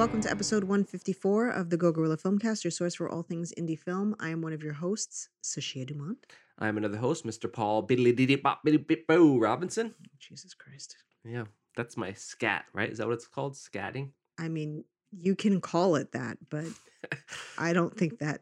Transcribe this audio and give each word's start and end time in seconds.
welcome 0.00 0.22
to 0.22 0.30
episode 0.30 0.64
154 0.64 1.50
of 1.50 1.68
the 1.68 1.76
Go 1.76 1.92
Gorilla 1.92 2.16
Filmcast, 2.16 2.64
your 2.64 2.70
source 2.70 2.94
for 2.94 3.06
all 3.10 3.22
things 3.22 3.52
indie 3.58 3.78
film. 3.78 4.16
I 4.18 4.30
am 4.30 4.40
one 4.40 4.54
of 4.54 4.62
your 4.62 4.72
hosts, 4.72 5.28
Sashia 5.44 5.86
Dumont. 5.86 6.24
I'm 6.58 6.78
another 6.78 6.96
host, 6.96 7.26
Mr. 7.26 7.52
Paul 7.52 7.86
Biddly 7.86 8.16
Diddy 8.16 8.36
Bop 8.36 8.64
Biddy 8.64 8.78
Bip 8.78 9.06
Boo 9.06 9.38
Robinson. 9.38 9.94
Jesus 10.18 10.54
Christ. 10.54 10.96
Yeah, 11.22 11.44
that's 11.76 11.98
my 11.98 12.14
scat, 12.14 12.64
right? 12.72 12.88
Is 12.88 12.96
that 12.96 13.08
what 13.08 13.12
it's 13.12 13.26
called? 13.26 13.52
Scatting? 13.56 14.08
I 14.38 14.48
mean, 14.48 14.84
you 15.12 15.36
can 15.36 15.60
call 15.60 15.96
it 15.96 16.12
that, 16.12 16.38
but 16.48 16.64
I 17.58 17.74
don't 17.74 17.94
think 17.94 18.20
that 18.20 18.40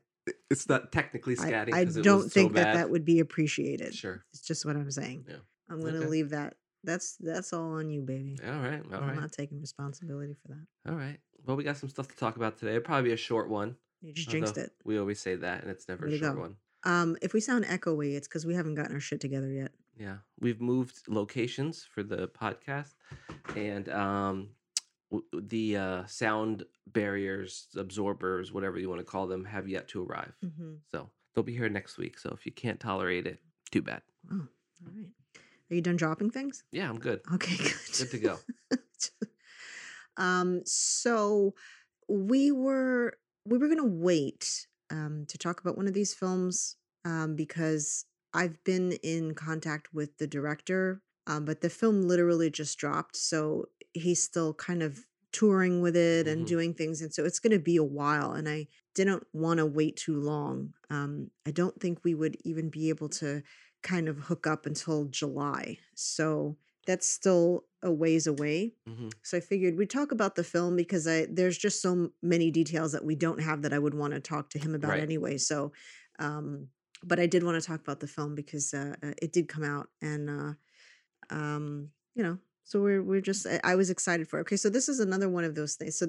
it's 0.51 0.69
not 0.69 0.93
technically 0.93 1.35
scatting. 1.35 1.75
I, 1.75 1.81
it 1.81 2.05
don't 2.05 2.23
was 2.23 2.33
think 2.33 2.53
so 2.53 2.55
that 2.55 2.65
bad. 2.67 2.77
that 2.77 2.91
would 2.91 3.05
be 3.05 3.19
appreciated. 3.19 3.97
Sure. 3.97 4.25
It's 4.33 4.43
just 4.43 4.65
what 4.65 4.77
I'm 4.77 4.93
saying. 4.93 5.25
Yeah. 5.29 5.35
I'm 5.69 5.81
gonna 5.81 5.99
Okay. 5.99 6.07
leave 6.07 6.31
that. 6.31 6.55
That's 6.85 7.17
that's 7.17 7.53
all 7.53 7.75
on 7.75 7.91
you, 7.91 8.03
baby. 8.03 8.39
All 8.47 8.61
right. 8.61 8.83
All 8.93 9.01
I'm 9.01 9.09
right. 9.09 9.21
not 9.21 9.33
taking 9.33 9.61
responsibility 9.61 10.35
for 10.35 10.49
that. 10.49 10.91
All 10.91 10.97
right. 10.97 11.19
Well, 11.47 11.57
we 11.57 11.65
got 11.65 11.77
some 11.77 11.89
stuff 11.89 12.09
to 12.09 12.17
talk 12.17 12.37
about 12.37 12.59
today. 12.59 12.73
It'll 12.73 12.85
probably 12.85 13.11
be 13.11 13.15
a 13.15 13.17
short 13.17 13.49
one. 13.49 13.77
You 14.01 14.13
just 14.13 14.31
jinxed 14.31 14.59
it. 14.59 14.73
We 14.85 14.99
always 14.99 15.19
say 15.19 15.35
that, 15.37 15.63
and 15.63 15.71
it's 15.71 15.89
never 15.89 16.07
Way 16.07 16.15
a 16.15 16.19
short 16.19 16.39
one. 16.39 16.57
Um, 16.85 17.17
if 17.21 17.33
we 17.33 17.41
sound 17.41 17.65
echoey, 17.65 18.15
it's 18.15 18.29
because 18.29 18.47
we 18.47 18.55
haven't 18.55 18.75
gotten 18.75 18.95
our 18.95 19.01
shit 19.01 19.21
together 19.21 19.51
yet. 19.51 19.73
Yeah, 19.99 20.19
we've 20.39 20.61
moved 20.61 21.09
locations 21.09 21.85
for 21.93 22.05
the 22.05 22.29
podcast, 22.29 22.95
and 23.57 23.89
um, 23.89 24.51
w- 25.11 25.27
the 25.35 25.77
uh, 25.77 26.07
sound 26.07 26.65
barriers, 26.87 27.67
absorbers, 27.77 28.53
whatever 28.53 28.79
you 28.79 28.89
want 28.89 29.01
to 29.01 29.05
call 29.05 29.27
them, 29.27 29.45
have 29.45 29.69
yet 29.69 29.89
to 29.89 30.05
arrive. 30.05 30.37
Mm-hmm. 30.45 30.75
So 30.93 31.11
they'll 31.35 31.43
be 31.43 31.57
here 31.57 31.69
next 31.69 31.99
week. 31.99 32.19
So 32.21 32.31
if 32.31 32.47
you 32.47 32.53
can't 32.53 32.79
tolerate 32.79 33.27
it, 33.27 33.41
too 33.73 33.83
bad. 33.83 34.03
All 34.31 34.39
right. 34.87 35.07
Are 35.71 35.75
you 35.75 35.81
done 35.83 35.97
dropping 35.97 36.31
things? 36.31 36.65
Yeah, 36.73 36.89
I'm 36.89 36.99
good. 36.99 37.21
Okay, 37.35 37.57
good. 37.63 37.73
Good 37.99 38.11
to 38.13 38.19
go. 38.19 38.39
um, 40.17 40.63
so 40.65 41.55
we 42.09 42.51
were 42.51 43.15
we 43.45 43.59
were 43.59 43.69
gonna 43.69 43.85
wait 43.85 44.67
um 44.91 45.25
to 45.29 45.39
talk 45.39 45.61
about 45.61 45.77
one 45.77 45.87
of 45.87 45.95
these 45.95 46.15
films 46.15 46.77
um 47.05 47.37
because 47.37 48.07
I've 48.35 48.63
been 48.65 48.93
in 49.03 49.35
contact 49.35 49.89
with 49.95 50.17
the 50.19 50.27
director, 50.27 51.01
um, 51.27 51.45
but 51.45 51.61
the 51.61 51.71
film 51.71 52.03
literally 52.03 52.51
just 52.51 52.79
dropped, 52.79 53.17
so 53.17 53.67
he's 53.95 54.23
still 54.23 54.53
kind 54.55 54.83
of 54.83 55.07
touring 55.33 55.81
with 55.81 55.97
it 55.97 56.27
and 56.27 56.45
Mhm. 56.45 56.49
doing 56.49 56.75
things, 56.75 57.01
and 57.03 57.13
so 57.13 57.25
it's 57.25 57.39
gonna 57.39 57.59
be 57.59 57.77
a 57.77 57.85
while. 57.85 58.33
And 58.33 58.49
I 58.49 58.69
didn't 58.99 59.25
want 59.33 59.59
to 59.59 59.67
wait 59.67 59.97
too 59.97 60.19
long. 60.33 60.75
Um, 60.91 61.31
I 61.47 61.53
don't 61.53 61.79
think 61.81 62.01
we 62.03 62.15
would 62.21 62.37
even 62.51 62.69
be 62.69 62.89
able 62.89 63.09
to 63.21 63.43
kind 63.83 64.09
of 64.09 64.17
hook 64.19 64.45
up 64.47 64.67
until 64.67 65.05
July. 65.05 65.79
So 65.95 66.57
that's 66.85 67.09
still 67.09 67.65
a 67.83 67.93
ways 67.93 68.27
away. 68.27 68.75
hmm 68.87 69.11
So 69.23 69.37
I 69.37 69.41
figured 69.41 69.77
we'd 69.77 69.91
talk 69.99 70.11
about 70.13 70.35
the 70.35 70.43
film 70.55 70.75
because 70.75 71.07
I 71.07 71.27
there's 71.39 71.59
just 71.67 71.81
so 71.81 71.93
many 72.35 72.51
details 72.51 72.91
that 72.93 73.05
we 73.05 73.15
don't 73.15 73.43
have 73.49 73.63
that 73.63 73.73
I 73.73 73.79
would 73.85 73.95
want 73.95 74.15
to 74.15 74.21
talk 74.21 74.51
to 74.51 74.59
him 74.59 74.75
about 74.75 74.95
Right. 74.95 75.09
anyway. 75.09 75.39
So 75.39 75.73
um 76.19 76.47
but 77.11 77.19
I 77.25 77.27
did 77.33 77.43
want 77.45 77.57
to 77.61 77.67
talk 77.71 77.81
about 77.87 78.01
the 78.01 78.13
film 78.17 78.35
because 78.35 78.75
uh, 78.75 78.95
uh, 79.07 79.15
it 79.25 79.31
did 79.37 79.47
come 79.55 79.67
out 79.75 79.87
and 80.11 80.23
uh 80.39 80.53
um 81.31 81.91
you 82.17 82.23
know, 82.25 82.39
so 82.65 82.75
we're 82.85 83.03
we're 83.09 83.27
just 83.31 83.47
I, 83.47 83.61
I 83.73 83.75
was 83.81 83.91
excited 83.91 84.27
for 84.29 84.39
it. 84.39 84.43
Okay, 84.47 84.57
so 84.65 84.69
this 84.71 84.89
is 84.89 84.99
another 84.99 85.29
one 85.37 85.45
of 85.45 85.55
those 85.55 85.75
things. 85.79 85.97
So 86.01 86.07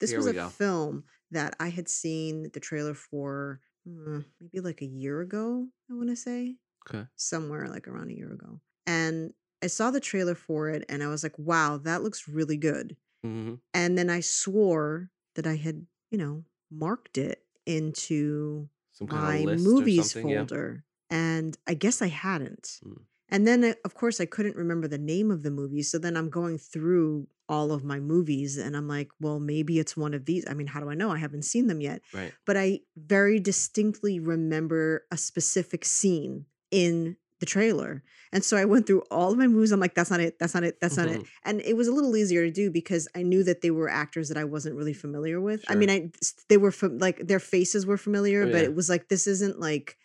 this 0.00 0.10
Here 0.10 0.18
was 0.18 0.26
a 0.26 0.32
go. 0.32 0.48
film 0.48 1.04
that 1.30 1.54
I 1.60 1.68
had 1.68 1.88
seen 1.88 2.50
the 2.52 2.60
trailer 2.60 2.94
for 2.94 3.60
uh, 3.88 4.20
maybe 4.40 4.60
like 4.60 4.82
a 4.82 4.86
year 4.86 5.20
ago, 5.20 5.66
I 5.90 5.94
want 5.94 6.08
to 6.10 6.16
say 6.16 6.56
Okay. 6.88 7.06
somewhere 7.16 7.68
like 7.68 7.86
around 7.88 8.10
a 8.10 8.14
year 8.14 8.32
ago. 8.32 8.60
And 8.86 9.32
I 9.62 9.66
saw 9.66 9.90
the 9.90 10.00
trailer 10.00 10.34
for 10.34 10.68
it 10.70 10.84
and 10.88 11.02
I 11.02 11.08
was 11.08 11.22
like, 11.22 11.38
wow, 11.38 11.78
that 11.78 12.02
looks 12.02 12.28
really 12.28 12.56
good. 12.56 12.96
hmm 13.22 13.54
And 13.74 13.98
then 13.98 14.08
I 14.10 14.20
swore 14.20 15.10
that 15.34 15.46
I 15.46 15.56
had, 15.56 15.86
you 16.10 16.18
know, 16.18 16.44
marked 16.70 17.18
it 17.18 17.44
into 17.66 18.68
Some 18.92 19.08
kind 19.08 19.44
my 19.46 19.56
movies 19.56 20.12
something. 20.12 20.30
Yeah. 20.30 20.38
folder. 20.40 20.84
And 21.10 21.56
I 21.66 21.74
guess 21.74 22.02
I 22.02 22.08
hadn't. 22.08 22.80
Mm. 22.84 23.02
And 23.30 23.46
then, 23.46 23.64
I- 23.64 23.76
of 23.84 23.94
course, 23.94 24.20
I 24.20 24.26
couldn't 24.26 24.56
remember 24.56 24.88
the 24.88 24.98
name 24.98 25.30
of 25.30 25.42
the 25.42 25.50
movie. 25.50 25.82
So 25.82 25.98
then 25.98 26.16
I'm 26.16 26.30
going 26.30 26.58
through 26.58 27.28
all 27.48 27.72
of 27.72 27.82
my 27.84 27.98
movies 27.98 28.58
and 28.58 28.76
I'm 28.76 28.88
like, 28.88 29.08
well, 29.20 29.40
maybe 29.40 29.78
it's 29.78 29.96
one 29.96 30.12
of 30.14 30.24
these. 30.26 30.44
I 30.48 30.54
mean, 30.54 30.66
how 30.66 30.80
do 30.80 30.90
I 30.90 30.94
know? 30.94 31.10
I 31.10 31.18
haven't 31.18 31.42
seen 31.44 31.66
them 31.66 31.80
yet 31.80 32.02
Right. 32.12 32.32
but 32.46 32.56
I 32.56 32.80
very 32.96 33.40
distinctly 33.40 34.20
remember 34.20 35.06
a 35.10 35.16
specific 35.16 35.84
scene 35.84 36.44
in 36.70 37.16
the 37.40 37.46
trailer. 37.46 38.02
And 38.32 38.44
so 38.44 38.56
I 38.56 38.64
went 38.64 38.86
through 38.86 39.02
all 39.10 39.30
of 39.32 39.38
my 39.38 39.46
movies. 39.46 39.70
I'm 39.72 39.78
like, 39.80 39.94
that's 39.94 40.10
not 40.10 40.20
it. 40.20 40.38
That's 40.40 40.54
not 40.54 40.64
it. 40.64 40.78
That's 40.80 40.96
not 40.96 41.08
it. 41.08 41.20
Mhm. 41.20 41.26
And 41.44 41.60
it 41.62 41.76
was 41.76 41.86
a 41.88 41.92
little 41.92 42.16
easier 42.16 42.44
to 42.44 42.50
do 42.50 42.70
because 42.70 43.06
I 43.14 43.22
knew 43.22 43.42
that 43.44 43.60
they 43.62 43.70
were 43.70 43.88
actors 43.88 44.28
that 44.28 44.36
I 44.36 44.44
wasn't 44.44 44.74
really 44.76 44.92
familiar 44.92 45.40
with. 45.40 45.64
I 45.68 45.74
mean, 45.76 45.88
I 45.88 46.10
they 46.48 46.56
were 46.56 46.72
fam- 46.72 46.98
like 46.98 47.26
their 47.28 47.38
faces 47.40 47.86
were 47.86 47.96
familiar, 47.96 48.42
Oh, 48.42 48.50
but 48.52 48.62
it 48.64 48.74
was 48.74 48.88
like 48.90 49.08
this 49.08 49.26
isn't 49.26 49.58
like, 49.60 49.96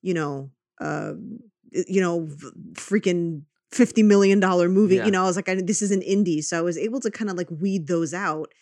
you 0.00 0.14
know, 0.14 0.50
uh, 0.80 1.14
you 1.72 2.00
know, 2.00 2.26
v- 2.30 2.50
freaking 2.74 3.42
fifty 3.76 4.02
million 4.02 4.40
dollar 4.40 4.68
movie. 4.68 4.96
Yeah. 4.96 5.04
You 5.04 5.10
know, 5.10 5.22
I 5.22 5.26
was 5.26 5.36
like, 5.36 5.48
I, 5.48 5.54
this 5.56 5.82
is 5.82 5.90
an 5.90 6.00
indie, 6.00 6.42
so 6.42 6.58
I 6.58 6.62
was 6.62 6.78
able 6.78 7.00
to 7.00 7.10
kind 7.10 7.30
of 7.30 7.36
like 7.36 7.50
weed 7.50 7.86
those 7.86 8.12
out. 8.12 8.52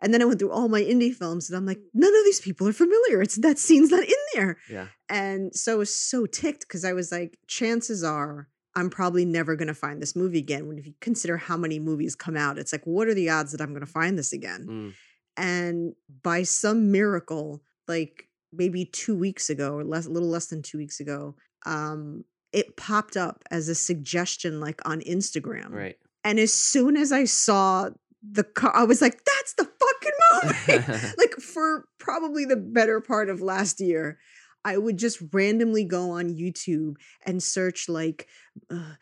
And 0.00 0.12
then 0.12 0.20
I 0.20 0.24
went 0.26 0.40
through 0.40 0.50
all 0.50 0.68
my 0.68 0.82
indie 0.82 1.14
films, 1.14 1.48
and 1.48 1.56
I'm 1.56 1.64
like, 1.64 1.78
none 1.94 2.14
of 2.14 2.24
these 2.24 2.40
people 2.40 2.68
are 2.68 2.72
familiar. 2.72 3.22
It's 3.22 3.36
that 3.36 3.58
scene's 3.58 3.90
not 3.90 4.02
in 4.02 4.22
there. 4.34 4.58
Yeah. 4.68 4.86
And 5.08 5.54
so 5.54 5.72
I 5.72 5.76
was 5.76 5.94
so 5.94 6.26
ticked 6.26 6.62
because 6.62 6.84
I 6.84 6.92
was 6.92 7.12
like, 7.12 7.38
chances 7.46 8.02
are 8.02 8.48
I'm 8.74 8.90
probably 8.90 9.24
never 9.24 9.54
going 9.54 9.68
to 9.68 9.74
find 9.74 10.02
this 10.02 10.16
movie 10.16 10.40
again. 10.40 10.66
When 10.66 10.78
if 10.78 10.86
you 10.86 10.94
consider 11.00 11.36
how 11.36 11.56
many 11.56 11.78
movies 11.78 12.16
come 12.16 12.36
out, 12.36 12.58
it's 12.58 12.72
like, 12.72 12.84
what 12.84 13.08
are 13.08 13.14
the 13.14 13.30
odds 13.30 13.52
that 13.52 13.60
I'm 13.60 13.70
going 13.70 13.86
to 13.86 13.86
find 13.86 14.18
this 14.18 14.32
again? 14.32 14.66
Mm. 14.68 14.94
And 15.36 15.94
by 16.22 16.42
some 16.42 16.90
miracle, 16.90 17.62
like 17.86 18.28
maybe 18.52 18.84
two 18.84 19.16
weeks 19.16 19.48
ago 19.48 19.74
or 19.74 19.84
less, 19.84 20.06
a 20.06 20.10
little 20.10 20.28
less 20.28 20.46
than 20.46 20.62
two 20.62 20.78
weeks 20.78 21.00
ago, 21.00 21.36
um, 21.66 22.24
it 22.54 22.76
popped 22.76 23.16
up 23.16 23.42
as 23.50 23.68
a 23.68 23.74
suggestion 23.74 24.60
like 24.60 24.80
on 24.88 25.00
Instagram. 25.00 25.70
Right. 25.70 25.96
And 26.22 26.38
as 26.38 26.52
soon 26.52 26.96
as 26.96 27.12
I 27.12 27.24
saw 27.24 27.90
the 28.22 28.44
car, 28.44 28.74
I 28.74 28.84
was 28.84 29.02
like, 29.02 29.22
that's 29.24 29.54
the 29.54 29.64
fucking 29.64 30.14
movie 30.42 31.08
like 31.18 31.34
for 31.34 31.86
probably 31.98 32.44
the 32.44 32.56
better 32.56 33.00
part 33.00 33.28
of 33.28 33.40
last 33.40 33.80
year 33.80 34.18
i 34.64 34.76
would 34.76 34.96
just 34.96 35.22
randomly 35.32 35.84
go 35.84 36.10
on 36.10 36.34
youtube 36.34 36.94
and 37.24 37.42
search 37.42 37.88
like 37.88 38.28
uh, 38.70 38.94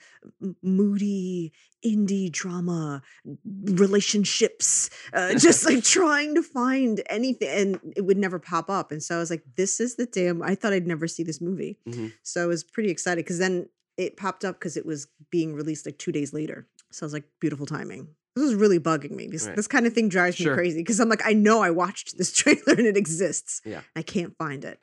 moody 0.62 1.52
indie 1.84 2.30
drama 2.30 3.02
relationships 3.64 4.90
uh, 5.12 5.34
just 5.38 5.64
like 5.64 5.82
trying 5.82 6.34
to 6.34 6.42
find 6.42 7.02
anything 7.08 7.48
and 7.48 7.92
it 7.96 8.02
would 8.02 8.16
never 8.18 8.38
pop 8.38 8.68
up 8.70 8.92
and 8.92 9.02
so 9.02 9.16
i 9.16 9.18
was 9.18 9.30
like 9.30 9.42
this 9.56 9.80
is 9.80 9.96
the 9.96 10.06
damn 10.06 10.42
i 10.42 10.54
thought 10.54 10.72
i'd 10.72 10.86
never 10.86 11.06
see 11.08 11.22
this 11.22 11.40
movie 11.40 11.78
Mhm. 11.88 12.12
so 12.22 12.42
i 12.42 12.46
was 12.46 12.62
pretty 12.64 12.90
excited 12.90 13.24
because 13.24 13.38
then 13.38 13.68
it 13.96 14.16
popped 14.16 14.44
up 14.44 14.56
because 14.58 14.76
it 14.76 14.86
was 14.86 15.08
being 15.30 15.54
released 15.54 15.86
like 15.86 15.98
two 15.98 16.12
days 16.12 16.32
later 16.32 16.66
so 16.90 17.04
i 17.04 17.06
was 17.06 17.12
like 17.12 17.24
beautiful 17.40 17.66
timing 17.66 18.08
this 18.34 18.46
is 18.46 18.54
really 18.54 18.80
bugging 18.80 19.10
me. 19.10 19.26
This 19.26 19.46
Right. 19.46 19.56
this 19.56 19.66
kind 19.68 19.86
of 19.86 19.92
thing 19.92 20.08
drives 20.08 20.40
me 20.40 20.46
crazy 20.46 20.78
because 20.80 20.98
I'm 21.00 21.10
like, 21.10 21.20
I 21.22 21.34
know 21.34 21.60
I 21.60 21.68
watched 21.68 22.16
this 22.16 22.32
trailer 22.40 22.72
and 22.78 22.86
it 22.86 22.96
exists. 22.96 23.60
Yeah. 23.62 23.82
I 23.94 24.00
can't 24.00 24.34
find 24.38 24.64
it. 24.64 24.78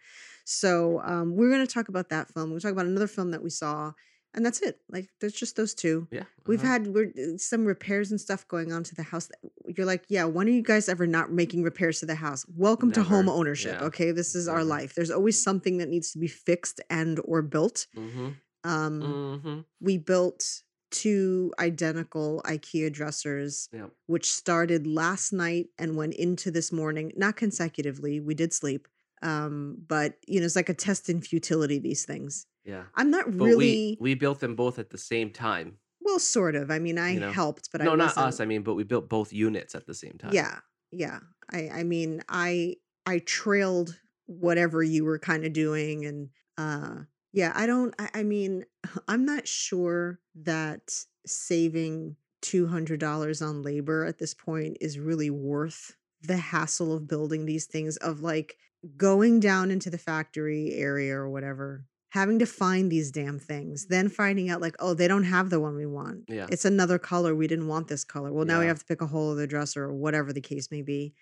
So 0.45 1.01
um, 1.03 1.35
we're 1.35 1.49
gonna 1.49 1.65
talk 1.65 1.89
about 1.89 2.09
that 2.09 2.31
film. 2.31 2.51
We'll 2.51 2.59
talk 2.59 2.73
about 2.73 2.85
another 2.85 3.07
film 3.07 3.31
that 3.31 3.41
we 3.41 3.49
saw, 3.49 3.93
and 4.33 4.45
that's 4.45 4.61
it. 4.61 4.79
Like 4.89 5.09
there's 5.19 5.33
just 5.33 5.55
those 5.55 5.73
two. 5.73 6.07
Yeah. 6.11 6.23
We've 6.45 6.59
uh-huh. 6.59 6.67
had 6.67 6.87
we're 6.87 7.11
uh, 7.17 7.37
some 7.37 7.65
repairs 7.65 8.11
and 8.11 8.21
stuff 8.21 8.47
going 8.47 8.71
on 8.71 8.83
to 8.83 8.95
the 8.95 9.03
house. 9.03 9.29
You're 9.65 9.85
like, 9.85 10.05
yeah, 10.07 10.25
when 10.25 10.47
are 10.47 10.51
you 10.51 10.61
guys 10.61 10.89
ever 10.89 11.07
not 11.07 11.31
making 11.31 11.63
repairs 11.63 11.99
to 12.01 12.05
the 12.05 12.15
house? 12.15 12.45
Welcome 12.55 12.91
to 12.93 13.03
home 13.03 13.29
ownership. 13.29 13.77
Yeah. 13.79 13.87
Okay, 13.87 14.11
this 14.11 14.35
is 14.35 14.47
our 14.47 14.63
life. 14.63 14.93
There's 14.95 15.11
always 15.11 15.41
something 15.41 15.77
that 15.79 15.89
needs 15.89 16.11
to 16.11 16.19
be 16.19 16.27
fixed 16.27 16.81
and 16.89 17.19
or 17.23 17.41
built. 17.41 17.87
Mhm. 17.95 18.35
Um, 18.63 19.01
Mhm. 19.43 19.65
We 19.79 19.97
built 19.97 20.63
two 20.91 21.53
identical 21.59 22.41
IKEA 22.45 22.91
dressers 22.91 23.69
Yep. 23.71 23.91
which 24.07 24.31
started 24.31 24.87
last 24.87 25.31
night 25.31 25.69
and 25.77 25.95
went 25.95 26.15
into 26.15 26.49
this 26.49 26.71
morning, 26.71 27.13
not 27.15 27.35
consecutively. 27.35 28.19
We 28.19 28.33
did 28.33 28.53
sleep. 28.53 28.87
Um, 29.21 29.77
but 29.87 30.17
you 30.27 30.39
know, 30.39 30.45
it's 30.45 30.55
like 30.55 30.69
a 30.69 30.73
test 30.73 31.09
in 31.09 31.21
futility, 31.21 31.77
these 31.77 32.05
things. 32.05 32.45
Yeah. 32.69 32.83
I'm 32.95 33.09
not 33.09 33.25
But 33.25 33.45
really 33.45 33.97
we 33.99 34.13
we 34.13 34.13
built 34.15 34.39
them 34.39 34.55
both 34.55 34.79
at 34.79 34.89
the 34.89 34.97
same 34.97 35.31
time. 35.31 35.77
well, 36.01 36.19
sort 36.19 36.55
of. 36.55 36.71
I 36.71 36.79
mean, 36.79 36.97
I 36.97 37.11
You 37.13 37.19
know? 37.19 37.31
helped, 37.31 37.69
but 37.71 37.81
no, 37.81 37.93
I 37.93 37.95
not 37.95 38.05
wasn't, 38.15 38.25
us. 38.27 38.39
I 38.39 38.45
mean, 38.45 38.63
but 38.63 38.75
we 38.75 38.83
built 38.83 39.09
both 39.09 39.33
units 39.33 39.75
at 39.75 39.85
the 39.85 39.93
same 39.93 40.17
time. 40.17 40.33
Yeah, 40.33 40.59
yeah. 40.91 41.19
I 41.51 41.69
I 41.69 41.83
mean, 41.83 42.21
I 42.29 42.75
I 43.05 43.19
trailed 43.19 43.99
whatever 44.27 44.83
you 44.83 45.05
were 45.05 45.19
kind 45.19 45.45
of 45.45 45.53
doing, 45.53 46.05
and 46.05 46.29
uh, 46.57 47.03
yeah, 47.33 47.51
I 47.55 47.65
don't. 47.65 47.93
I, 47.99 48.09
I 48.21 48.23
mean, 48.23 48.65
I'm 49.07 49.25
not 49.25 49.47
sure 49.47 50.19
that 50.35 50.93
saving 51.25 52.15
two 52.41 52.67
hundred 52.67 52.99
dollars 52.99 53.41
on 53.41 53.61
labor 53.63 54.05
at 54.05 54.17
this 54.19 54.33
point 54.33 54.77
is 54.81 54.99
really 54.99 55.29
worth 55.29 55.95
the 56.21 56.37
hassle 56.37 56.93
of 56.93 57.07
building 57.07 57.45
these 57.45 57.65
things. 57.65 57.97
Of 57.97 58.21
like 58.21 58.57
going 58.97 59.39
down 59.39 59.71
into 59.71 59.89
the 59.89 59.97
factory 59.97 60.73
area 60.73 61.15
or 61.15 61.29
whatever. 61.29 61.85
Having 62.09 62.39
to 62.39 62.45
find 62.47 62.91
these 62.91 63.11
damn 63.11 63.37
things, 63.37 63.85
then 63.87 64.09
finding 64.09 64.49
out 64.49 64.61
like, 64.61 64.75
oh, 64.79 64.93
they 64.95 65.07
don't 65.07 65.25
have 65.25 65.49
the 65.51 65.59
one 65.59 65.75
we 65.75 65.85
want. 65.85 66.23
Yeah. 66.27 66.47
It's 66.49 66.65
another 66.65 66.97
color. 66.97 67.35
We 67.35 67.47
didn't 67.47 67.67
want 67.67 67.87
this 67.87 68.03
color. 68.03 68.33
Well, 68.33 68.45
now 68.45 68.59
we 68.59 68.65
have 68.65 68.79
to 68.79 68.85
pick 68.85 69.01
a 69.01 69.07
whole 69.07 69.31
other 69.31 69.45
dresser 69.45 69.83
or 69.83 69.93
whatever 69.93 70.33
the 70.33 70.41
case 70.41 70.71
may 70.71 70.81
be. 70.81 71.13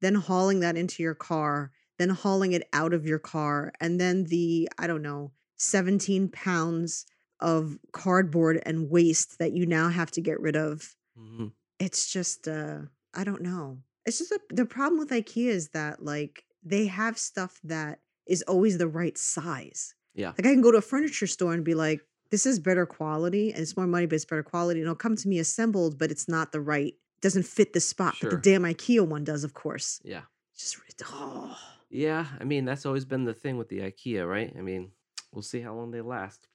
then 0.00 0.16
hauling 0.16 0.58
that 0.60 0.76
into 0.76 1.00
your 1.00 1.14
car, 1.14 1.70
then 1.98 2.08
hauling 2.10 2.52
it 2.52 2.68
out 2.72 2.92
of 2.92 3.06
your 3.06 3.20
car, 3.20 3.72
and 3.80 4.00
then 4.00 4.24
the, 4.24 4.68
I 4.76 4.88
don't 4.88 5.02
know, 5.02 5.30
17 5.58 6.28
pounds 6.30 7.06
of 7.38 7.78
cardboard 7.92 8.60
and 8.66 8.90
waste 8.90 9.38
that 9.38 9.52
you 9.52 9.64
now 9.64 9.88
have 9.90 10.10
to 10.12 10.20
get 10.20 10.40
rid 10.40 10.56
of. 10.56 10.96
hmm 11.16 11.48
It's 11.78 12.12
just, 12.12 12.48
uh, 12.48 12.78
I 13.14 13.22
don't 13.22 13.42
know. 13.42 13.78
It's 14.06 14.18
just 14.18 14.32
a, 14.32 14.40
the 14.50 14.66
problem 14.66 14.98
with 14.98 15.10
IKEA 15.10 15.46
is 15.50 15.68
that, 15.68 16.04
like, 16.04 16.42
they 16.64 16.86
have 16.86 17.16
stuff 17.16 17.60
that 17.62 18.00
is 18.26 18.42
always 18.42 18.78
the 18.78 18.88
right 18.88 19.16
size. 19.16 19.94
Yeah. 20.14 20.28
Like, 20.28 20.46
I 20.46 20.52
can 20.52 20.60
go 20.60 20.70
to 20.72 20.78
a 20.78 20.82
furniture 20.82 21.26
store 21.26 21.52
and 21.54 21.64
be 21.64 21.74
like, 21.74 22.00
this 22.30 22.46
is 22.46 22.58
better 22.58 22.86
quality 22.86 23.50
and 23.52 23.60
it's 23.60 23.76
more 23.76 23.86
money, 23.86 24.06
but 24.06 24.16
it's 24.16 24.24
better 24.24 24.42
quality. 24.42 24.80
And 24.80 24.86
it'll 24.86 24.94
come 24.96 25.16
to 25.16 25.28
me 25.28 25.38
assembled, 25.38 25.98
but 25.98 26.10
it's 26.10 26.28
not 26.28 26.52
the 26.52 26.60
right, 26.60 26.94
doesn't 27.20 27.44
fit 27.46 27.72
the 27.72 27.80
spot. 27.80 28.16
But 28.20 28.30
the 28.30 28.36
damn 28.38 28.62
IKEA 28.62 29.06
one 29.06 29.24
does, 29.24 29.44
of 29.44 29.54
course. 29.54 30.00
Yeah. 30.04 30.22
Just, 30.56 30.78
oh. 31.06 31.56
Yeah. 31.90 32.26
I 32.40 32.44
mean, 32.44 32.64
that's 32.64 32.86
always 32.86 33.04
been 33.04 33.24
the 33.24 33.34
thing 33.34 33.58
with 33.58 33.68
the 33.68 33.80
IKEA, 33.80 34.28
right? 34.28 34.52
I 34.56 34.62
mean, 34.62 34.92
we'll 35.32 35.42
see 35.42 35.60
how 35.60 35.74
long 35.74 35.90
they 35.90 36.00
last. 36.00 36.48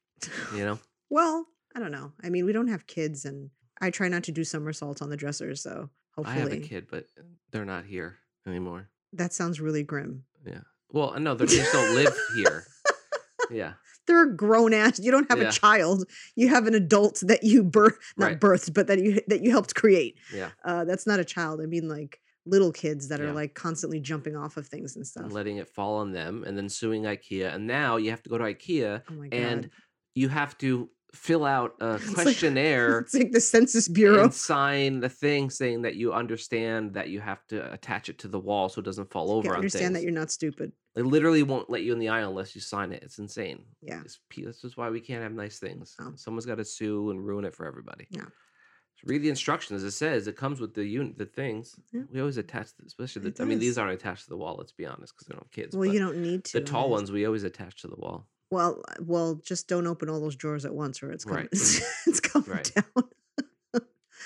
You 0.55 0.65
know? 0.65 0.79
Well, 1.09 1.45
I 1.73 1.79
don't 1.79 1.91
know. 1.91 2.11
I 2.21 2.27
mean, 2.29 2.43
we 2.43 2.51
don't 2.51 2.67
have 2.67 2.85
kids, 2.85 3.23
and 3.23 3.49
I 3.79 3.91
try 3.91 4.09
not 4.09 4.23
to 4.23 4.33
do 4.33 4.43
somersaults 4.43 5.01
on 5.01 5.09
the 5.09 5.15
dresser. 5.15 5.55
So 5.55 5.89
hopefully. 6.15 6.35
I 6.35 6.39
have 6.39 6.51
a 6.51 6.57
kid, 6.59 6.87
but 6.91 7.05
they're 7.51 7.63
not 7.63 7.85
here 7.85 8.17
anymore. 8.45 8.89
that 9.13 9.31
sounds 9.31 9.61
really 9.61 9.83
grim. 9.83 10.25
Yeah. 10.45 10.61
Well, 10.91 11.17
no, 11.17 11.33
they 11.33 11.45
just 11.45 11.71
don't 11.71 11.95
live 11.95 12.13
here. 12.35 12.65
Yeah. 13.51 13.73
They're 14.05 14.23
a 14.23 14.35
grown 14.35 14.73
ass. 14.73 14.99
You 14.99 15.11
don't 15.11 15.29
have 15.29 15.41
Yeah. 15.41 15.49
a 15.49 15.51
child. 15.51 16.09
You 16.35 16.47
have 16.49 16.65
an 16.67 16.73
adult 16.75 17.19
that 17.25 17.43
you 17.43 17.63
birth, 17.63 17.97
not 18.17 18.25
Right. 18.27 18.39
birthed, 18.39 18.73
but 18.73 18.87
that 18.87 18.99
you 18.99 19.19
that 19.27 19.41
you 19.43 19.51
helped 19.51 19.75
create. 19.75 20.17
Yeah. 20.33 20.51
Uh, 20.63 20.85
that's 20.85 21.05
not 21.05 21.19
a 21.19 21.25
child. 21.25 21.59
I 21.61 21.65
mean, 21.65 21.87
like 21.89 22.21
little 22.45 22.71
kids 22.71 23.09
that 23.09 23.19
Yeah. 23.19 23.27
are 23.27 23.33
like 23.33 23.53
constantly 23.55 23.99
jumping 23.99 24.35
off 24.37 24.55
of 24.55 24.65
things 24.67 24.95
and 24.95 25.01
And 25.01 25.07
stuff. 25.07 25.31
letting 25.33 25.57
it 25.57 25.67
fall 25.67 25.97
on 25.97 26.13
them 26.13 26.45
and 26.45 26.57
then 26.57 26.69
suing 26.69 27.03
IKEA. 27.03 27.53
And 27.53 27.67
now 27.67 27.97
you 27.97 28.09
have 28.11 28.23
to 28.23 28.29
go 28.29 28.37
to 28.37 28.45
IKEA 28.45 29.03
oh 29.11 29.23
and 29.33 29.69
you 30.15 30.29
have 30.29 30.57
to 30.59 30.89
fill 31.13 31.45
out 31.45 31.75
a 31.79 31.93
It's 31.95 32.05
like- 32.07 32.15
questionnaire 32.23 32.99
it's 32.99 33.13
like 33.13 33.31
the 33.31 33.41
Census 33.41 33.87
Bureau. 33.87 34.23
and 34.25 34.33
sign 34.33 34.99
the 34.99 35.09
thing 35.09 35.49
saying 35.49 35.83
that 35.83 35.95
you 35.95 36.13
understand 36.13 36.93
that 36.95 37.09
you 37.09 37.19
have 37.21 37.45
to 37.47 37.71
attach 37.73 38.09
it 38.09 38.19
to 38.19 38.27
the 38.27 38.39
wall 38.39 38.69
so 38.69 38.79
it 38.79 38.85
doesn't 38.85 39.09
fall 39.11 39.31
over 39.31 39.55
understand 39.55 39.95
that 39.95 40.03
you're 40.03 40.11
not 40.11 40.31
stupid. 40.31 40.71
They 40.95 41.01
literally 41.03 41.43
won't 41.43 41.69
let 41.69 41.83
you 41.83 41.93
in 41.93 41.99
the 41.99 42.09
aisle 42.09 42.29
unless 42.31 42.55
you 42.55 42.61
sign 42.61 42.91
it. 42.91 43.03
It's 43.03 43.19
insane. 43.19 43.63
Yeah. 43.81 44.01
It's 44.03 44.19
This 44.35 44.63
is 44.63 44.75
why 44.75 44.89
we 44.89 44.99
can't 44.99 45.21
have 45.23 45.31
nice 45.31 45.59
things. 45.59 45.95
Oh. 46.01 46.13
Someone's 46.15 46.45
got 46.47 46.55
to 46.55 46.65
sue 46.65 47.11
and 47.11 47.23
ruin 47.25 47.45
it 47.45 47.53
for 47.53 47.65
everybody. 47.67 48.07
Yeah. 48.09 48.23
So 48.23 49.03
read 49.05 49.21
the 49.21 49.29
instructions. 49.29 49.83
It 49.83 49.91
says 49.91 50.27
it 50.27 50.35
comes 50.35 50.59
with 50.59 50.73
the 50.73 50.83
unit, 50.83 51.19
the 51.19 51.27
things. 51.27 51.75
Yeah. 51.93 52.01
We 52.11 52.19
always 52.19 52.37
attach, 52.37 52.75
the, 52.77 52.85
especially 52.87 53.29
the. 53.29 53.43
I 53.43 53.45
mean, 53.45 53.59
these 53.59 53.77
aren't 53.77 53.93
attached 53.93 54.23
to 54.23 54.29
the 54.29 54.37
wall. 54.37 54.55
Let's 54.57 54.71
be 54.71 54.87
honest, 54.87 55.13
because 55.13 55.27
they 55.27 55.33
don't 55.33 55.43
have 55.43 55.51
kids. 55.51 55.75
Well, 55.75 55.85
you 55.87 55.99
don't 55.99 56.17
need 56.17 56.45
to. 56.45 56.59
the 56.59 56.65
tall 56.65 56.89
ones 56.89 57.11
we 57.11 57.25
always 57.27 57.43
attach 57.43 57.81
to 57.83 57.87
the 57.87 57.95
wall. 57.95 58.27
Well, 58.49 58.81
uh, 58.87 58.93
well, 59.01 59.35
just 59.43 59.67
don't 59.67 59.87
open 59.87 60.09
all 60.09 60.21
those 60.21 60.35
drawers 60.35 60.63
at 60.65 60.73
once, 60.73 61.03
or 61.03 61.11
it's 61.11 61.25
coming. 61.25 61.43
Right. 61.43 61.49
it's 62.07 62.19
coming 62.19 62.49
Right. 62.49 62.71
down. 62.73 63.03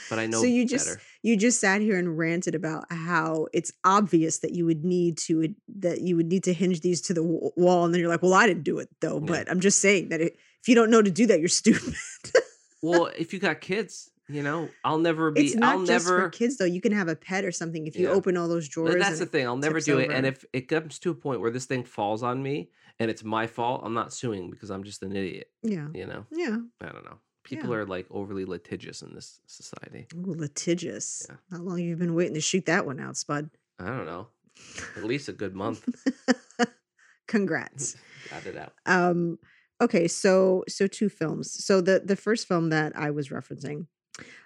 But 0.10 0.20
I 0.20 0.26
know 0.28 0.42
so 0.42 0.46
you 0.48 0.68
just 0.68 0.88
better. 0.88 1.02
you 1.24 1.38
just 1.38 1.60
sat 1.60 1.82
here 1.82 1.98
and 1.98 2.18
ranted 2.18 2.54
about 2.56 2.86
how 2.92 3.48
it's 3.54 3.72
obvious 3.84 4.40
that 4.40 4.54
you 4.54 4.66
would 4.66 4.84
need 4.86 5.18
to 5.20 5.54
that 5.80 6.02
you 6.02 6.16
would 6.16 6.28
need 6.28 6.44
to 6.46 6.54
hinge 6.54 6.82
these 6.82 7.02
to 7.04 7.14
the 7.14 7.24
wall, 7.24 7.86
and 7.86 7.94
then 7.94 8.00
you're 8.02 8.10
like, 8.10 8.22
"Well, 8.22 8.34
I 8.34 8.46
didn't 8.48 8.64
do 8.64 8.80
it 8.80 8.90
though." 9.02 9.20
Yeah. 9.20 9.26
But 9.26 9.50
I'm 9.52 9.60
just 9.60 9.80
saying 9.80 10.10
that 10.10 10.22
it, 10.22 10.38
if 10.62 10.68
you 10.68 10.76
don't 10.76 10.90
know 10.92 11.02
to 11.02 11.12
do 11.12 11.26
that, 11.28 11.40
you're 11.40 11.48
stupid. 11.64 11.94
well, 12.82 13.10
if 13.18 13.34
you 13.34 13.40
got 13.40 13.60
kids, 13.62 14.12
you 14.30 14.44
know, 14.44 14.70
I'll 14.84 15.00
never 15.00 15.32
be. 15.32 15.46
it's 15.46 15.56
not 15.56 15.74
I'll 15.78 15.86
just 15.86 16.08
never. 16.08 16.24
for 16.24 16.30
kids 16.30 16.58
though. 16.58 16.66
You 16.66 16.82
can 16.82 16.92
have 16.92 17.08
a 17.08 17.16
pet 17.16 17.44
or 17.44 17.52
something 17.52 17.88
if 17.88 17.96
you 17.96 18.08
Yeah. 18.08 18.14
open 18.14 18.38
all 18.38 18.48
those 18.48 18.68
But 18.68 18.74
drawers. 18.74 18.96
that's 19.00 19.20
the 19.20 19.26
thing. 19.26 19.46
I'll 19.48 19.58
never 19.58 19.80
do 19.80 19.98
it. 20.00 20.12
And 20.12 20.26
if 20.26 20.46
it 20.54 20.68
comes 20.68 21.00
to 21.00 21.10
a 21.12 21.16
point 21.16 21.42
where 21.42 21.52
this 21.52 21.66
thing 21.66 21.84
falls 21.84 22.22
on 22.24 22.42
me 22.44 22.70
and 23.01 23.09
it's 23.12 23.24
my 23.24 23.48
fault, 23.48 23.81
I'm 23.83 23.94
not 23.95 24.13
suing 24.13 24.51
because 24.51 24.69
I'm 24.69 24.83
just 24.83 25.01
an 25.01 25.15
idiot. 25.15 25.50
yeah, 25.63 25.88
You 25.94 26.06
know, 26.06 26.25
yeah, 26.31 26.57
I 26.81 26.89
don't 26.94 27.06
know. 27.09 27.18
People 27.44 27.69
Yeah. 27.71 27.77
are 27.77 27.86
like 27.86 28.06
overly 28.12 28.45
litigious 28.45 29.01
in 29.01 29.15
this 29.15 29.39
society. 29.48 30.06
Ooh, 30.13 30.33
litigious. 30.45 31.25
Yeah. 31.27 31.38
How 31.51 31.63
long 31.63 31.80
you 31.80 31.95
been 31.95 32.13
waiting 32.13 32.36
to 32.36 32.42
shoot 32.42 32.65
that 32.68 32.86
one 32.86 33.00
out, 33.00 33.18
Spud? 33.18 33.50
I 33.80 33.88
don't 33.88 34.06
know. 34.06 34.27
At 34.98 35.03
least 35.03 35.27
a 35.30 35.33
good 35.33 35.56
month. 35.56 35.81
Congrats. 37.27 37.95
Got 38.30 38.45
it 38.45 38.57
out. 38.57 38.74
um 38.86 39.39
okay 39.81 40.07
so 40.07 40.63
so 40.69 40.86
two 40.88 41.09
films 41.09 41.51
so 41.65 41.81
the 41.81 42.01
the 42.06 42.15
first 42.15 42.48
film 42.48 42.69
that 42.69 42.95
i 42.95 43.09
was 43.09 43.30
referencing 43.30 43.88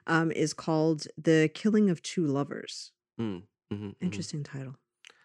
um 0.07 0.31
is 0.31 0.53
called 0.53 1.05
the 1.17 1.49
killing 1.53 1.89
of 1.89 2.01
two 2.01 2.25
lovers 2.25 2.91
Mm, 3.19 3.43
mhm, 3.71 3.79
mhm. 3.79 3.95
interesting 4.01 4.43
title 4.43 4.75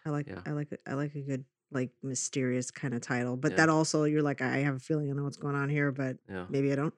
i 0.05 0.09
like 0.09 0.27
Yeah. 0.27 0.41
i 0.45 0.51
like 0.51 0.71
it- 0.73 0.81
i 0.85 0.93
like 0.93 1.15
a 1.15 1.21
good 1.21 1.45
like 1.71 1.91
mysterious 2.03 2.69
kind 2.71 2.93
of 2.93 3.01
title 3.01 3.37
but 3.37 3.51
Yeah. 3.51 3.57
that 3.57 3.69
also 3.69 4.03
you're 4.03 4.21
like 4.21 4.41
i 4.41 4.57
have 4.57 4.75
a 4.75 4.79
feeling 4.79 5.09
i 5.09 5.13
know 5.13 5.23
what's 5.23 5.37
going 5.37 5.55
on 5.55 5.69
here 5.69 5.91
but 5.91 6.17
Yeah. 6.29 6.45
maybe 6.49 6.71
i 6.71 6.75
don't 6.75 6.93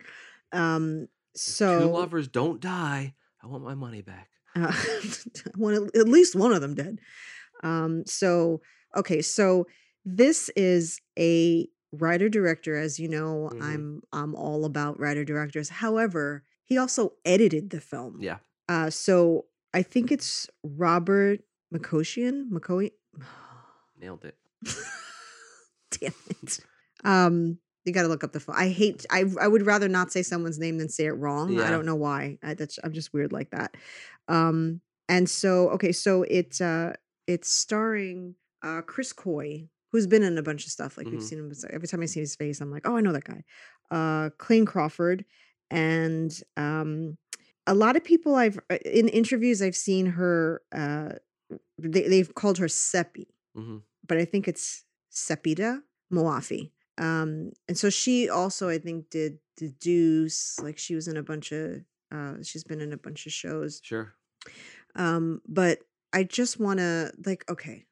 um 0.51 1.07
If 1.35 1.41
so 1.41 1.79
two 1.79 1.91
lovers 1.91 2.27
don't 2.27 2.59
die. 2.59 3.15
I 3.41 3.47
want 3.47 3.63
my 3.63 3.75
money 3.75 4.01
back. 4.01 4.29
uh, 4.55 4.71
one 5.55 5.73
at 5.95 6.07
least 6.07 6.35
one 6.35 6.53
of 6.53 6.61
them 6.61 6.75
dead 6.75 6.99
um 7.63 8.03
so 8.05 8.61
okay 8.95 9.21
so 9.21 9.65
this 10.05 10.49
is 10.55 10.99
a 11.17 11.67
writer 11.91 12.29
director 12.29 12.75
as 12.75 12.99
you 12.99 13.07
know 13.07 13.49
Mhm. 13.53 13.61
i'm 13.61 14.01
i'm 14.11 14.35
all 14.35 14.65
about 14.65 14.99
writer 14.99 15.23
directors 15.25 15.69
however 15.69 16.43
he 16.63 16.77
also 16.77 17.13
edited 17.25 17.69
the 17.69 17.81
film 17.81 18.17
Yeah. 18.21 18.37
uh 18.69 18.89
so 18.89 19.45
i 19.73 19.81
think 19.83 20.11
it's 20.11 20.49
robert 20.63 21.41
mccoshian 21.73 22.49
mccoy 22.49 22.91
Nailed 23.99 24.25
it. 24.25 24.37
damn 25.91 26.13
it 26.29 26.59
um 27.03 27.57
you 27.85 27.91
got 27.91 28.03
to 28.03 28.07
look 28.07 28.23
up 28.23 28.31
the 28.31 28.39
phone. 28.39 28.55
I 28.57 28.69
hate. 28.69 29.05
I 29.11 29.25
I 29.41 29.45
would 29.49 29.65
rather 29.65 29.89
not 29.89 30.09
say 30.09 30.21
someone's 30.21 30.57
name 30.57 30.77
than 30.77 30.87
say 30.87 31.05
it 31.05 31.17
wrong. 31.17 31.59
I 31.59 31.69
don't 31.69 31.85
know 31.85 31.95
why. 31.97 32.37
I, 32.41 32.53
that's 32.53 32.79
I'm 32.81 32.93
just 32.93 33.11
weird 33.13 33.33
like 33.33 33.49
that. 33.51 33.75
Um, 34.29 34.79
and 35.09 35.29
so 35.29 35.67
okay, 35.71 35.91
so 35.91 36.23
it's 36.23 36.61
uh 36.61 36.93
it's 37.27 37.51
starring 37.51 38.35
uh 38.63 38.83
Chris 38.83 39.11
Coy, 39.11 39.67
who's 39.91 40.07
been 40.07 40.23
in 40.23 40.37
a 40.37 40.41
bunch 40.41 40.65
of 40.65 40.71
stuff. 40.71 40.97
Like 40.97 41.07
we've 41.11 41.19
Mhm. 41.19 41.23
seen 41.23 41.39
him. 41.39 41.51
Every 41.71 41.89
time 41.89 42.01
I 42.01 42.05
see 42.05 42.21
his 42.21 42.37
face, 42.37 42.61
I'm 42.61 42.71
like, 42.71 42.87
oh, 42.87 42.95
I 42.95 43.01
know 43.01 43.11
that 43.11 43.25
guy. 43.25 43.43
Uh, 43.91 44.29
Clayne 44.37 44.65
Crawford, 44.65 45.25
and 45.69 46.31
um, 46.55 47.17
a 47.67 47.73
lot 47.73 47.97
of 47.97 48.03
people 48.05 48.35
I've 48.35 48.59
uh, 48.69 48.77
in 48.85 49.09
interviews 49.09 49.61
I've 49.61 49.75
seen 49.75 50.05
her. 50.05 50.61
Uh, 50.73 51.09
they 51.77 52.07
they've 52.07 52.33
called 52.33 52.59
her 52.59 52.69
Seppi 52.69 53.27
hmm 53.53 53.79
but 54.07 54.17
I 54.17 54.25
think 54.25 54.47
it's 54.47 54.83
Sepideh 55.11 55.81
Moafi. 56.11 56.71
Um, 56.97 57.51
and 57.67 57.77
so 57.77 57.89
she 57.89 58.29
also, 58.29 58.69
I 58.69 58.77
think, 58.77 59.09
did 59.09 59.39
the 59.57 59.69
Deuce. 59.69 60.59
Like 60.61 60.77
she 60.77 60.95
was 60.95 61.07
in 61.07 61.17
a 61.17 61.23
bunch 61.23 61.51
of, 61.51 61.81
uh, 62.13 62.35
she's 62.43 62.63
been 62.63 62.81
in 62.81 62.93
a 62.93 62.97
bunch 62.97 63.25
of 63.25 63.31
shows. 63.31 63.81
Sure. 63.83 64.13
Um, 64.95 65.41
but 65.47 65.79
I 66.13 66.23
just 66.23 66.59
want 66.59 66.79
to 66.79 67.11
like, 67.25 67.45
okay, 67.49 67.85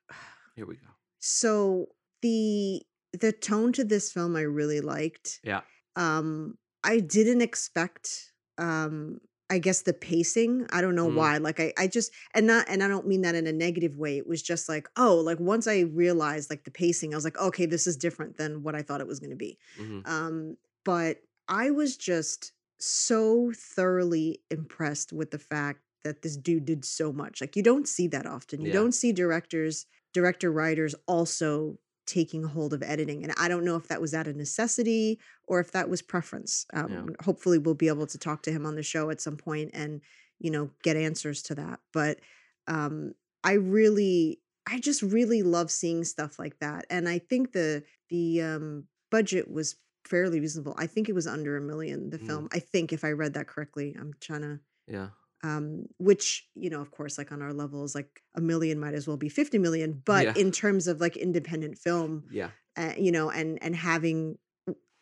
Here 0.55 0.67
we 0.67 0.75
go. 0.75 0.87
so 1.19 1.87
the 2.21 2.83
the 3.19 3.31
tone 3.31 3.73
to 3.73 3.83
this 3.83 4.11
film 4.11 4.35
I 4.35 4.41
really 4.41 4.79
liked. 4.81 5.39
Yeah. 5.43 5.61
Um, 5.95 6.57
I 6.83 6.99
didn't 6.99 7.41
expect. 7.41 8.31
Um, 8.57 9.19
I 9.51 9.59
guess 9.59 9.81
the 9.83 9.93
pacing. 9.93 10.65
I 10.71 10.81
don't 10.81 10.95
know 10.95 11.07
Mhm. 11.07 11.15
why. 11.15 11.37
Like 11.37 11.59
I, 11.59 11.73
I 11.77 11.87
just 11.87 12.11
and 12.33 12.47
not 12.47 12.67
and 12.69 12.81
I 12.83 12.87
don't 12.87 13.07
mean 13.07 13.21
that 13.21 13.35
in 13.35 13.47
a 13.47 13.51
negative 13.53 13.97
way. 13.97 14.17
It 14.17 14.27
was 14.27 14.41
just 14.41 14.69
like, 14.69 14.87
oh, 14.97 15.17
like 15.17 15.39
once 15.39 15.67
I 15.67 15.81
realized 15.81 16.49
like 16.49 16.63
the 16.63 16.71
pacing, 16.71 17.13
I 17.13 17.17
was 17.17 17.25
like, 17.25 17.37
okay, 17.39 17.65
this 17.67 17.87
is 17.87 17.97
different 17.97 18.37
than 18.37 18.63
what 18.63 18.75
I 18.75 18.81
thought 18.81 19.01
it 19.01 19.07
was 19.07 19.19
going 19.19 19.31
to 19.31 19.35
be. 19.35 19.59
hmm 19.77 20.01
Um, 20.05 20.57
but 20.85 21.17
I 21.47 21.71
was 21.71 21.97
just 21.97 22.53
so 22.79 23.51
thoroughly 23.55 24.41
impressed 24.49 25.13
with 25.13 25.31
the 25.31 25.39
fact 25.39 25.81
that 26.03 26.21
this 26.23 26.35
dude 26.37 26.65
did 26.65 26.83
so 26.85 27.13
much. 27.13 27.41
Like 27.41 27.55
you 27.55 27.61
don't 27.63 27.87
see 27.87 28.07
that 28.07 28.25
often. 28.25 28.61
You 28.61 28.67
Yeah. 28.69 28.73
don't 28.73 28.93
see 28.93 29.11
directors, 29.11 29.85
director 30.13 30.51
writers 30.51 30.95
also 31.07 31.77
taking 32.11 32.43
hold 32.43 32.73
of 32.73 32.83
editing. 32.83 33.23
And 33.23 33.33
I 33.37 33.47
don't 33.47 33.63
know 33.63 33.77
if 33.77 33.87
that 33.87 34.01
was 34.01 34.13
out 34.13 34.27
of 34.27 34.35
necessity 34.35 35.19
or 35.47 35.59
if 35.59 35.71
that 35.71 35.89
was 35.89 36.01
preference. 36.01 36.65
Um, 36.73 36.91
Yeah. 36.91 37.05
Hopefully, 37.23 37.57
we'll 37.57 37.73
be 37.85 37.87
able 37.87 38.07
to 38.07 38.17
talk 38.17 38.43
to 38.43 38.51
him 38.51 38.65
on 38.65 38.75
the 38.75 38.83
show 38.83 39.09
at 39.09 39.21
some 39.21 39.37
point 39.37 39.71
and 39.73 40.01
you 40.39 40.51
know 40.51 40.69
get 40.83 40.97
answers 40.97 41.41
to 41.43 41.55
that. 41.55 41.79
But 41.93 42.19
um, 42.67 43.13
I 43.43 43.53
really, 43.53 44.41
I 44.67 44.79
just 44.79 45.01
really 45.01 45.41
love 45.43 45.71
seeing 45.71 46.03
stuff 46.03 46.37
like 46.37 46.59
that. 46.59 46.85
And 46.89 47.07
I 47.09 47.19
think 47.19 47.53
the 47.53 47.83
the 48.09 48.41
um, 48.41 48.87
budget 49.09 49.49
was 49.49 49.75
fairly 50.05 50.39
reasonable. 50.39 50.75
I 50.77 50.87
think 50.87 51.07
it 51.09 51.15
was 51.15 51.27
under 51.27 51.55
a 51.57 51.61
million. 51.61 52.09
The 52.09 52.19
Mm. 52.19 52.27
film. 52.27 52.47
I 52.51 52.59
think 52.59 52.91
if 52.91 53.03
I 53.05 53.11
read 53.11 53.33
that 53.35 53.47
correctly, 53.47 53.95
I'm 53.99 54.13
trying 54.19 54.41
to 54.41 54.59
Yeah. 54.87 55.09
Um 55.43 55.85
which 55.97 56.47
you 56.55 56.69
know 56.69 56.81
of 56.81 56.91
course 56.91 57.17
like 57.17 57.31
on 57.31 57.41
our 57.41 57.53
levels 57.53 57.95
like 57.95 58.21
a 58.35 58.41
million 58.41 58.79
might 58.79 58.93
as 58.93 59.07
well 59.07 59.17
be 59.17 59.29
50 59.29 59.57
million 59.57 60.01
but 60.05 60.23
Yeah. 60.25 60.33
in 60.35 60.51
terms 60.51 60.87
of 60.87 61.01
like 61.01 61.17
independent 61.17 61.77
film 61.77 62.23
Yeah. 62.31 62.51
uh, 62.77 62.93
you 62.97 63.11
know 63.11 63.29
and 63.29 63.57
and 63.61 63.75
having 63.75 64.37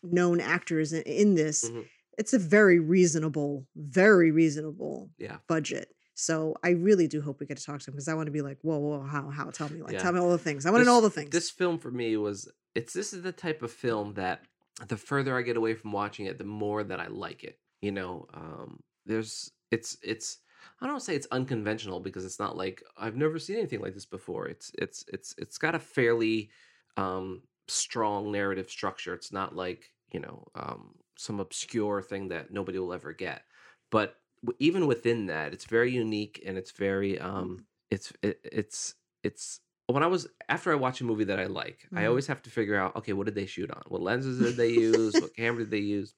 known 0.04 0.40
actors 0.40 0.94
in, 0.94 1.02
in 1.04 1.36
this 1.36 1.70
Mhm. 1.70 1.86
it's 2.18 2.34
a 2.34 2.40
very 2.40 2.80
reasonable 2.80 3.68
very 3.76 4.32
reasonable 4.32 5.10
Yeah. 5.18 5.38
budget 5.48 5.90
So 6.16 6.56
I 6.64 6.72
really 6.72 7.08
do 7.08 7.22
hope 7.22 7.40
we 7.40 7.46
get 7.46 7.58
to 7.58 7.64
talk 7.64 7.80
to 7.82 7.90
him 7.90 7.94
because 7.96 8.10
I 8.10 8.14
want 8.14 8.28
to 8.28 8.32
be 8.34 8.42
like, 8.42 8.58
whoa, 8.62 8.78
whoa, 8.78 9.04
how, 9.04 9.30
how? 9.30 9.52
Tell 9.52 9.70
me, 9.70 9.82
like, 9.82 9.94
Yeah. 9.94 10.00
tell 10.04 10.12
me 10.12 10.20
all 10.20 10.32
the 10.32 10.38
things. 10.48 10.66
I 10.66 10.70
want 10.70 10.82
to 10.82 10.86
know 10.86 10.96
all 10.96 11.00
the 11.10 11.10
things. 11.10 11.30
This 11.30 11.50
film 11.50 11.80
for 11.80 11.92
me 11.92 12.18
was 12.18 12.52
it's 12.76 12.92
this 12.92 13.14
is 13.14 13.22
the 13.24 13.32
type 13.32 13.62
of 13.64 13.72
film 13.72 14.16
that 14.16 14.44
the 14.90 14.98
further 14.98 15.38
I 15.38 15.44
get 15.44 15.56
away 15.56 15.76
from 15.76 15.94
watching 15.94 16.26
it, 16.26 16.38
the 16.38 16.44
more 16.44 16.84
that 16.84 17.00
I 17.00 17.08
like 17.08 17.46
it. 17.46 17.58
You 17.82 17.94
know, 17.94 18.28
um, 18.34 18.82
there's 19.06 19.50
it's 19.72 19.98
it's 20.04 20.40
I 20.82 20.88
don't 20.88 21.00
say 21.02 21.16
it's 21.16 21.28
unconventional 21.32 22.00
because 22.00 22.26
it's 22.26 22.40
not 22.40 22.58
like 22.58 22.84
I've 22.98 23.16
never 23.16 23.40
seen 23.40 23.58
anything 23.58 23.82
like 23.82 23.94
this 23.94 24.06
before. 24.06 24.48
It's 24.48 24.72
it's 24.78 25.06
it's 25.12 25.36
it's 25.38 25.58
got 25.58 25.76
a 25.76 25.80
fairly 25.80 26.52
um, 26.98 27.44
strong 27.68 28.32
narrative 28.32 28.70
structure. 28.70 29.14
It's 29.14 29.32
not 29.32 29.56
like 29.56 29.94
you 30.14 30.20
know 30.20 30.46
um, 30.56 31.00
some 31.18 31.40
obscure 31.40 32.02
thing 32.02 32.30
that 32.30 32.52
nobody 32.52 32.80
will 32.80 32.94
ever 32.94 33.14
get. 33.14 33.44
But 33.92 34.18
w- 34.44 34.58
even 34.60 34.88
within 34.88 35.28
that, 35.28 35.54
it's 35.54 35.66
very 35.66 35.92
unique 35.92 36.42
and 36.46 36.58
it's 36.58 36.72
very 36.72 37.20
um, 37.20 37.66
it's 37.92 38.14
it, 38.22 38.40
it's 38.44 38.96
it's 39.24 39.62
when 39.88 40.04
I 40.04 40.08
was 40.08 40.28
after 40.50 40.72
I 40.72 40.76
watch 40.76 41.02
a 41.02 41.06
movie 41.06 41.24
that 41.26 41.40
I 41.40 41.46
like, 41.46 41.88
I 41.96 42.06
Mhm. 42.06 42.06
always 42.06 42.28
have 42.28 42.42
to 42.44 42.50
figure 42.52 42.76
out 42.76 42.96
okay, 42.98 43.14
what 43.14 43.26
did 43.26 43.36
they 43.36 43.46
shoot 43.46 43.72
on? 43.72 43.84
What 43.88 44.02
lenses 44.02 44.40
did 44.40 44.58
they 44.58 44.70
use? 44.74 45.20
what 45.20 45.36
camera 45.36 45.64
did 45.64 45.72
they 45.72 45.80
use? 45.80 46.16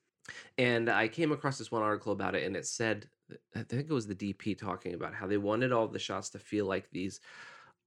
And 0.58 0.90
I 0.90 1.08
came 1.08 1.32
across 1.32 1.58
this 1.58 1.72
one 1.72 1.82
article 1.82 2.12
about 2.12 2.36
it, 2.36 2.44
and 2.44 2.56
it 2.56 2.66
said, 2.66 3.08
I 3.56 3.64
think 3.64 3.90
it 3.90 3.94
was 3.94 4.08
the 4.08 4.16
DP 4.16 4.58
talking 4.58 4.94
about 4.94 5.14
how 5.14 5.28
they 5.28 5.38
wanted 5.38 5.72
all 5.72 5.88
the 5.88 6.00
shots 6.00 6.30
to 6.32 6.40
feel 6.40 6.66
like 6.66 6.90
these 6.92 7.20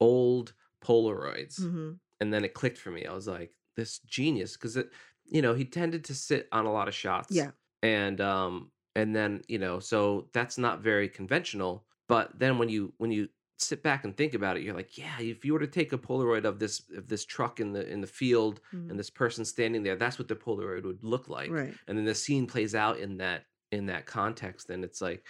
old 0.00 0.54
Polaroids. 0.82 1.60
Mhm. 1.60 1.98
And 2.20 2.32
then 2.32 2.44
it 2.44 2.54
clicked 2.54 2.78
for 2.78 2.90
me. 2.90 3.06
I 3.06 3.12
was 3.14 3.26
like, 3.26 3.56
this 3.76 3.98
genius, 4.00 4.54
because 4.54 4.76
it, 4.76 4.90
you 5.24 5.42
know, 5.42 5.54
he 5.54 5.64
tended 5.64 6.04
to 6.04 6.14
sit 6.14 6.48
on 6.52 6.66
a 6.66 6.72
lot 6.72 6.88
of 6.88 6.94
shots. 6.94 7.30
Yeah. 7.30 7.50
And 7.82 8.20
um, 8.20 8.70
and 8.94 9.14
then 9.14 9.42
you 9.48 9.58
know, 9.58 9.80
so 9.80 10.28
that's 10.32 10.58
not 10.58 10.80
very 10.80 11.08
conventional. 11.08 11.84
But 12.08 12.38
then 12.38 12.58
when 12.58 12.68
you 12.68 12.92
when 12.98 13.10
you 13.10 13.28
sit 13.56 13.82
back 13.82 14.04
and 14.04 14.16
think 14.16 14.34
about 14.34 14.56
it, 14.56 14.62
you're 14.62 14.74
like, 14.74 14.98
yeah, 14.98 15.18
if 15.20 15.44
you 15.44 15.52
were 15.52 15.60
to 15.60 15.66
take 15.66 15.92
a 15.92 15.98
Polaroid 15.98 16.44
of 16.44 16.58
this 16.58 16.82
of 16.96 17.06
this 17.08 17.24
truck 17.24 17.60
in 17.60 17.72
the 17.72 17.88
in 17.88 18.00
the 18.00 18.06
field 18.06 18.60
Mhm. 18.72 18.90
and 18.90 18.98
this 18.98 19.10
person 19.10 19.44
standing 19.44 19.82
there, 19.82 19.96
that's 19.96 20.18
what 20.18 20.28
the 20.28 20.34
Polaroid 20.36 20.84
would 20.84 21.02
look 21.04 21.28
like 21.28 21.50
right. 21.50 21.74
and 21.86 21.96
then 21.96 22.04
the 22.04 22.14
scene 22.14 22.46
plays 22.46 22.74
out 22.74 22.98
in 22.98 23.18
that 23.18 23.46
in 23.70 23.86
that 23.86 24.06
context 24.06 24.70
and 24.70 24.84
it's 24.84 25.00
like 25.00 25.24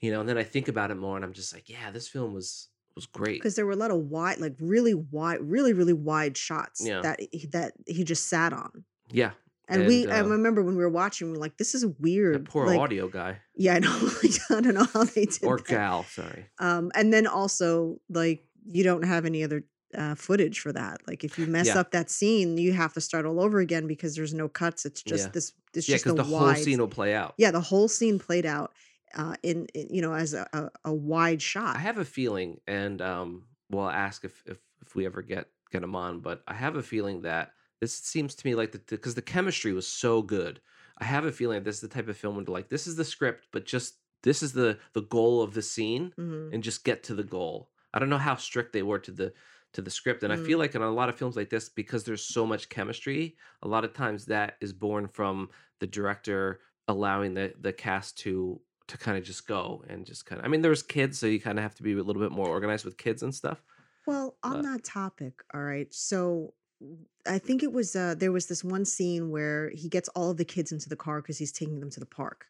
you 0.00 0.12
know 0.12 0.20
and 0.20 0.28
then 0.28 0.38
i 0.38 0.44
think 0.44 0.68
about 0.68 0.92
it 0.92 0.94
more 0.96 1.16
and 1.16 1.24
i'm 1.24 1.32
just 1.32 1.52
like 1.52 1.68
yeah 1.68 1.90
this 1.90 2.06
film 2.06 2.32
was 2.32 2.68
was 2.94 3.06
great 3.06 3.40
Because 3.40 3.56
there 3.56 3.66
were 3.66 3.72
a 3.72 3.76
lot 3.76 3.90
of 3.90 3.98
wide, 3.98 4.38
like 4.38 4.54
really 4.60 4.94
wide, 4.94 5.40
really, 5.40 5.72
really 5.72 5.92
wide 5.92 6.36
shots 6.36 6.84
Yeah. 6.84 7.00
that 7.02 7.18
he, 7.32 7.46
that 7.48 7.72
he 7.86 8.04
just 8.04 8.26
sat 8.28 8.52
on. 8.52 8.84
yeah 9.10 9.32
And, 9.68 9.86
we, 9.86 10.04
And, 10.04 10.12
I 10.12 10.20
uh, 10.20 10.24
remember 10.24 10.62
when 10.62 10.76
we 10.76 10.82
were 10.82 10.88
watching, 10.88 11.30
we 11.30 11.36
are 11.36 11.40
like, 11.40 11.58
this 11.58 11.74
is 11.74 11.82
that 11.82 11.96
weird. 12.00 12.48
poor 12.48 12.66
like, 12.66 12.78
audio 12.80 13.08
guy 13.08 13.38
Yeah, 13.54 13.74
I 13.74 13.78
know. 13.80 14.10
I 14.50 14.60
don't 14.60 14.74
know 14.74 14.84
how 14.92 15.04
they 15.04 15.26
did 15.26 15.44
or 15.44 15.58
that. 15.58 15.66
gal 15.66 16.04
sorry 16.04 16.46
Um, 16.58 16.90
and 16.94 17.12
then 17.12 17.26
also 17.26 18.00
like 18.08 18.44
you 18.66 18.84
don't 18.84 19.04
have 19.04 19.24
any 19.24 19.42
other 19.44 19.64
uh, 19.96 20.14
footage 20.14 20.60
for 20.60 20.72
that. 20.72 21.00
Like 21.06 21.24
if 21.24 21.38
you 21.38 21.46
mess 21.46 21.68
Yeah. 21.68 21.78
up 21.80 21.90
that 21.92 22.10
scene, 22.10 22.58
you 22.58 22.72
have 22.74 22.92
to 22.94 23.00
start 23.00 23.24
all 23.24 23.40
over 23.40 23.58
again 23.58 23.86
because 23.86 24.14
there's 24.14 24.34
no 24.34 24.46
cuts. 24.48 24.84
It's 24.84 25.02
just 25.02 25.26
Yeah. 25.26 25.30
this. 25.32 25.52
It's 25.74 25.88
yeah 25.88 25.94
just 25.94 26.04
because 26.04 26.16
the, 26.16 26.22
the 26.22 26.36
whole 26.36 26.54
scene 26.54 26.78
will 26.80 26.88
play 26.88 27.14
out 27.14 27.34
yeah, 27.38 27.50
the 27.50 27.60
whole 27.60 27.88
scene 27.88 28.18
played 28.18 28.46
out 28.46 28.72
uh, 29.14 29.34
in, 29.42 29.66
in 29.74 29.88
you 29.94 30.02
know 30.02 30.12
as 30.14 30.34
a, 30.34 30.46
a, 30.52 30.68
a 30.86 30.92
wide 30.92 31.40
shot. 31.40 31.76
i 31.76 31.78
have 31.78 31.98
a 31.98 32.04
feeling 32.04 32.60
and 32.66 33.00
um 33.00 33.44
well 33.70 33.84
I'll 33.86 33.90
ask 33.90 34.24
if 34.24 34.42
if 34.46 34.58
if 34.84 34.94
we 34.94 35.06
ever 35.06 35.22
get 35.22 35.48
get 35.72 35.82
him 35.82 35.94
on 35.94 36.20
but 36.20 36.42
i 36.46 36.54
have 36.54 36.76
a 36.76 36.82
feeling 36.82 37.22
that 37.22 37.52
this 37.80 37.94
seems 37.94 38.34
to 38.34 38.46
me 38.46 38.54
like 38.54 38.72
the 38.72 38.78
because 38.88 39.14
the 39.14 39.22
chemistry 39.22 39.72
was 39.72 39.86
so 39.86 40.22
good 40.22 40.60
i 40.98 41.04
have 41.04 41.24
a 41.24 41.32
feeling 41.32 41.56
that 41.58 41.64
this 41.64 41.76
is 41.76 41.80
the 41.82 41.88
type 41.88 42.08
of 42.08 42.16
film 42.16 42.36
where 42.36 42.44
like 42.46 42.68
this 42.68 42.86
is 42.86 42.96
the 42.96 43.04
script 43.04 43.46
but 43.52 43.64
just 43.66 43.96
this 44.22 44.42
is 44.42 44.52
the 44.52 44.78
the 44.94 45.02
goal 45.02 45.42
of 45.42 45.54
the 45.54 45.62
scene 45.62 46.12
Mhm. 46.18 46.52
and 46.52 46.62
just 46.62 46.82
get 46.84 47.04
to 47.04 47.14
the 47.14 47.22
goal. 47.22 47.70
I 47.94 48.00
don't 48.00 48.08
know 48.10 48.18
how 48.18 48.34
strict 48.34 48.72
they 48.72 48.82
were 48.82 48.98
to 48.98 49.12
the 49.12 49.32
to 49.74 49.80
the 49.80 49.90
script, 49.92 50.24
and 50.24 50.32
I 50.32 50.36
Mm. 50.36 50.44
feel 50.46 50.58
like 50.58 50.74
in 50.74 50.82
a 50.82 50.90
lot 50.90 51.08
of 51.08 51.14
films 51.16 51.36
like 51.36 51.50
this, 51.50 51.68
because 51.68 52.02
there's 52.02 52.24
so 52.24 52.44
much 52.44 52.68
chemistry, 52.68 53.36
a 53.62 53.68
lot 53.68 53.84
of 53.84 53.92
times 53.92 54.24
that 54.26 54.56
is 54.60 54.72
born 54.72 55.06
from 55.06 55.50
the 55.78 55.86
director 55.86 56.60
allowing 56.88 57.34
the 57.34 57.54
the 57.60 57.72
cast 57.72 58.18
to 58.18 58.60
to 58.88 58.98
kind 58.98 59.16
of 59.16 59.22
just 59.22 59.46
go 59.46 59.84
and 59.88 60.04
just 60.04 60.26
kind 60.26 60.40
of. 60.40 60.44
I 60.44 60.48
mean, 60.48 60.62
there's 60.62 60.82
kids, 60.82 61.16
so 61.18 61.26
you 61.28 61.38
kind 61.40 61.56
of 61.58 61.62
have 61.62 61.76
to 61.76 61.82
be 61.84 61.92
a 61.92 62.02
little 62.02 62.20
bit 62.22 62.32
more 62.32 62.48
organized 62.48 62.84
with 62.84 62.96
kids 62.98 63.22
and 63.22 63.32
stuff. 63.32 63.62
Well, 64.06 64.36
on 64.42 64.54
But- 64.54 64.62
that 64.64 64.84
topic, 64.84 65.44
all 65.54 65.62
right. 65.62 65.92
So 65.94 66.54
I 67.26 67.38
think 67.38 67.62
it 67.62 67.72
was 67.72 67.96
uh 67.96 68.14
there 68.16 68.32
was 68.32 68.46
this 68.46 68.62
one 68.62 68.84
scene 68.84 69.30
where 69.30 69.70
he 69.74 69.88
gets 69.88 70.08
all 70.10 70.30
of 70.30 70.36
the 70.36 70.44
kids 70.44 70.72
into 70.72 70.88
the 70.88 70.96
car 70.96 71.20
because 71.20 71.38
he's 71.38 71.52
taking 71.52 71.80
them 71.80 71.90
to 71.90 72.00
the 72.00 72.06
park. 72.06 72.46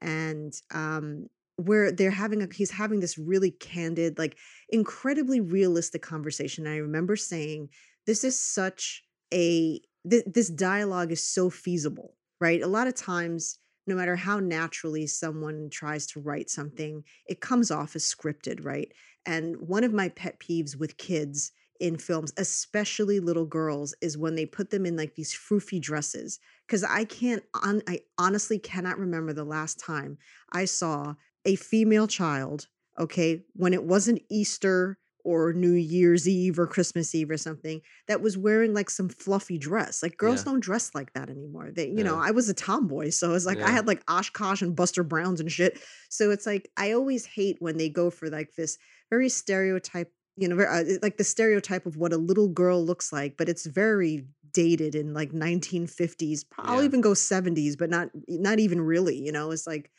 And 0.00 0.52
um 0.72 1.28
where 1.56 1.92
they're 1.92 2.10
having 2.10 2.42
a 2.42 2.48
he's 2.52 2.72
having 2.72 3.00
this 3.00 3.16
really 3.16 3.50
candid, 3.52 4.18
like 4.18 4.36
incredibly 4.68 5.40
realistic 5.40 6.02
conversation. 6.02 6.66
And 6.66 6.74
I 6.74 6.78
remember 6.78 7.16
saying, 7.16 7.68
this 8.06 8.24
is 8.24 8.38
such 8.38 9.04
a 9.32 9.80
th- 10.08 10.24
this 10.26 10.50
dialogue 10.50 11.12
is 11.12 11.26
so 11.26 11.48
feasible, 11.50 12.16
right? 12.40 12.60
A 12.60 12.66
lot 12.66 12.86
of 12.86 12.94
times 12.94 13.58
no 13.86 13.94
matter 13.94 14.16
how 14.16 14.40
naturally 14.40 15.06
someone 15.06 15.68
tries 15.70 16.06
to 16.06 16.20
write 16.20 16.48
something, 16.48 17.04
it 17.26 17.40
comes 17.40 17.70
off 17.70 17.94
as 17.94 18.02
scripted, 18.02 18.64
right? 18.64 18.90
And 19.26 19.56
one 19.56 19.84
of 19.84 19.92
my 19.92 20.08
pet 20.08 20.40
peeves 20.40 20.76
with 20.76 20.96
kids 20.96 21.52
in 21.84 21.98
films, 21.98 22.32
especially 22.38 23.20
little 23.20 23.44
girls, 23.44 23.94
is 24.00 24.16
when 24.16 24.34
they 24.34 24.46
put 24.46 24.70
them 24.70 24.86
in 24.86 24.96
like 24.96 25.14
these 25.14 25.34
froofy 25.34 25.78
dresses. 25.80 26.40
Because 26.66 26.82
I 26.82 27.04
can't, 27.04 27.42
on, 27.62 27.82
I 27.86 28.00
honestly 28.16 28.58
cannot 28.58 28.98
remember 28.98 29.34
the 29.34 29.44
last 29.44 29.78
time 29.78 30.16
I 30.50 30.64
saw 30.64 31.14
a 31.44 31.56
female 31.56 32.06
child, 32.06 32.68
okay, 32.98 33.44
when 33.52 33.74
it 33.74 33.84
wasn't 33.84 34.22
Easter 34.30 34.98
or 35.26 35.52
New 35.52 35.72
Year's 35.72 36.26
Eve 36.26 36.58
or 36.58 36.66
Christmas 36.66 37.14
Eve 37.14 37.30
or 37.30 37.36
something, 37.36 37.82
that 38.08 38.22
was 38.22 38.38
wearing 38.38 38.72
like 38.72 38.88
some 38.88 39.08
fluffy 39.10 39.58
dress. 39.58 40.02
Like 40.02 40.16
girls 40.16 40.40
Yeah. 40.40 40.52
don't 40.52 40.60
dress 40.60 40.94
like 40.94 41.12
that 41.12 41.28
anymore. 41.28 41.70
They, 41.70 41.88
you 41.88 42.04
know, 42.04 42.18
I 42.18 42.30
was 42.30 42.48
a 42.48 42.54
tomboy, 42.54 43.10
so 43.10 43.34
it's 43.34 43.46
like 43.46 43.60
I 43.62 43.70
had 43.70 43.86
like 43.86 44.02
Oshkosh 44.08 44.62
and 44.62 44.74
Buster 44.76 45.02
Browns 45.02 45.40
and 45.40 45.52
shit. 45.52 45.80
So 46.08 46.30
it's 46.30 46.46
like 46.46 46.70
I 46.78 46.92
always 46.92 47.26
hate 47.26 47.56
when 47.60 47.76
they 47.76 47.90
go 47.90 48.10
for 48.10 48.28
like 48.30 48.54
this 48.54 48.78
very 49.10 49.28
stereotype, 49.28 50.10
you 50.36 50.48
know, 50.48 50.58
uh, 50.62 50.84
like 51.02 51.16
the 51.16 51.24
stereotype 51.24 51.86
of 51.86 51.96
what 51.96 52.12
a 52.12 52.16
little 52.18 52.48
girl 52.48 52.84
looks 52.84 53.12
like, 53.12 53.36
but 53.36 53.48
it's 53.48 53.66
very 53.66 54.26
dated 54.52 54.94
in 54.94 55.14
like 55.14 55.32
1950s. 55.32 56.44
I'll 56.58 56.82
Yeah. 56.82 56.84
even 56.84 57.00
go 57.00 57.14
70s, 57.14 57.76
but 57.76 57.90
not 57.90 58.10
not 58.28 58.58
even 58.58 58.80
really. 58.80 59.16
You 59.16 59.32
know, 59.32 59.50
it's 59.50 59.66
like 59.66 59.92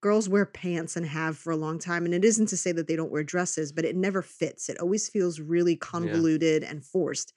girls 0.00 0.28
wear 0.28 0.46
pants 0.46 0.96
and 0.96 1.06
have 1.06 1.38
for 1.38 1.50
a 1.52 1.56
long 1.56 1.78
time, 1.78 2.04
and 2.04 2.14
it 2.14 2.24
isn't 2.24 2.46
to 2.48 2.56
say 2.56 2.72
that 2.72 2.88
they 2.88 2.96
don't 2.96 3.12
wear 3.12 3.24
dresses, 3.24 3.72
but 3.72 3.84
it 3.84 3.96
never 3.96 4.22
fits. 4.22 4.68
It 4.68 4.78
always 4.78 5.08
feels 5.08 5.40
really 5.40 5.76
convoluted 5.76 6.64
and 6.64 6.84
forced, 6.84 7.32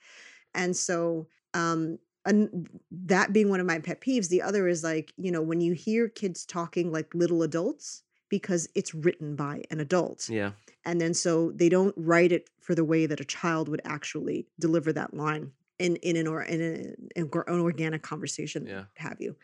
and 0.53 0.75
so 0.75 1.27
um 1.53 1.97
and 2.25 2.69
that 2.91 3.33
being 3.33 3.49
one 3.49 3.59
of 3.59 3.67
my 3.67 3.79
pet 3.79 4.01
peeves 4.01 4.29
the 4.29 4.41
other 4.41 4.67
is 4.67 4.83
like 4.83 5.13
you 5.17 5.31
know 5.31 5.41
when 5.41 5.61
you 5.61 5.73
hear 5.73 6.09
kids 6.09 6.45
talking 6.45 6.91
like 6.91 7.13
little 7.13 7.43
adults 7.43 8.03
because 8.39 8.67
it's 8.75 8.93
written 8.93 9.35
by 9.35 9.63
an 9.71 9.79
adult. 9.79 10.29
Yeah, 10.29 10.51
and 10.83 10.99
then 11.01 11.13
so 11.13 11.51
they 11.51 11.69
don't 11.69 11.95
write 11.97 12.31
it 12.31 12.49
for 12.59 12.75
the 12.75 12.83
way 12.85 13.05
that 13.07 13.19
a 13.19 13.25
child 13.25 13.69
would 13.69 13.81
actually 13.83 14.47
deliver 14.59 14.93
that 14.93 15.13
line 15.13 15.51
in 15.79 15.95
in 15.97 16.15
an 16.15 16.27
or 16.27 16.43
in, 16.43 16.61
a, 16.61 17.19
in 17.19 17.29
an 17.33 17.59
organic 17.61 18.01
conversation 18.01 18.65
Yeah. 18.65 18.85
have 18.95 19.17
you. 19.19 19.35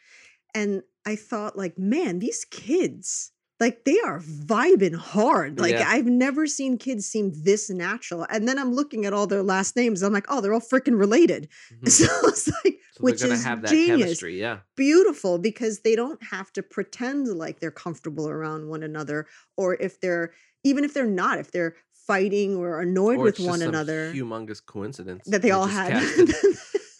And 0.53 0.83
i 1.05 1.15
thought 1.15 1.57
like 1.57 1.75
man 1.77 2.19
these 2.19 2.45
kids 2.45 3.31
like 3.61 3.85
they 3.85 3.97
are 4.01 4.19
vibing 4.19 4.95
hard 4.95 5.59
like 5.59 5.71
Yeah. 5.79 5.85
i've 5.87 6.07
never 6.07 6.47
seen 6.47 6.77
kids 6.77 7.05
seem 7.05 7.31
this 7.49 7.69
natural 7.69 8.25
and 8.29 8.47
then 8.47 8.57
i'm 8.59 8.73
looking 8.73 9.05
at 9.05 9.13
all 9.13 9.27
their 9.27 9.43
last 9.43 9.75
names 9.77 10.01
i'm 10.01 10.11
like 10.11 10.25
oh 10.27 10.41
they're 10.41 10.53
all 10.53 10.59
freaking 10.73 10.97
related 10.99 11.47
Mhm. 11.71 11.89
so 11.89 12.05
it's 12.27 12.47
like 12.63 12.75
so 12.93 13.03
which 13.05 13.21
is 13.23 13.43
have 13.45 13.63
genius 13.63 13.99
chemistry. 14.01 14.39
Yeah, 14.39 14.57
beautiful 14.75 15.37
because 15.49 15.75
they 15.85 15.95
don't 15.95 16.21
have 16.35 16.51
to 16.53 16.61
pretend 16.75 17.27
like 17.43 17.59
they're 17.61 17.71
comfortable 17.85 18.27
around 18.27 18.67
one 18.67 18.83
another 18.83 19.27
or 19.55 19.67
if 19.87 19.93
they're 20.01 20.33
even 20.69 20.83
if 20.83 20.93
they're 20.93 21.15
not 21.23 21.39
if 21.39 21.51
they're 21.51 21.75
fighting 22.11 22.57
or 22.57 22.81
annoyed 22.81 23.19
or 23.19 23.23
with 23.25 23.37
just 23.37 23.47
one 23.47 23.61
another 23.61 24.11
Humongous 24.13 24.61
coincidence 24.65 25.23
that 25.27 25.41
they 25.43 25.51
all 25.51 25.67
had 25.67 25.91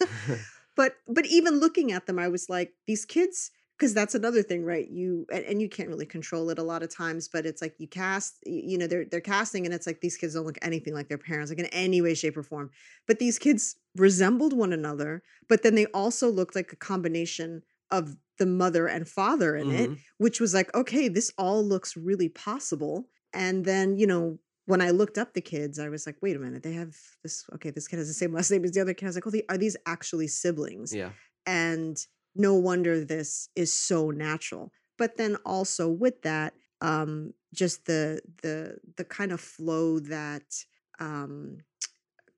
but 0.76 0.96
but 1.06 1.26
even 1.26 1.60
looking 1.60 1.92
at 1.92 2.06
them 2.06 2.18
i 2.18 2.28
was 2.28 2.48
like 2.48 2.72
these 2.86 3.04
kids 3.04 3.50
because 3.82 3.94
that's 3.94 4.14
another 4.14 4.44
thing 4.44 4.64
right? 4.64 4.88
You 4.88 5.26
and, 5.32 5.44
and 5.44 5.60
you 5.60 5.68
can't 5.68 5.88
really 5.88 6.06
control 6.06 6.50
it 6.50 6.58
a 6.60 6.62
lot 6.62 6.84
of 6.84 6.94
times 6.94 7.26
but 7.26 7.44
it's 7.44 7.60
like 7.60 7.74
you 7.78 7.88
cast 7.88 8.38
you 8.46 8.78
know 8.78 8.86
they're 8.86 9.04
they're 9.04 9.20
casting 9.20 9.64
and 9.66 9.74
it's 9.74 9.88
like 9.88 10.00
these 10.00 10.16
kids 10.16 10.34
don't 10.34 10.46
look 10.46 10.58
anything 10.62 10.94
like 10.94 11.08
their 11.08 11.18
parents 11.18 11.50
like 11.50 11.58
in 11.58 11.66
any 11.66 12.00
way 12.00 12.14
shape 12.14 12.36
or 12.36 12.44
form. 12.44 12.70
But 13.08 13.18
these 13.18 13.40
kids 13.40 13.74
resembled 13.96 14.52
one 14.52 14.72
another 14.72 15.24
but 15.48 15.64
then 15.64 15.74
they 15.74 15.86
also 15.86 16.30
looked 16.30 16.54
like 16.54 16.72
a 16.72 16.76
combination 16.76 17.62
of 17.90 18.16
the 18.38 18.46
mother 18.46 18.86
and 18.86 19.08
father 19.08 19.56
in 19.56 19.70
it 19.72 19.90
Mhm. 19.90 19.98
which 20.18 20.38
was 20.40 20.54
like 20.54 20.72
okay 20.76 21.08
this 21.08 21.32
all 21.36 21.64
looks 21.64 21.96
really 21.96 22.28
possible. 22.28 23.08
And 23.34 23.64
then 23.64 23.96
you 23.96 24.06
know 24.06 24.38
when 24.66 24.80
i 24.80 24.90
looked 24.90 25.18
up 25.18 25.34
the 25.34 25.40
kids 25.40 25.80
i 25.80 25.88
was 25.88 26.06
like 26.06 26.18
wait 26.22 26.36
a 26.36 26.38
minute 26.38 26.62
they 26.62 26.74
have 26.74 26.94
this 27.24 27.44
okay 27.54 27.70
this 27.70 27.88
kid 27.88 27.98
has 27.98 28.06
the 28.06 28.14
same 28.14 28.32
last 28.32 28.48
name 28.52 28.64
as 28.64 28.70
the 28.70 28.80
other 28.80 28.94
kid. 28.94 29.06
I 29.06 29.08
was 29.08 29.16
like 29.16 29.26
oh 29.26 29.30
they, 29.30 29.42
are 29.48 29.58
these 29.58 29.76
actually 29.86 30.28
siblings? 30.28 30.94
Yeah, 30.94 31.10
and 31.46 31.96
no 32.34 32.54
wonder 32.54 33.04
this 33.04 33.48
is 33.54 33.72
so 33.72 34.10
natural 34.10 34.72
but 34.98 35.16
then 35.16 35.36
also 35.44 35.88
with 35.88 36.22
that 36.22 36.54
um 36.80 37.32
just 37.54 37.86
the 37.86 38.20
the 38.42 38.76
the 38.96 39.04
kind 39.04 39.32
of 39.32 39.40
flow 39.40 39.98
that 39.98 40.64
um 41.00 41.58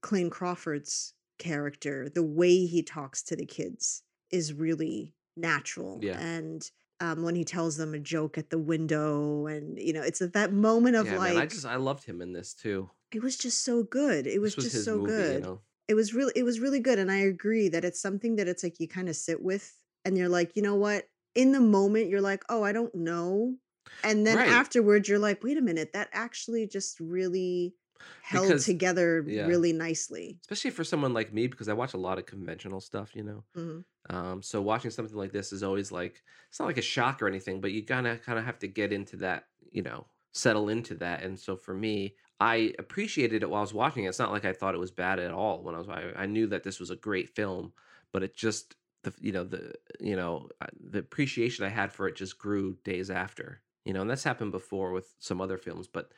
Clayne 0.05 0.29
Crawford's 0.29 1.15
character, 1.39 2.11
the 2.15 2.23
way 2.23 2.67
he 2.67 2.83
talks 2.83 3.23
to 3.23 3.37
the 3.37 3.47
kids 3.47 4.03
is 4.31 4.53
really 4.53 5.15
natural. 5.37 5.99
Yeah. 6.03 6.19
And 6.21 6.63
um, 7.01 7.23
when 7.23 7.35
he 7.35 7.45
tells 7.45 7.79
them 7.79 7.95
a 7.95 7.99
joke 7.99 8.37
at 8.37 8.51
the 8.51 8.59
window, 8.59 9.47
and 9.47 9.79
you 9.79 9.95
know, 9.95 10.03
it's 10.03 10.21
at 10.21 10.35
that 10.35 10.53
moment 10.53 10.97
of 10.97 11.07
Yeah, 11.07 11.19
man. 11.19 11.37
I 11.39 11.47
just 11.47 11.65
I 11.65 11.77
loved 11.77 12.05
him 12.05 12.21
in 12.21 12.33
this 12.33 12.53
too. 12.55 12.91
it 13.13 13.23
was 13.23 13.37
just 13.37 13.65
so 13.65 13.83
good. 13.83 14.27
It 14.27 14.41
was 14.41 14.57
was 14.57 14.67
just 14.71 14.85
so 14.85 14.99
movie, 14.99 15.13
you 15.13 15.19
good. 15.19 15.43
know. 15.43 15.61
It 15.89 15.95
was 15.95 16.15
really, 16.15 16.33
it 16.37 16.45
was 16.45 16.61
really 16.61 16.81
good. 16.81 16.99
And 16.99 17.11
I 17.11 17.19
agree 17.19 17.69
that 17.69 17.85
it's 17.85 18.01
something 18.01 18.37
that 18.37 18.49
it's 18.49 18.63
like 18.63 18.81
you 18.81 18.89
kind 18.89 19.09
of 19.09 19.17
sit 19.17 19.43
with, 19.43 19.75
and 20.05 20.17
you're 20.19 20.29
like, 20.29 20.57
you 20.57 20.63
know 20.63 20.77
what? 20.77 21.09
In 21.35 21.53
the 21.53 21.61
moment, 21.61 22.09
you're 22.09 22.21
like, 22.21 22.45
oh, 22.49 22.63
I 22.63 22.73
don't 22.73 22.95
know. 22.95 23.57
And 24.03 24.27
then 24.27 24.41
Right. 24.41 24.47
afterwards, 24.47 25.09
you're 25.09 25.19
like, 25.19 25.43
wait 25.43 25.59
a 25.59 25.63
minute, 25.63 25.93
that 25.95 26.09
actually 26.13 26.67
just 26.67 27.01
really 27.01 27.75
held 28.21 28.59
Because 28.59 28.61
together 28.61 29.23
yeah. 29.25 29.45
really 29.45 29.73
nicely. 29.73 30.41
especially 30.43 30.71
for 30.71 30.85
someone 30.85 31.15
like 31.15 31.33
me 31.33 31.47
because 31.47 31.69
I 31.69 31.75
watch 31.75 31.95
a 31.95 31.99
lot 31.99 32.19
of 32.19 32.27
conventional 32.27 32.81
stuff, 32.81 33.15
you 33.17 33.23
know. 33.23 33.45
Mhm. 33.55 33.85
Um, 34.11 34.43
so 34.43 34.63
watching 34.63 34.91
something 34.91 35.17
like 35.17 35.33
this 35.33 35.53
is 35.53 35.63
always 35.63 35.93
like 35.93 36.23
it's 36.49 36.61
not 36.61 36.67
like 36.67 36.79
a 36.79 36.83
shock 36.83 37.23
or 37.23 37.29
anything, 37.29 37.61
but 37.61 37.73
you 37.73 37.85
kind 37.85 38.07
of 38.07 38.23
kind 38.23 38.39
of 38.39 38.45
have 38.47 38.59
to 38.61 38.69
get 38.69 38.93
into 38.93 39.17
that, 39.19 39.47
you 39.71 39.83
know, 39.83 40.09
settle 40.35 40.69
into 40.71 40.95
that. 40.97 41.23
And 41.25 41.39
so 41.41 41.57
for 41.57 41.75
me, 41.75 42.17
I 42.41 42.75
appreciated 42.79 43.43
it 43.43 43.51
while 43.51 43.61
I 43.61 43.63
was 43.63 43.75
watching 43.75 44.05
it. 44.05 44.09
It's 44.09 44.19
not 44.21 44.33
like 44.33 44.45
I 44.47 44.53
thought 44.55 44.75
it 44.77 44.79
was 44.81 44.93
bad 44.93 45.21
at 45.21 45.33
all 45.33 45.63
when 45.65 45.75
I 45.77 45.79
was. 45.79 45.89
I, 45.89 46.13
I 46.17 46.27
knew 46.27 46.47
that 46.49 46.65
this 46.65 46.81
was 46.81 46.91
a 46.91 46.97
great 46.97 47.31
film, 47.37 47.75
but 48.13 48.23
it 48.23 48.37
just 48.37 48.77
the 49.05 49.15
you 49.21 49.33
know 49.33 49.45
the 49.45 49.75
you 50.01 50.17
know 50.17 50.49
uh, 50.61 50.67
the 50.91 50.99
appreciation 50.99 51.65
I 51.65 51.69
had 51.69 51.93
for 51.93 52.09
it 52.09 52.17
just 52.17 52.39
grew 52.39 52.77
days 52.85 53.11
after. 53.11 53.61
You 53.85 53.93
know, 53.93 54.01
and 54.01 54.11
that's 54.11 54.25
happened 54.25 54.53
before 54.53 54.93
with 54.93 55.15
some 55.19 55.41
other 55.41 55.59
films, 55.59 55.87
but 55.87 56.13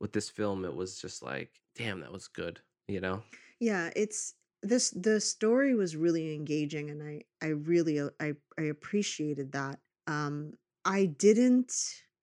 with 0.00 0.12
this 0.12 0.28
film, 0.28 0.66
it 0.66 0.74
was 0.76 1.00
just 1.00 1.22
like, 1.22 1.50
damn, 1.74 2.00
that 2.00 2.12
was 2.12 2.28
good. 2.28 2.60
You 2.88 3.00
know. 3.00 3.22
Yeah, 3.58 3.90
it's 3.96 4.34
this 4.62 4.90
the 4.90 5.20
story 5.20 5.74
was 5.74 5.96
really 5.96 6.34
engaging 6.34 6.90
and 6.90 7.02
I 7.02 7.22
I 7.42 7.50
really 7.50 8.00
uh, 8.00 8.10
I 8.20 8.34
I 8.58 8.62
appreciated 8.62 9.52
that. 9.52 9.78
Um 10.06 10.52
I 10.84 11.06
didn't 11.06 11.72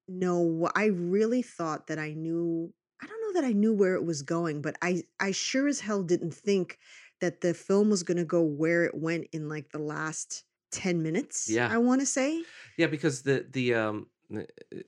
know 0.08 0.70
I 0.76 0.86
really 0.86 1.42
thought 1.42 1.88
that 1.88 2.00
I 2.00 2.14
knew 2.14 2.74
I 3.02 3.08
don't 3.08 3.22
know 3.22 3.42
that 3.42 3.48
I 3.48 3.54
knew 3.54 3.74
where 3.74 3.96
it 3.96 4.06
was 4.06 4.22
going, 4.22 4.62
but 4.62 4.76
I 4.82 5.04
I 5.20 5.32
sure 5.32 5.68
as 5.68 5.80
hell 5.80 6.04
didn't 6.04 6.34
think 6.34 6.78
that 7.24 7.42
the 7.42 7.54
film 7.56 7.90
was 7.90 8.04
going 8.04 8.18
to 8.18 8.26
go 8.26 8.44
where 8.44 8.86
it 8.86 8.96
went 8.96 9.28
in 9.34 9.50
like 9.50 9.72
the 9.72 9.80
last 9.80 10.46
10 10.72 11.04
minutes, 11.04 11.50
Yeah. 11.50 11.68
I 11.68 11.80
want 11.80 12.02
to 12.02 12.08
say. 12.08 12.46
Yeah, 12.78 12.88
because 12.88 13.24
the 13.24 13.48
the 13.50 13.76
um 13.76 14.10
it, 14.30 14.88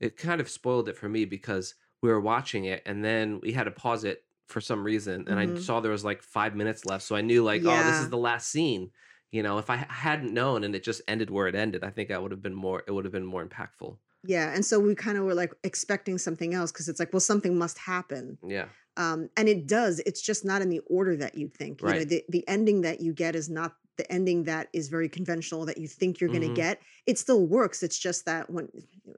it 0.00 0.16
kind 0.16 0.40
of 0.40 0.48
spoiled 0.48 0.88
it 0.88 0.96
for 0.96 1.08
me 1.08 1.24
because 1.24 1.74
we 2.02 2.10
were 2.10 2.20
watching 2.20 2.64
it 2.66 2.82
and 2.86 3.04
then 3.04 3.40
we 3.40 3.52
had 3.52 3.64
to 3.64 3.70
pause 3.70 4.04
it 4.04 4.24
for 4.46 4.60
some 4.60 4.84
reason 4.84 5.26
and 5.28 5.38
I 5.38 5.52
Mhm. 5.52 5.56
saw 5.56 5.80
there 5.80 5.92
was 5.92 6.04
like 6.04 6.22
5 6.22 6.56
minutes 6.56 6.86
left 6.86 7.04
so 7.04 7.16
I 7.16 7.20
knew 7.22 7.44
like 7.44 7.62
oh 7.66 7.84
this 7.84 8.00
is 8.00 8.10
the 8.10 8.18
last 8.18 8.50
scene. 8.50 8.92
You 9.32 9.42
know, 9.42 9.58
if 9.58 9.70
I 9.70 9.76
hadn't 9.76 10.32
known 10.34 10.64
and 10.64 10.74
it 10.74 10.82
just 10.84 11.02
ended 11.08 11.30
where 11.30 11.48
it 11.48 11.54
ended, 11.54 11.84
I 11.84 11.90
think 11.90 12.10
I 12.10 12.18
would 12.18 12.30
have 12.32 12.42
been 12.42 12.54
more 12.54 12.82
it 12.86 12.92
would 12.92 13.04
have 13.04 13.12
been 13.12 13.26
more 13.26 13.46
impactful. 13.46 13.98
Yeah, 14.24 14.52
and 14.52 14.64
so 14.64 14.80
we 14.80 14.94
kind 14.94 15.16
of 15.16 15.24
were 15.24 15.34
like 15.34 15.54
expecting 15.64 16.18
something 16.18 16.52
else 16.54 16.72
because 16.72 16.88
it's 16.88 16.98
like 16.98 17.12
well 17.12 17.20
something 17.20 17.56
must 17.56 17.78
happen. 17.78 18.38
Yeah. 18.42 18.68
Um, 18.98 19.30
and 19.38 19.48
it 19.48 19.66
does 19.66 20.00
it's 20.04 20.20
just 20.20 20.44
not 20.44 20.60
in 20.60 20.68
the 20.68 20.80
order 20.90 21.16
that 21.16 21.34
you'd 21.38 21.54
think 21.54 21.80
you 21.80 21.88
know 21.88 22.04
the, 22.04 22.22
the 22.28 22.44
ending 22.48 22.82
that 22.82 23.00
you 23.00 23.12
get 23.14 23.34
is 23.34 23.48
not 23.48 23.76
the 23.96 24.12
ending 24.12 24.44
that 24.44 24.68
is 24.72 24.88
very 24.88 25.08
conventional 25.08 25.64
that 25.66 25.78
you 25.78 25.88
think 25.88 26.20
you're 26.20 26.30
going 26.30 26.48
to 26.48 26.54
get 26.54 26.80
it 27.06 27.18
still 27.18 27.46
works 27.46 27.82
it's 27.82 27.98
just 27.98 28.24
that 28.26 28.48
when 28.50 28.68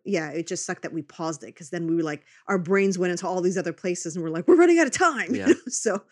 yeah 0.04 0.30
it 0.30 0.46
just 0.46 0.64
sucked 0.64 0.82
that 0.82 0.92
we 0.92 1.02
paused 1.02 1.42
it 1.42 1.46
because 1.52 1.68
then 1.70 1.86
we 1.86 1.94
were 1.96 2.02
like 2.02 2.22
our 2.46 2.58
brains 2.58 2.98
went 2.98 3.10
into 3.10 3.26
all 3.26 3.40
these 3.42 3.58
other 3.58 3.72
places 3.74 4.14
and 4.16 4.22
we're 4.24 4.30
like 4.30 4.46
we're 4.48 4.56
running 4.56 4.78
out 4.78 4.86
of 4.86 4.92
time 4.92 5.34
Yeah. 5.40 5.52
so 5.68 6.02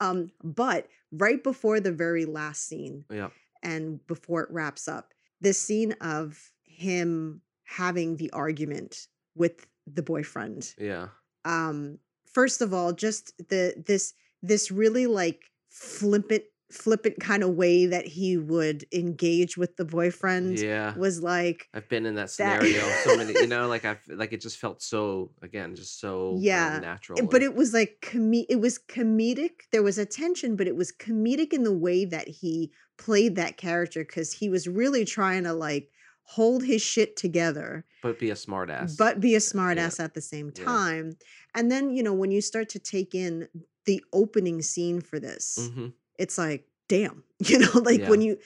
um 0.00 0.28
but 0.44 0.86
right 1.10 1.42
before 1.42 1.80
the 1.80 1.92
very 1.92 2.24
last 2.24 2.68
scene 2.68 3.04
Yeah. 3.10 3.30
and 3.62 4.04
before 4.06 4.42
it 4.42 4.50
wraps 4.52 4.86
up 4.88 5.12
this 5.40 5.60
scene 5.60 5.92
of 6.00 6.38
him 6.64 7.40
having 7.64 8.16
the 8.16 8.30
argument 8.30 9.08
with 9.34 9.66
the 9.92 10.02
boyfriend 10.02 10.74
Yeah. 10.78 11.08
um 11.44 11.98
first 12.32 12.60
of 12.60 12.72
all 12.74 12.92
just 12.92 13.36
the 13.48 13.74
this 13.86 14.14
this 14.42 14.70
really 14.70 15.06
like 15.06 15.40
flippant 15.70 16.42
flippant 16.70 17.20
kind 17.20 17.42
of 17.42 17.50
way 17.50 17.84
that 17.84 18.06
he 18.06 18.38
would 18.38 18.86
engage 18.94 19.58
with 19.58 19.76
the 19.76 19.84
boyfriend 19.84 20.58
Yeah. 20.58 20.94
was 20.96 21.22
like 21.22 21.68
I've 21.74 21.86
been 21.88 22.06
in 22.06 22.14
that 22.14 22.30
that 22.38 22.62
scenario 22.62 22.80
so 23.04 23.14
many, 23.16 23.34
you 23.34 23.46
know, 23.46 23.68
like 23.74 23.84
I 23.84 23.98
like 24.08 24.32
it 24.32 24.40
just 24.40 24.56
felt 24.58 24.80
so 24.82 25.30
again 25.42 25.76
just 25.76 26.00
so 26.00 26.34
uh, 26.34 26.38
yeah 26.40 26.78
natural. 26.80 27.26
but 27.26 27.42
it 27.42 27.54
was 27.54 27.74
like 27.74 27.98
com- 28.00 28.32
it 28.48 28.58
was 28.60 28.78
comedic 28.78 29.50
there 29.70 29.82
was 29.82 29.98
a 29.98 30.06
tension 30.06 30.56
but 30.56 30.66
it 30.66 30.74
was 30.76 30.92
comedic 30.92 31.52
in 31.52 31.62
the 31.62 31.76
way 31.76 32.06
that 32.06 32.26
he 32.26 32.72
played 32.96 33.36
that 33.36 33.58
character 33.58 34.02
because 34.02 34.32
he 34.32 34.48
was 34.48 34.66
really 34.66 35.04
trying 35.04 35.44
to 35.44 35.52
like 35.52 35.90
hold 36.24 36.64
his 36.64 36.82
shit 36.82 37.16
together 37.16 37.84
but 38.02 38.18
be 38.18 38.30
a 38.30 38.34
smartass. 38.34 38.96
but 38.96 39.20
be 39.20 39.34
a 39.34 39.40
smart 39.40 39.76
Yeah. 39.76 39.86
ass 39.86 40.00
at 40.00 40.14
the 40.14 40.20
same 40.20 40.52
Yeah. 40.56 40.64
time 40.64 41.16
and 41.54 41.70
then 41.70 41.90
you 41.94 42.02
know 42.02 42.12
when 42.14 42.30
you 42.30 42.40
start 42.40 42.68
to 42.70 42.78
take 42.78 43.14
in 43.14 43.48
the 43.84 44.02
opening 44.12 44.62
scene 44.62 45.00
for 45.00 45.18
this 45.20 45.70
hmm 45.74 45.88
it's 46.18 46.38
like 46.38 46.66
damn 46.88 47.24
you 47.38 47.58
know 47.58 47.72
like 47.84 48.00
Yeah. 48.00 48.10
when 48.10 48.20
you 48.22 48.38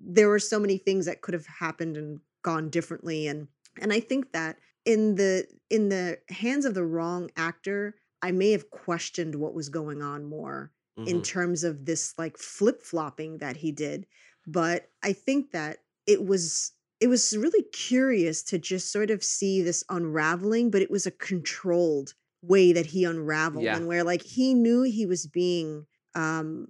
there 0.00 0.28
were 0.28 0.38
so 0.38 0.58
many 0.58 0.78
things 0.78 1.06
that 1.06 1.20
could 1.22 1.34
have 1.34 1.46
happened 1.46 1.96
and 1.96 2.20
gone 2.42 2.68
differently 2.70 3.26
and 3.26 3.48
and 3.80 3.92
i 3.92 4.00
think 4.00 4.32
that 4.32 4.58
in 4.84 5.14
the 5.16 5.46
in 5.70 5.88
the 5.88 6.18
hands 6.28 6.64
of 6.64 6.74
the 6.74 6.84
wrong 6.84 7.30
actor 7.36 7.94
i 8.22 8.30
may 8.30 8.50
have 8.52 8.70
questioned 8.70 9.34
what 9.34 9.54
was 9.54 9.68
going 9.68 10.02
on 10.02 10.24
more 10.24 10.70
in 11.06 11.16
hmm 11.16 11.22
terms 11.22 11.62
of 11.64 11.84
this 11.84 12.14
like 12.18 12.36
flip-flopping 12.38 13.38
that 13.38 13.56
he 13.56 13.70
did 13.72 14.06
but 14.46 14.90
i 15.02 15.12
think 15.12 15.50
that 15.52 15.78
it 16.06 16.24
was 16.24 16.72
it 17.00 17.08
was 17.08 17.36
really 17.36 17.62
curious 17.72 18.42
to 18.44 18.58
just 18.58 18.90
sort 18.90 19.10
of 19.10 19.22
see 19.22 19.62
this 19.62 19.84
unraveling 19.90 20.70
but 20.70 20.82
it 20.82 20.90
was 20.90 21.06
a 21.06 21.10
controlled 21.10 22.14
way 22.42 22.72
that 22.72 22.86
he 22.86 23.04
unraveled 23.04 23.64
Yeah. 23.64 23.76
and 23.76 23.86
where 23.86 24.04
like 24.04 24.22
he 24.22 24.54
knew 24.54 24.82
he 24.82 25.06
was 25.06 25.26
being 25.26 25.86
um 26.14 26.68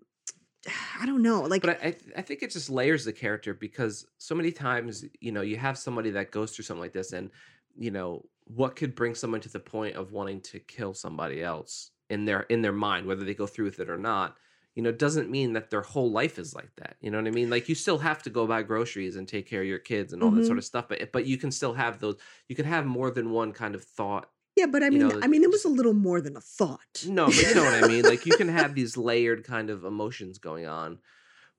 i 1.01 1.07
don't 1.07 1.23
know 1.23 1.43
like 1.43 1.63
But 1.63 1.81
I, 1.83 1.89
I 1.89 1.97
I 2.19 2.23
think 2.23 2.43
it 2.43 2.51
just 2.51 2.71
layers 2.71 3.05
the 3.05 3.13
character 3.13 3.55
because 3.55 4.07
so 4.19 4.35
many 4.35 4.51
times, 4.53 5.05
you 5.21 5.33
know, 5.33 5.43
you 5.43 5.57
have 5.57 5.77
somebody 5.79 6.11
that 6.13 6.31
goes 6.31 6.53
through 6.53 6.65
something 6.65 6.81
like 6.81 6.93
this, 6.93 7.13
and 7.13 7.31
you 7.77 7.91
know 7.91 8.25
what 8.45 8.75
could 8.77 8.95
bring 8.95 9.15
someone 9.15 9.41
to 9.43 9.49
the 9.51 9.61
point 9.61 9.97
of 9.97 10.13
wanting 10.13 10.41
to 10.41 10.59
kill 10.61 10.95
somebody 10.95 11.43
else 11.43 11.91
in 12.11 12.25
their 12.25 12.43
in 12.49 12.63
their 12.63 12.73
mind, 12.73 13.07
whether 13.07 13.25
they 13.25 13.35
go 13.35 13.47
through 13.47 13.67
with 13.67 13.81
it 13.81 13.91
or 13.91 13.99
not. 13.99 14.37
You 14.77 14.83
know, 14.85 14.93
doesn't 14.93 15.31
mean 15.31 15.55
that 15.55 15.71
their 15.71 15.83
whole 15.83 16.13
life 16.13 16.39
is 16.39 16.55
like 16.55 16.71
that. 16.77 16.99
You 17.01 17.11
know 17.11 17.19
what 17.19 17.27
I 17.29 17.33
mean? 17.33 17.51
Like 17.51 17.69
you 17.69 17.75
still 17.75 17.99
have 17.99 18.23
to 18.25 18.31
go 18.31 18.47
buy 18.47 18.63
groceries 18.63 19.17
and 19.17 19.27
take 19.29 19.49
care 19.49 19.63
of 19.63 19.69
your 19.69 19.81
kids 19.81 20.13
and 20.13 20.23
all 20.23 20.33
that 20.33 20.47
sort 20.47 20.59
Mhm. 20.59 20.61
of 20.61 20.65
stuff. 20.67 20.89
But 20.89 21.13
but 21.13 21.27
you 21.27 21.39
can 21.39 21.51
still 21.53 21.75
have 21.75 22.01
those. 22.01 22.19
You 22.49 22.57
can 22.57 22.67
have 22.67 22.87
more 22.87 23.11
than 23.11 23.31
one 23.33 23.53
kind 23.53 23.75
of 23.75 23.85
thought 23.85 24.31
yeah 24.57 24.67
but 24.67 24.83
i 24.83 24.91
you 24.91 24.99
mean 24.99 25.11
know, 25.11 25.23
i 25.23 25.27
mean 25.29 25.43
it 25.43 25.51
was 25.51 25.65
a 25.65 25.69
little 25.69 25.95
more 25.95 26.21
than 26.21 26.37
a 26.37 26.41
thought 26.41 27.03
no, 27.03 27.33
but 27.33 27.47
you 27.47 27.55
know 27.55 27.65
what 27.65 27.75
I 27.75 27.83
mean. 27.83 28.07
Like 28.07 28.27
you 28.27 28.35
can 28.35 28.49
have 28.49 28.75
these 28.75 28.97
layered 28.97 29.45
kind 29.45 29.71
of 29.71 29.85
emotions 29.85 30.39
going 30.39 30.67
on, 30.67 31.01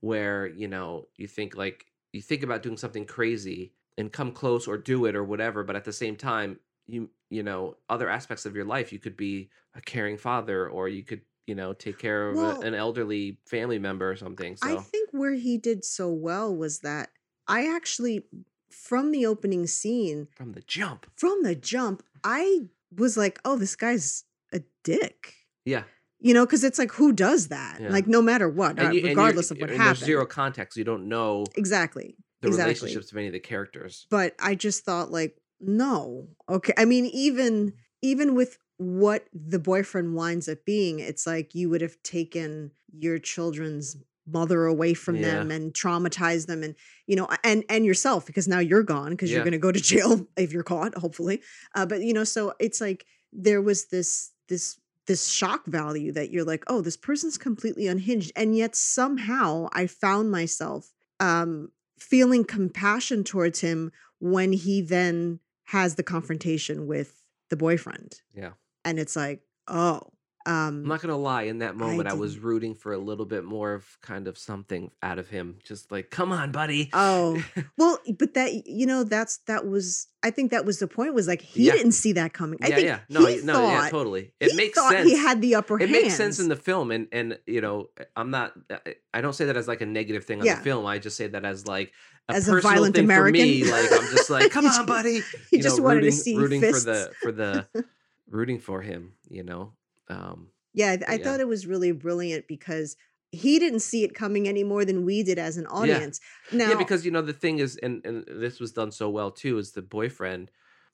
where 0.01 0.47
you 0.47 0.67
know 0.67 1.07
you 1.17 1.27
think 1.27 1.55
like 1.57 1.87
you 2.13 2.21
think 2.21 2.43
about 2.43 2.63
doing 2.63 2.77
something 2.77 3.05
crazy 3.05 3.73
and 3.97 4.13
come 4.13 4.31
close 4.33 4.67
or 4.67 4.77
do 4.77 5.05
it 5.05 5.15
or 5.15 5.23
whatever, 5.23 5.63
but 5.63 5.75
at 5.75 5.85
the 5.85 5.93
same 5.93 6.15
time, 6.17 6.59
you 6.87 7.11
you 7.29 7.43
know 7.43 7.77
other 7.89 8.09
aspects 8.09 8.45
of 8.45 8.55
your 8.55 8.65
life. 8.65 8.93
You 8.93 8.99
could 8.99 9.17
be 9.17 9.51
a 9.75 9.81
caring 9.81 10.17
father, 10.17 10.69
or 10.69 10.89
you 10.89 11.03
could 11.03 11.23
you 11.47 11.55
know 11.55 11.73
take 11.73 11.97
care 11.97 12.29
of 12.29 12.37
a, 12.37 12.59
an 12.59 12.73
elderly 12.75 13.39
family 13.47 13.79
member 13.79 14.11
or 14.11 14.15
something. 14.15 14.55
So 14.57 14.77
I 14.77 14.81
think 14.81 15.09
where 15.11 15.33
he 15.33 15.57
did 15.57 15.83
so 15.83 16.09
well 16.11 16.55
was 16.55 16.79
that 16.79 17.09
I 17.47 17.73
actually, 17.73 18.25
from 18.69 19.11
the 19.11 19.25
opening 19.25 19.65
scene, 19.67 20.27
from 20.35 20.51
the 20.51 20.61
jump, 20.61 21.07
from 21.15 21.43
the 21.43 21.55
jump, 21.55 22.03
I 22.23 22.67
was 22.95 23.15
like, 23.17 23.39
oh, 23.45 23.57
this 23.57 23.75
guy's 23.75 24.25
a 24.53 24.61
dick. 24.83 25.33
yeah, 25.65 25.83
You 26.19 26.33
know, 26.33 26.45
because 26.45 26.63
it's 26.65 26.77
like, 26.79 26.91
who 26.91 27.11
does 27.13 27.47
that? 27.47 27.79
Yeah. 27.81 27.89
Like, 27.89 28.07
no 28.07 28.21
matter 28.21 28.49
what, 28.49 28.77
uh, 28.79 28.91
you- 28.91 29.03
regardless 29.07 29.49
of 29.51 29.59
what 29.59 29.69
there's 29.69 29.97
zero 29.99 30.25
context. 30.25 30.77
You 30.77 30.83
don't 30.83 31.07
know 31.07 31.45
Exactly. 31.55 32.15
the 32.41 32.49
exactly. 32.49 32.73
relationships 32.73 33.11
of 33.11 33.17
any 33.17 33.27
of 33.27 33.33
the 33.33 33.39
characters. 33.39 34.07
But 34.09 34.35
I 34.39 34.55
just 34.55 34.83
thought, 34.83 35.11
like, 35.11 35.37
no. 35.61 36.27
Okay. 36.49 36.73
I 36.77 36.85
mean, 36.85 37.05
even 37.07 37.73
even 38.01 38.35
with 38.35 38.57
what 38.77 39.27
the 39.33 39.59
boyfriend 39.59 40.15
winds 40.15 40.47
up 40.47 40.63
being, 40.65 40.99
it's 40.99 41.25
like 41.25 41.55
you 41.55 41.69
would 41.69 41.81
have 41.81 42.01
taken 42.03 42.71
your 42.91 43.17
children's 43.19 43.97
mother 44.29 44.65
away 44.65 44.93
from 44.93 45.15
Yeah. 45.15 45.21
them 45.39 45.51
and 45.51 45.73
traumatized 45.73 46.47
them 46.47 46.61
and 46.61 46.75
you 47.05 47.15
know 47.15 47.29
and 47.45 47.63
and 47.69 47.85
yourself 47.85 48.25
because 48.25 48.45
now 48.45 48.59
you're 48.59 48.83
gone 48.83 49.11
because 49.11 49.31
you're 49.31 49.43
going 49.43 49.53
to 49.53 49.57
go 49.57 49.71
to 49.71 49.79
jail 49.93 50.27
if 50.35 50.51
you're 50.51 50.63
caught 50.63 50.97
hopefully 50.97 51.41
uh, 51.75 51.85
but 51.85 52.01
you 52.01 52.11
know 52.11 52.25
so 52.25 52.53
it's 52.59 52.81
like 52.81 53.05
there 53.31 53.61
was 53.61 53.85
this 53.85 54.33
this 54.49 54.81
this 55.05 55.29
shock 55.29 55.65
value 55.65 56.11
that 56.11 56.29
you're 56.29 56.43
like 56.43 56.65
oh 56.67 56.81
this 56.81 56.97
person's 56.97 57.37
completely 57.37 57.87
unhinged 57.87 58.33
and 58.35 58.53
yet 58.53 58.75
somehow 58.75 59.69
i 59.71 59.87
found 59.87 60.29
myself 60.29 60.91
um 61.21 61.69
feeling 61.97 62.43
compassion 62.43 63.23
towards 63.23 63.61
him 63.61 63.93
when 64.19 64.51
he 64.51 64.81
then 64.81 65.39
has 65.65 65.95
the 65.95 66.03
confrontation 66.03 66.85
with 66.87 67.23
the 67.49 67.55
boyfriend. 67.57 68.21
Yeah. 68.33 68.51
And 68.87 68.99
it's 68.99 69.15
like, 69.15 69.41
oh, 69.67 70.01
I'm 70.45 70.67
um, 70.67 70.83
not 70.85 71.01
gonna 71.01 71.17
lie, 71.17 71.41
in 71.41 71.57
that 71.59 71.75
moment 71.75 72.07
I 72.07 72.13
was 72.13 72.39
rooting 72.39 72.73
for 72.73 72.93
a 72.93 72.97
little 72.97 73.25
bit 73.25 73.43
more 73.43 73.73
of 73.73 73.85
kind 74.01 74.29
of 74.29 74.37
something 74.37 74.91
out 75.03 75.19
of 75.19 75.27
him. 75.27 75.59
Just 75.65 75.91
like, 75.91 76.09
come 76.09 76.31
on, 76.31 76.53
buddy. 76.53 76.89
Oh, 76.93 77.43
well, 77.77 77.99
but 78.17 78.33
that 78.35 78.65
you 78.65 78.85
know, 78.85 79.03
that's 79.03 79.39
that 79.47 79.67
was. 79.67 80.07
I 80.23 80.31
think 80.31 80.51
that 80.51 80.63
was 80.65 80.79
the 80.79 80.87
point. 80.87 81.13
Was 81.13 81.27
like 81.27 81.41
he 81.41 81.65
Yeah. 81.65 81.73
didn't 81.73 81.91
see 81.91 82.13
that 82.13 82.31
coming. 82.31 82.59
I 82.63 82.67
yeah, 82.69 82.75
think 82.75 82.87
yeah. 82.87 82.99
No, 83.09 83.25
he 83.25 83.41
no, 83.43 83.61
yeah, 83.61 83.81
thought 83.81 83.91
totally. 83.91 84.31
It 84.39 84.55
makes 84.55 84.79
sense. 84.79 85.09
he 85.09 85.17
had 85.17 85.41
the 85.41 85.55
upper 85.55 85.77
hand. 85.79 85.89
it 85.89 85.93
hand. 85.93 86.03
makes 86.05 86.15
sense 86.15 86.39
in 86.39 86.47
the 86.47 86.55
film 86.55 86.91
and 86.91 87.07
and 87.11 87.37
you 87.45 87.59
know 87.59 87.89
eh, 87.99 88.05
i'm 88.15 88.31
not 88.31 88.53
I- 88.71 88.95
i 89.13 89.19
don't 89.21 89.33
say 89.33 89.45
that 89.45 89.57
as 89.57 89.67
like 89.67 89.81
a 89.81 89.85
negative 89.85 90.23
thing 90.25 90.39
on 90.39 90.45
Yeah. 90.45 90.55
the 90.55 90.63
film 90.63 90.85
i 90.85 90.97
just 90.97 91.17
say 91.17 91.27
that 91.27 91.43
as 91.45 91.67
like 91.67 91.91
a 92.29 92.33
As 92.35 92.47
a 92.47 92.59
violent 92.61 92.95
thing 92.95 93.03
American. 93.05 93.39
for 93.41 93.45
me 93.45 93.63
like 93.69 93.91
i'm 93.91 94.07
just 94.15 94.29
like 94.35 94.49
come 94.51 94.65
on 94.65 94.85
buddy 94.85 95.15
you 95.15 95.23
you 95.51 95.61
just 95.61 95.77
know 95.77 95.83
wanted 95.83 95.97
rooting, 96.03 96.11
to 96.11 96.17
see 96.17 96.35
rooting 96.37 96.61
fists. 96.61 96.83
for 96.83 96.91
the 96.91 97.11
for 97.21 97.31
the 97.31 97.67
rooting 98.27 98.59
for 98.59 98.81
him 98.81 99.17
you 99.29 99.43
know 99.43 99.75
um 100.09 100.51
Yeah, 100.73 100.97
I, 101.07 101.13
I 101.13 101.17
yeah. 101.17 101.17
thought 101.17 101.39
it 101.39 101.47
was 101.47 101.65
really 101.67 101.91
brilliant 101.91 102.47
because 102.47 102.95
he 103.31 103.59
didn't 103.59 103.79
see 103.81 104.03
it 104.03 104.13
coming 104.15 104.47
any 104.47 104.63
more 104.63 104.85
than 104.85 105.05
we 105.05 105.23
did 105.23 105.39
as 105.39 105.57
an 105.57 105.67
audience. 105.67 106.19
Now, 106.51 106.65
yeah 106.65 106.75
because 106.75 107.05
you 107.05 107.11
know 107.11 107.21
the 107.21 107.33
thing 107.33 107.59
is 107.59 107.77
and 107.77 108.05
and 108.05 108.25
this 108.27 108.59
was 108.59 108.71
done 108.73 108.91
so 108.91 109.09
well 109.09 109.31
too 109.31 109.57
is 109.57 109.71
the 109.71 109.81
boyfriend 109.81 110.51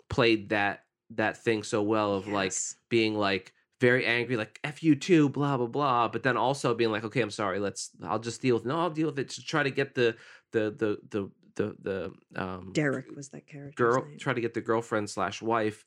played 0.09 0.49
that 0.49 0.85
that 1.11 1.37
thing 1.37 1.63
so 1.63 1.81
well 1.83 2.13
of 2.15 2.27
like 2.27 2.63
being 2.89 3.15
like 3.15 3.53
very 3.81 4.05
angry, 4.05 4.37
like 4.37 4.59
"f 4.63 4.81
you 4.83 4.95
too," 4.95 5.29
blah 5.29 5.57
blah 5.57 5.67
blah. 5.67 6.07
But 6.07 6.23
then 6.23 6.37
also 6.37 6.73
being 6.73 6.91
like, 6.91 7.03
"Okay, 7.03 7.21
I'm 7.21 7.29
sorry. 7.31 7.59
Let's. 7.59 7.91
I'll 8.03 8.19
just 8.19 8.41
deal 8.41 8.55
with. 8.55 8.65
No, 8.65 8.79
I'll 8.79 8.89
deal 8.89 9.07
with 9.07 9.19
it 9.19 9.29
to 9.31 9.43
try 9.43 9.63
to 9.63 9.71
get 9.71 9.95
the 9.95 10.17
the 10.51 10.71
the 10.71 10.99
the 11.09 11.31
the 11.55 12.13
the 12.33 12.41
um 12.41 12.73
Derek 12.73 13.15
was 13.15 13.29
that 13.29 13.47
character. 13.47 13.85
girl. 13.85 14.11
Try 14.19 14.33
to 14.33 14.41
get 14.41 14.53
the 14.53 14.61
girlfriend 14.61 15.09
slash 15.09 15.41
wife 15.41 15.85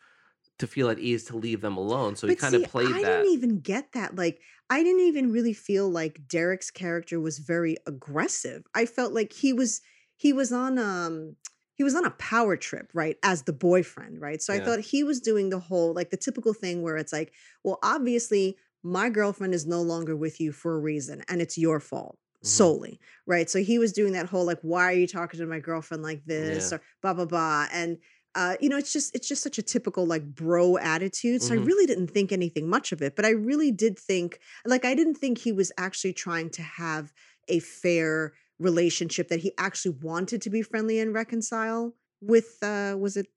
to 0.59 0.66
feel 0.66 0.88
at 0.90 0.99
ease 0.99 1.25
to 1.27 1.37
leave 1.37 1.61
them 1.61 1.77
alone. 1.77 2.16
So 2.16 2.27
he 2.27 2.35
But 2.35 2.40
kind 2.40 2.55
of 2.55 2.62
see, 2.62 2.64
played 2.64 3.01
I 3.01 3.03
that. 3.03 3.12
I 3.23 3.23
didn't 3.23 3.33
even 3.33 3.61
get 3.61 3.92
that. 3.92 4.16
Like, 4.16 4.40
I 4.69 4.83
didn't 4.83 5.03
even 5.03 5.31
really 5.31 5.53
feel 5.53 5.88
like 5.88 6.27
Derek's 6.27 6.71
character 6.71 7.21
was 7.21 7.38
very 7.38 7.77
aggressive. 7.87 8.64
I 8.75 8.87
felt 8.87 9.12
like 9.12 9.33
he 9.33 9.53
was 9.53 9.81
he 10.16 10.33
was 10.33 10.53
on 10.53 10.79
um 10.79 11.37
he 11.75 11.85
was 11.85 11.95
on 11.95 12.05
a 12.05 12.11
power 12.12 12.57
trip, 12.57 12.90
right? 12.95 13.16
As 13.23 13.42
the 13.42 13.53
boyfriend, 13.53 14.21
right? 14.21 14.42
So 14.42 14.53
I 14.53 14.59
thought 14.61 14.81
he 14.81 15.05
was 15.05 15.21
doing 15.21 15.51
the 15.51 15.61
whole 15.61 15.92
like 15.95 16.11
the 16.11 16.16
typical 16.16 16.53
thing 16.55 16.83
where 16.83 16.97
it's 16.97 17.12
like, 17.12 17.33
well, 17.62 17.79
obviously 17.83 18.57
my 18.83 19.09
girlfriend 19.11 19.55
is 19.55 19.66
no 19.66 19.83
longer 19.83 20.16
with 20.16 20.40
you 20.40 20.53
for 20.53 20.75
a 20.75 20.81
reason 20.81 21.23
and 21.29 21.40
it's 21.42 21.59
your 21.59 21.81
fault 21.81 22.19
Mhm. 22.42 22.77
solely, 22.83 23.01
right? 23.27 23.51
So 23.51 23.62
he 23.62 23.79
was 23.79 23.92
doing 23.92 24.12
that 24.14 24.27
whole 24.29 24.45
like, 24.47 24.61
why 24.62 24.85
are 24.85 24.92
you 24.92 25.07
talking 25.07 25.38
to 25.38 25.47
my 25.47 25.59
girlfriend 25.61 26.03
like 26.03 26.25
this 26.25 26.73
Yeah. 26.73 26.73
or 26.73 26.81
blah 27.03 27.14
blah 27.14 27.25
blah, 27.27 27.66
and 27.73 27.99
uh, 28.40 28.55
you 28.61 28.68
know, 28.70 28.77
it's 28.83 28.92
just 28.92 29.09
it's 29.16 29.29
just 29.33 29.42
such 29.42 29.59
a 29.59 29.62
typical 29.75 30.05
like 30.07 30.25
bro 30.40 30.77
attitude. 30.94 31.42
So 31.42 31.55
I 31.55 31.59
Mhm. 31.59 31.66
really 31.66 31.87
didn't 31.87 32.11
think 32.16 32.29
anything 32.33 32.68
much 32.77 32.92
of 32.92 33.01
it, 33.07 33.16
but 33.16 33.25
I 33.25 33.31
really 33.31 33.72
did 33.85 33.99
think 34.11 34.38
like 34.64 34.85
I 34.85 34.94
didn't 34.94 35.16
think 35.22 35.38
he 35.38 35.53
was 35.61 35.72
actually 35.87 36.12
trying 36.12 36.51
to 36.59 36.62
have 36.62 37.05
a 37.49 37.59
fair 37.61 38.33
relationship 38.59 39.29
that 39.29 39.40
he 39.40 39.53
actually 39.59 39.94
wanted 40.11 40.40
to 40.42 40.51
be 40.51 40.62
friendly 40.62 40.99
and 40.99 41.12
reconcile 41.22 41.94
with 42.20 42.57
uh 42.62 42.94
was 42.99 43.16
it 43.16 43.29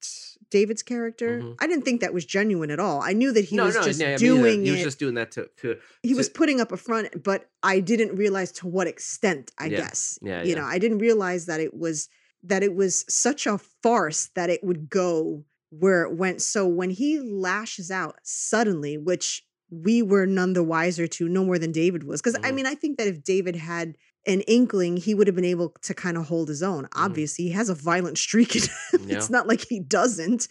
David's 0.50 0.82
character? 0.82 1.30
Mhm. 1.42 1.56
I 1.62 1.66
didn't 1.66 1.84
think 1.84 2.00
that 2.00 2.14
was 2.14 2.24
genuine 2.24 2.70
at 2.70 2.80
all. 2.80 3.00
I 3.02 3.12
knew 3.12 3.30
that 3.32 3.44
he 3.50 3.56
no, 3.56 3.66
was 3.66 3.74
no, 3.76 3.82
just 3.82 4.00
me 4.00 4.16
doing 4.16 4.64
He 4.64 4.70
was 4.70 4.82
just 4.82 4.98
doing 4.98 5.14
that 5.20 5.30
to 5.32 5.48
to 5.60 5.76
he 6.02 6.14
was 6.14 6.28
putting 6.40 6.60
up 6.62 6.72
a 6.72 6.76
front 6.86 7.22
but 7.22 7.40
i 7.62 7.78
didn't 7.90 8.12
realize 8.24 8.50
to 8.60 8.66
what 8.76 8.86
extent 8.94 9.44
i 9.58 9.66
Yeah. 9.66 9.76
guess 9.82 10.18
Yeah, 10.22 10.42
you 10.42 10.50
yeah. 10.54 10.60
know 10.60 10.66
i 10.74 10.78
didn't 10.78 10.98
realize 11.08 11.42
that 11.50 11.60
it 11.60 11.72
was 11.84 12.08
that 12.42 12.62
it 12.62 12.74
was 12.74 13.04
such 13.08 13.46
a 13.46 13.58
farce 13.58 14.30
that 14.34 14.50
it 14.50 14.62
would 14.64 14.88
go 14.90 15.44
where 15.70 16.02
it 16.02 16.16
went 16.16 16.42
so 16.42 16.66
when 16.66 16.90
he 16.90 17.20
lashes 17.20 17.90
out 17.90 18.16
suddenly 18.24 18.96
which 18.98 19.44
we 19.70 20.02
were 20.02 20.26
none 20.26 20.52
the 20.52 20.64
wiser 20.64 21.06
to 21.06 21.28
no 21.28 21.44
more 21.44 21.58
than 21.58 21.70
david 21.72 22.02
was 22.04 22.20
because 22.20 22.36
i 22.42 22.50
Mhm. 22.50 22.54
mean 22.54 22.66
i 22.66 22.74
think 22.74 22.98
that 22.98 23.06
if 23.06 23.22
david 23.22 23.54
had 23.56 23.96
an 24.26 24.40
inkling 24.42 24.96
he 24.96 25.14
would 25.14 25.26
have 25.28 25.36
been 25.36 25.44
able 25.44 25.70
to 25.82 25.94
kind 25.94 26.16
of 26.16 26.26
hold 26.26 26.48
his 26.48 26.62
own 26.62 26.88
obviously 26.94 27.44
he 27.44 27.50
has 27.52 27.68
a 27.68 27.74
violent 27.74 28.18
streak 28.18 28.56
in 28.56 28.62
him 28.62 28.68
Mm-hmm. 28.92 29.10
Yeah. 29.10 29.16
it's 29.18 29.30
not 29.30 29.46
like 29.46 29.64
he 29.68 29.78
doesn't 29.80 30.48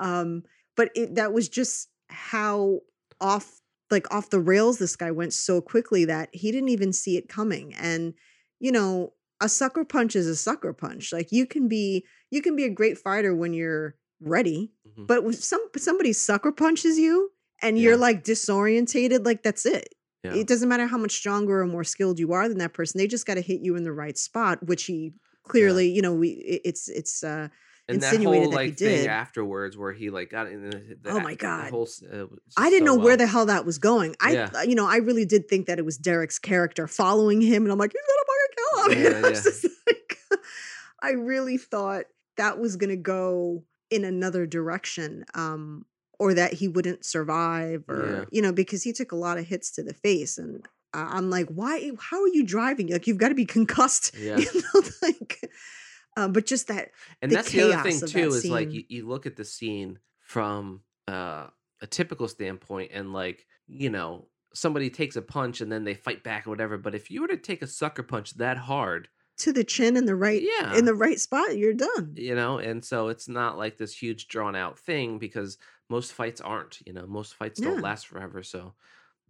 um 0.00 0.42
but 0.76 0.90
it 0.94 1.14
that 1.14 1.32
was 1.32 1.48
just 1.48 1.88
how 2.08 2.80
off 3.20 3.60
like 3.90 4.12
off 4.12 4.30
the 4.30 4.40
rails 4.40 4.78
this 4.78 4.96
guy 4.96 5.10
went 5.10 5.32
so 5.32 5.60
quickly 5.60 6.04
that 6.04 6.28
he 6.32 6.50
didn't 6.52 6.68
even 6.68 6.92
see 6.92 7.16
it 7.16 7.28
coming 7.28 7.74
and 7.74 8.14
you 8.60 8.72
know 8.72 9.12
a 9.40 9.48
sucker 9.48 9.84
punch 9.84 10.16
is 10.16 10.26
a 10.26 10.34
sucker 10.36 10.72
punch 10.72 11.12
like 11.12 11.30
you 11.30 11.46
can 11.46 11.68
be 11.68 12.04
you 12.30 12.42
can 12.42 12.56
be 12.56 12.64
a 12.64 12.70
great 12.70 12.98
fighter 12.98 13.34
when 13.34 13.52
you're 13.54 13.94
ready 14.20 14.72
Mhm. 14.88 15.06
but 15.06 15.34
some 15.34 15.64
somebody 15.76 16.12
sucker 16.12 16.50
punches 16.52 16.98
you 16.98 17.30
and 17.62 17.78
you're 17.78 17.96
like 17.96 18.24
disorientated 18.24 19.24
like 19.24 19.42
that's 19.42 19.64
it 19.66 19.94
yeah. 20.24 20.34
it 20.34 20.46
doesn't 20.48 20.68
matter 20.68 20.86
how 20.86 20.98
much 20.98 21.12
stronger 21.12 21.60
or 21.60 21.66
more 21.66 21.84
skilled 21.84 22.18
you 22.18 22.32
are 22.32 22.48
than 22.48 22.58
that 22.58 22.74
person 22.74 22.98
they 22.98 23.06
just 23.06 23.26
got 23.26 23.34
to 23.34 23.40
hit 23.40 23.60
you 23.60 23.76
in 23.76 23.84
the 23.84 23.92
right 23.92 24.18
spot 24.18 24.58
which 24.66 24.84
he 24.86 25.12
clearly 25.46 25.88
you 25.88 26.02
know 26.02 26.12
we 26.14 26.30
it- 26.30 26.62
it's 26.64 26.88
it's 26.88 27.22
uh 27.22 27.48
and 27.88 28.00
that 28.02 28.12
insinuated 28.14 28.44
whole 28.50 28.52
that 28.58 28.64
he 28.64 28.70
like 28.70 28.76
thing 28.78 29.06
afterwards 29.08 29.76
where 29.76 29.92
he 29.92 30.10
like 30.10 30.30
got 30.30 30.46
in 30.48 30.70
the, 30.70 30.96
the 31.02 31.10
Oh 31.10 31.20
my 31.20 31.34
God. 31.34 31.70
whole 31.70 31.88
uh, 32.12 32.26
I 32.56 32.70
didn't 32.70 32.86
so 32.88 32.94
know 32.96 33.02
where 33.02 33.16
the 33.16 33.26
hell 33.26 33.46
that 33.46 33.64
was 33.64 33.78
going. 33.78 34.14
I, 34.20 34.32
Yeah. 34.32 34.50
uh, 34.54 34.60
you 34.62 34.74
know, 34.74 34.86
I 34.86 34.96
really 34.96 35.24
did 35.24 35.48
think 35.48 35.66
that 35.66 35.78
it 35.78 35.84
was 35.84 35.96
Derek's 35.96 36.38
character 36.38 36.86
following 36.86 37.40
him, 37.40 37.62
and 37.64 37.72
I'm 37.72 37.78
like, 37.78 37.92
he's 37.92 38.02
gonna 38.06 38.26
fucking 38.28 38.54
kill 38.56 39.12
him. 39.12 39.22
Yeah, 39.22 39.28
I 39.28 39.30
yeah. 39.32 39.40
just 39.42 39.66
like, 39.86 40.18
I 41.02 41.10
really 41.12 41.56
thought 41.56 42.04
that 42.36 42.58
was 42.58 42.76
gonna 42.76 42.96
go 42.96 43.64
in 43.90 44.04
another 44.04 44.46
direction, 44.46 45.24
um, 45.34 45.86
or 46.18 46.34
that 46.34 46.52
he 46.54 46.68
wouldn't 46.68 47.04
survive, 47.04 47.84
or 47.88 48.26
you 48.30 48.42
know, 48.42 48.52
because 48.52 48.82
he 48.82 48.92
took 48.92 49.12
a 49.12 49.16
lot 49.16 49.38
of 49.38 49.46
hits 49.46 49.70
to 49.72 49.82
the 49.82 49.94
face, 49.94 50.36
and 50.36 50.66
I'm 50.92 51.30
like, 51.30 51.48
why? 51.48 51.92
How 51.98 52.20
are 52.22 52.28
you 52.28 52.44
driving? 52.44 52.88
Like, 52.88 53.06
you've 53.06 53.18
got 53.18 53.28
to 53.28 53.34
be 53.34 53.46
concussed, 53.46 54.14
Yeah. 54.18 54.36
you 54.36 54.46
know, 54.74 54.82
like. 55.00 55.48
Um, 56.18 56.32
but 56.32 56.46
just 56.46 56.66
that, 56.68 56.90
and 57.22 57.30
the 57.30 57.36
that's 57.36 57.50
the 57.50 57.72
other 57.72 57.90
thing 57.90 58.00
too 58.08 58.28
is 58.28 58.50
like 58.50 58.72
you, 58.72 58.82
you 58.88 59.08
look 59.08 59.24
at 59.26 59.36
the 59.36 59.44
scene 59.44 59.98
from 60.18 60.82
uh, 61.06 61.46
a 61.80 61.86
typical 61.86 62.28
standpoint 62.28 62.90
and 62.92 63.12
like 63.12 63.46
you 63.66 63.90
know 63.90 64.26
somebody 64.54 64.90
takes 64.90 65.16
a 65.16 65.22
punch 65.22 65.60
and 65.60 65.70
then 65.70 65.84
they 65.84 65.94
fight 65.94 66.24
back 66.24 66.46
or 66.46 66.50
whatever 66.50 66.76
but 66.78 66.94
if 66.94 67.10
you 67.10 67.20
were 67.20 67.28
to 67.28 67.36
take 67.36 67.62
a 67.62 67.66
sucker 67.66 68.02
punch 68.02 68.34
that 68.34 68.56
hard 68.56 69.08
to 69.36 69.52
the 69.52 69.62
chin 69.62 69.96
in 69.96 70.04
the 70.04 70.16
right, 70.16 70.42
yeah 70.42 70.76
in 70.76 70.84
the 70.84 70.94
right 70.94 71.20
spot, 71.20 71.56
you're 71.56 71.74
done. 71.74 72.14
you 72.16 72.34
know 72.34 72.58
and 72.58 72.84
so 72.84 73.08
it's 73.08 73.28
not 73.28 73.56
like 73.56 73.76
this 73.76 73.94
huge 73.94 74.26
drawn 74.28 74.56
out 74.56 74.78
thing 74.78 75.18
because 75.18 75.58
most 75.88 76.12
fights 76.12 76.40
aren't 76.40 76.80
you 76.86 76.92
know 76.92 77.06
most 77.06 77.34
fights 77.34 77.60
don't 77.60 77.82
last 77.82 78.06
forever 78.08 78.42
so 78.42 78.74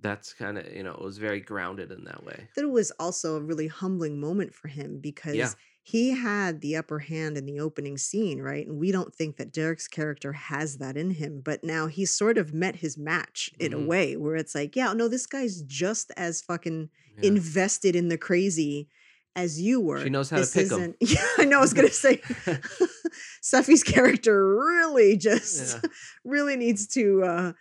that's 0.01 0.33
kind 0.33 0.57
of 0.57 0.73
you 0.73 0.83
know 0.83 0.93
it 0.93 1.03
was 1.03 1.19
very 1.19 1.41
grounded 1.41 1.91
in 1.91 2.05
that 2.05 2.25
way 2.25 2.49
that 2.57 2.65
it 2.65 2.71
was 2.71 2.91
also 2.93 3.37
a 3.37 3.41
really 3.41 3.67
humbling 3.67 4.19
moment 4.21 4.55
for 4.55 4.69
him 4.69 4.99
because 5.01 5.37
Yeah. 5.37 5.51
He 5.91 6.11
had 6.11 6.61
the 6.61 6.77
upper 6.77 6.99
hand 6.99 7.39
in 7.39 7.47
the 7.47 7.59
opening 7.61 7.97
scene, 7.97 8.43
right? 8.43 8.67
And 8.67 8.79
we 8.79 8.93
don't 8.93 9.15
think 9.15 9.37
that 9.39 9.53
Derek's 9.53 9.89
character 9.89 10.33
has 10.35 10.77
that 10.79 10.97
in 10.99 11.11
him, 11.13 11.41
but 11.43 11.65
now 11.65 11.87
he's 11.87 12.11
sort 12.11 12.37
of 12.37 12.53
met 12.53 12.77
his 12.77 12.99
match 12.99 13.49
in 13.59 13.73
a 13.73 13.79
Mhm. 13.79 13.87
way 13.87 14.17
where 14.17 14.37
it's 14.37 14.55
like, 14.55 14.77
yeah, 14.77 14.93
no, 14.93 15.09
this 15.09 15.27
guy's 15.27 15.63
just 15.63 16.11
as 16.17 16.43
fucking 16.43 16.91
yeah. 17.17 17.29
invested 17.29 17.97
in 17.97 18.09
the 18.09 18.19
crazy 18.19 18.89
as 19.35 19.61
you 19.61 19.81
were. 19.81 20.03
She 20.03 20.11
knows 20.11 20.29
how 20.31 20.37
to 20.37 20.43
This 20.43 20.53
pick 20.53 20.71
'em. 20.73 20.79
isn't- 20.81 20.97
Yeah, 21.15 21.27
I 21.39 21.45
know. 21.47 21.59
I 21.59 21.61
was 21.63 21.73
gonna 21.73 21.89
say, 22.07 22.21
Seffi's 23.43 23.83
character 23.83 24.57
really 24.59 25.17
just 25.17 25.77
Yeah. 25.83 25.91
really 26.25 26.57
needs 26.57 26.87
to 26.89 27.23
uh 27.25 27.53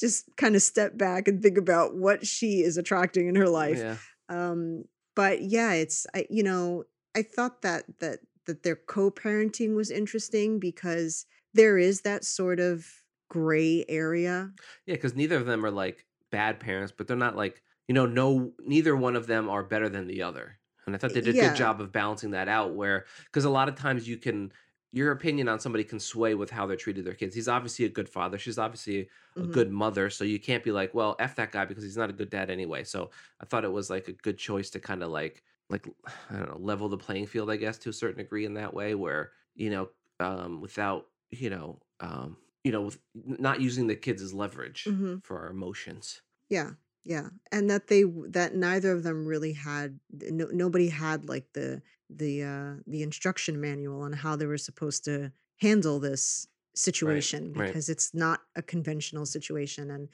just 0.00 0.28
kind 0.36 0.54
of 0.56 0.62
step 0.62 0.96
back 0.98 1.28
and 1.28 1.42
think 1.42 1.56
about 1.56 1.96
what 1.96 2.26
she 2.26 2.62
is 2.62 2.76
attracting 2.76 3.28
in 3.28 3.36
her 3.36 3.48
life 3.48 3.78
yeah 3.78 3.96
um 4.28 4.84
but 5.14 5.40
yeah 5.42 5.72
it's 5.72 6.04
i 6.14 6.26
you 6.30 6.42
know 6.42 6.84
i 7.14 7.22
thought 7.22 7.62
that 7.62 7.84
that 8.00 8.20
that 8.46 8.62
their 8.62 8.76
co-parenting 8.76 9.74
was 9.74 9.90
interesting 9.90 10.58
because 10.60 11.26
there 11.54 11.78
is 11.78 12.02
that 12.02 12.24
sort 12.24 12.60
of 12.60 12.86
gray 13.30 13.84
area 13.88 14.52
Yeah, 14.86 14.94
because 14.94 15.14
neither 15.14 15.36
of 15.36 15.46
them 15.46 15.64
are 15.64 15.70
like 15.70 16.06
bad 16.30 16.60
parents, 16.60 16.92
but 16.96 17.06
they're 17.06 17.16
not 17.16 17.36
like 17.36 17.62
you 17.88 17.94
know, 17.94 18.06
no, 18.06 18.54
neither 18.60 18.96
one 18.96 19.14
of 19.14 19.26
them 19.26 19.50
are 19.50 19.62
better 19.62 19.90
than 19.90 20.06
the 20.06 20.22
other. 20.22 20.58
And 20.86 20.94
I 20.94 20.98
thought 20.98 21.12
they 21.12 21.20
did 21.20 21.34
a 21.34 21.34
Yeah. 21.34 21.38
good 21.38 21.54
job 21.54 21.82
of 21.82 21.92
balancing 21.92 22.30
that 22.30 22.48
out. 22.48 22.74
Where 22.74 23.04
because 23.24 23.44
a 23.44 23.50
lot 23.50 23.68
of 23.68 23.74
times 23.76 24.08
you 24.08 24.16
can 24.18 24.52
your 24.92 25.10
opinion 25.12 25.48
on 25.48 25.58
somebody 25.60 25.82
can 25.84 25.98
sway 26.00 26.34
with 26.34 26.50
how 26.50 26.66
they're 26.66 26.76
treated 26.76 27.04
their 27.04 27.14
kids. 27.14 27.34
He's 27.34 27.48
obviously 27.48 27.84
a 27.84 27.88
good 27.90 28.08
father. 28.08 28.38
She's 28.38 28.58
obviously 28.58 29.08
a 29.40 29.46
Mhm. 29.46 29.48
good 29.48 29.70
mother. 29.70 30.08
So 30.08 30.24
you 30.24 30.38
can't 30.40 30.62
be 30.64 30.70
like, 30.72 30.94
well, 30.94 31.16
f 31.18 31.34
that 31.36 31.50
guy 31.52 31.64
because 31.64 31.82
he's 31.84 31.96
not 31.96 32.10
a 32.10 32.12
good 32.12 32.30
dad 32.30 32.48
anyway. 32.50 32.84
So 32.84 33.10
I 33.40 33.44
thought 33.46 33.64
it 33.64 33.72
was 33.72 33.90
like 33.90 34.08
a 34.08 34.12
good 34.12 34.38
choice 34.38 34.70
to 34.70 34.80
kind 34.80 35.02
of 35.02 35.10
like 35.10 35.42
like 35.70 35.86
I 36.30 36.36
don't 36.36 36.48
know 36.50 36.58
level 36.58 36.88
the 36.88 36.98
playing 36.98 37.26
field, 37.26 37.50
I 37.50 37.56
guess, 37.56 37.78
to 37.78 37.90
a 37.90 37.92
certain 37.92 38.18
degree 38.18 38.44
in 38.44 38.54
that 38.54 38.74
way, 38.74 38.94
where 38.94 39.32
you 39.54 39.70
know 39.70 39.90
um, 40.20 40.60
without 40.60 41.08
you 41.30 41.50
know 41.50 41.80
um, 42.00 42.38
you 42.64 42.72
know 42.72 42.82
with 42.82 42.98
not 43.14 43.60
using 43.60 43.86
the 43.86 43.96
kids 43.96 44.22
as 44.22 44.34
leverage 44.34 44.84
Mhm. 44.86 45.24
for 45.24 45.38
our 45.40 45.50
emotions. 45.50 46.22
yeah 46.48 46.72
yeah 47.04 47.28
and 47.52 47.68
that 47.70 47.88
they 47.88 48.04
that 48.28 48.54
neither 48.54 48.92
of 48.92 49.02
them 49.02 49.26
really 49.26 49.52
had 49.52 49.98
no, 50.10 50.46
nobody 50.46 50.88
had 50.88 51.28
like 51.28 51.52
the 51.52 51.82
the 52.10 52.42
uh 52.42 52.74
the 52.86 53.02
instruction 53.02 53.60
manual 53.60 54.02
on 54.02 54.12
how 54.12 54.36
they 54.36 54.46
were 54.46 54.58
supposed 54.58 55.04
to 55.04 55.32
handle 55.60 55.98
this 56.00 56.46
situation 56.74 57.52
right. 57.54 57.66
because 57.66 57.88
it's 57.88 58.12
not 58.14 58.40
a 58.56 58.62
conventional 58.62 59.26
situation 59.26 59.90
and 59.90 60.08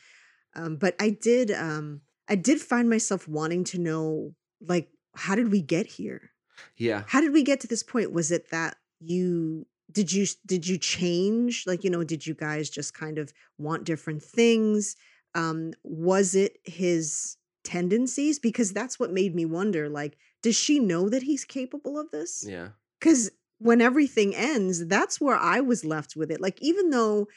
um 0.54 0.76
but 0.76 0.94
I 1.00 1.10
did 1.10 1.50
um 1.50 2.02
I 2.28 2.36
did 2.36 2.60
find 2.60 2.90
myself 2.90 3.28
wanting 3.28 3.64
to 3.64 3.78
know 3.78 4.34
like 4.60 4.90
how 5.14 5.34
did 5.34 5.50
we 5.50 5.60
get 5.60 5.86
here? 5.86 6.30
Yeah. 6.76 7.04
How 7.06 7.20
did 7.20 7.32
we 7.32 7.42
get 7.42 7.60
to 7.60 7.66
this 7.66 7.82
point? 7.82 8.12
Was 8.12 8.30
it 8.30 8.50
that 8.50 8.76
you 9.00 9.66
did 9.90 10.12
you 10.12 10.26
did 10.46 10.66
you 10.66 10.78
change? 10.78 11.64
Like, 11.66 11.84
you 11.84 11.90
know, 11.90 12.04
did 12.04 12.26
you 12.26 12.34
guys 12.34 12.70
just 12.70 12.94
kind 12.94 13.18
of 13.18 13.32
want 13.58 13.84
different 13.84 14.22
things? 14.22 14.96
Um 15.34 15.72
was 15.82 16.34
it 16.34 16.58
his 16.64 17.36
tendencies 17.62 18.38
because 18.38 18.72
that's 18.72 18.98
what 18.98 19.12
made 19.12 19.34
me 19.34 19.44
wonder 19.44 19.86
like 19.88 20.16
does 20.42 20.56
she 20.56 20.78
know 20.80 21.10
that 21.10 21.22
he's 21.22 21.44
capable 21.44 21.98
of 21.98 22.10
this? 22.10 22.44
Yeah. 22.46 22.68
Cuz 23.00 23.30
when 23.58 23.82
everything 23.82 24.34
ends, 24.34 24.86
that's 24.86 25.20
where 25.20 25.36
I 25.36 25.60
was 25.60 25.84
left 25.84 26.16
with 26.16 26.30
it. 26.30 26.40
Like 26.40 26.60
even 26.62 26.90
though 26.90 27.28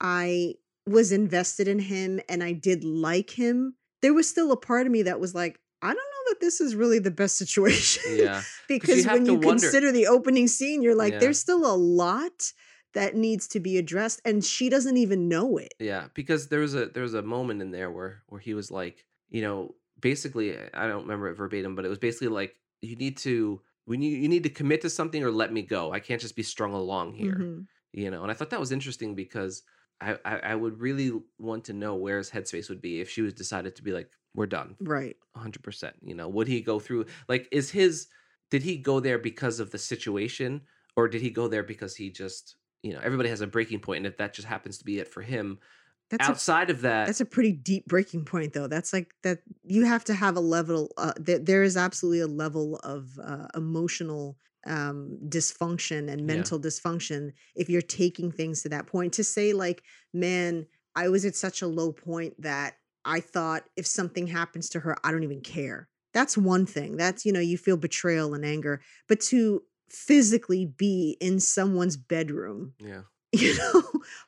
I 0.00 0.54
was 0.86 1.12
invested 1.12 1.68
in 1.68 1.80
him 1.80 2.20
and 2.28 2.42
I 2.42 2.52
did 2.52 2.84
like 2.84 3.30
him, 3.30 3.74
there 4.00 4.14
was 4.14 4.28
still 4.28 4.52
a 4.52 4.56
part 4.56 4.86
of 4.86 4.92
me 4.92 5.02
that 5.02 5.20
was 5.20 5.34
like, 5.34 5.60
I 5.82 5.88
don't 5.88 5.96
know 5.96 6.15
that 6.28 6.40
this 6.40 6.60
is 6.60 6.74
really 6.74 6.98
the 6.98 7.10
best 7.10 7.36
situation. 7.36 8.02
Yeah. 8.16 8.42
because 8.68 9.04
have 9.04 9.14
when 9.14 9.26
you 9.26 9.34
wonder- 9.34 9.48
consider 9.48 9.92
the 9.92 10.06
opening 10.06 10.48
scene, 10.48 10.82
you're 10.82 10.94
like, 10.94 11.14
Yeah. 11.14 11.18
there's 11.20 11.38
still 11.38 11.64
a 11.66 11.76
lot 11.76 12.52
that 12.94 13.14
needs 13.14 13.46
to 13.48 13.60
be 13.60 13.76
addressed, 13.76 14.20
and 14.24 14.42
she 14.44 14.68
doesn't 14.70 14.96
even 14.96 15.28
know 15.28 15.58
it. 15.58 15.74
Yeah, 15.78 16.08
because 16.14 16.48
there 16.48 16.60
was 16.60 16.74
a 16.74 16.86
there 16.86 17.02
was 17.02 17.14
a 17.14 17.22
moment 17.22 17.60
in 17.60 17.70
there 17.70 17.90
where 17.90 18.22
where 18.28 18.40
he 18.40 18.54
was 18.54 18.70
like, 18.70 19.04
you 19.28 19.42
know, 19.42 19.74
basically 20.00 20.56
I 20.72 20.86
don't 20.88 21.02
remember 21.02 21.28
it 21.28 21.34
verbatim, 21.36 21.74
but 21.76 21.84
it 21.84 21.88
was 21.88 21.98
basically 21.98 22.28
like 22.28 22.54
you 22.80 22.96
need 22.96 23.16
to 23.18 23.60
we 23.86 23.96
need 23.98 24.22
you 24.22 24.28
need 24.28 24.44
to 24.44 24.48
commit 24.50 24.80
to 24.82 24.90
something 24.90 25.22
or 25.22 25.30
let 25.30 25.52
me 25.52 25.62
go. 25.62 25.92
I 25.92 26.00
can't 26.00 26.20
just 26.20 26.36
be 26.36 26.42
strung 26.42 26.72
along 26.72 27.14
here. 27.14 27.36
Mhm. 27.36 27.66
You 27.92 28.10
know, 28.10 28.22
and 28.22 28.30
I 28.30 28.34
thought 28.34 28.50
that 28.50 28.60
was 28.60 28.72
interesting 28.72 29.14
because 29.14 29.62
I, 30.00 30.18
I 30.24 30.36
I 30.38 30.54
would 30.54 30.80
really 30.80 31.12
want 31.38 31.64
to 31.64 31.72
know 31.72 31.94
where 31.94 32.18
his 32.18 32.30
headspace 32.30 32.68
would 32.68 32.82
be 32.82 33.00
if 33.00 33.08
she 33.08 33.22
was 33.22 33.34
decided 33.34 33.76
to 33.76 33.82
be 33.82 33.92
like, 33.92 34.10
we're 34.34 34.46
done. 34.46 34.76
Right. 34.80 35.16
100% 35.36 35.92
you 36.02 36.14
know 36.14 36.28
would 36.28 36.48
he 36.48 36.60
go 36.60 36.78
through 36.78 37.04
like 37.28 37.46
is 37.52 37.70
his 37.70 38.06
did 38.50 38.62
he 38.62 38.76
go 38.78 39.00
there 39.00 39.18
because 39.18 39.60
of 39.60 39.70
the 39.70 39.78
situation 39.78 40.62
or 40.96 41.08
did 41.08 41.20
he 41.20 41.30
go 41.30 41.46
there 41.48 41.62
because 41.62 41.94
he 41.94 42.10
just 42.10 42.56
you 42.82 42.92
know 42.92 43.00
everybody 43.02 43.28
has 43.28 43.42
a 43.42 43.46
breaking 43.46 43.80
point 43.80 43.98
and 43.98 44.06
if 44.06 44.16
that 44.16 44.32
just 44.32 44.48
happens 44.48 44.78
to 44.78 44.84
be 44.84 44.98
it 44.98 45.08
for 45.08 45.20
him 45.20 45.58
That's 46.10 46.26
a 46.26 46.30
outside 46.30 46.70
of 46.70 46.80
that 46.82 47.06
That's 47.06 47.20
a 47.20 47.26
pretty 47.26 47.52
deep 47.52 47.86
breaking 47.86 48.24
point, 48.24 48.52
though. 48.52 48.68
That's 48.68 48.92
like 48.92 49.12
that 49.22 49.40
you 49.64 49.84
have 49.84 50.04
to 50.04 50.14
have 50.14 50.36
a 50.36 50.40
level. 50.40 50.92
Uh, 50.96 51.12
there, 51.18 51.38
there 51.38 51.62
is 51.62 51.76
absolutely 51.76 52.20
a 52.20 52.28
level 52.28 52.76
of 52.76 53.18
uh, 53.22 53.48
emotional 53.54 54.38
um, 54.66 55.18
dysfunction 55.28 56.10
and 56.10 56.20
Yeah. 56.20 56.26
mental 56.26 56.60
dysfunction 56.60 57.32
if 57.54 57.68
you're 57.68 57.82
taking 57.82 58.30
things 58.32 58.62
to 58.62 58.68
that 58.70 58.86
point. 58.86 59.12
To 59.14 59.24
say 59.24 59.52
like, 59.52 59.82
man, 60.12 60.66
I 60.94 61.08
was 61.08 61.24
at 61.24 61.36
such 61.36 61.62
a 61.62 61.66
low 61.66 61.92
point 61.92 62.40
that 62.42 62.78
I 63.04 63.20
thought 63.20 63.64
if 63.76 63.86
something 63.86 64.26
happens 64.26 64.68
to 64.70 64.80
her, 64.80 64.96
I 65.04 65.12
don't 65.12 65.22
even 65.22 65.40
care. 65.40 65.88
That's 66.12 66.36
one 66.36 66.66
thing. 66.66 66.96
That's 66.96 67.24
you 67.24 67.32
know 67.32 67.40
you 67.40 67.58
feel 67.58 67.76
betrayal 67.76 68.34
and 68.34 68.44
anger, 68.44 68.80
but 69.08 69.20
to 69.22 69.62
physically 69.88 70.64
be 70.66 71.16
in 71.20 71.38
someone's 71.40 71.96
bedroom, 71.96 72.74
yeah 72.78 73.02
you 73.32 73.54
know, 73.58 73.82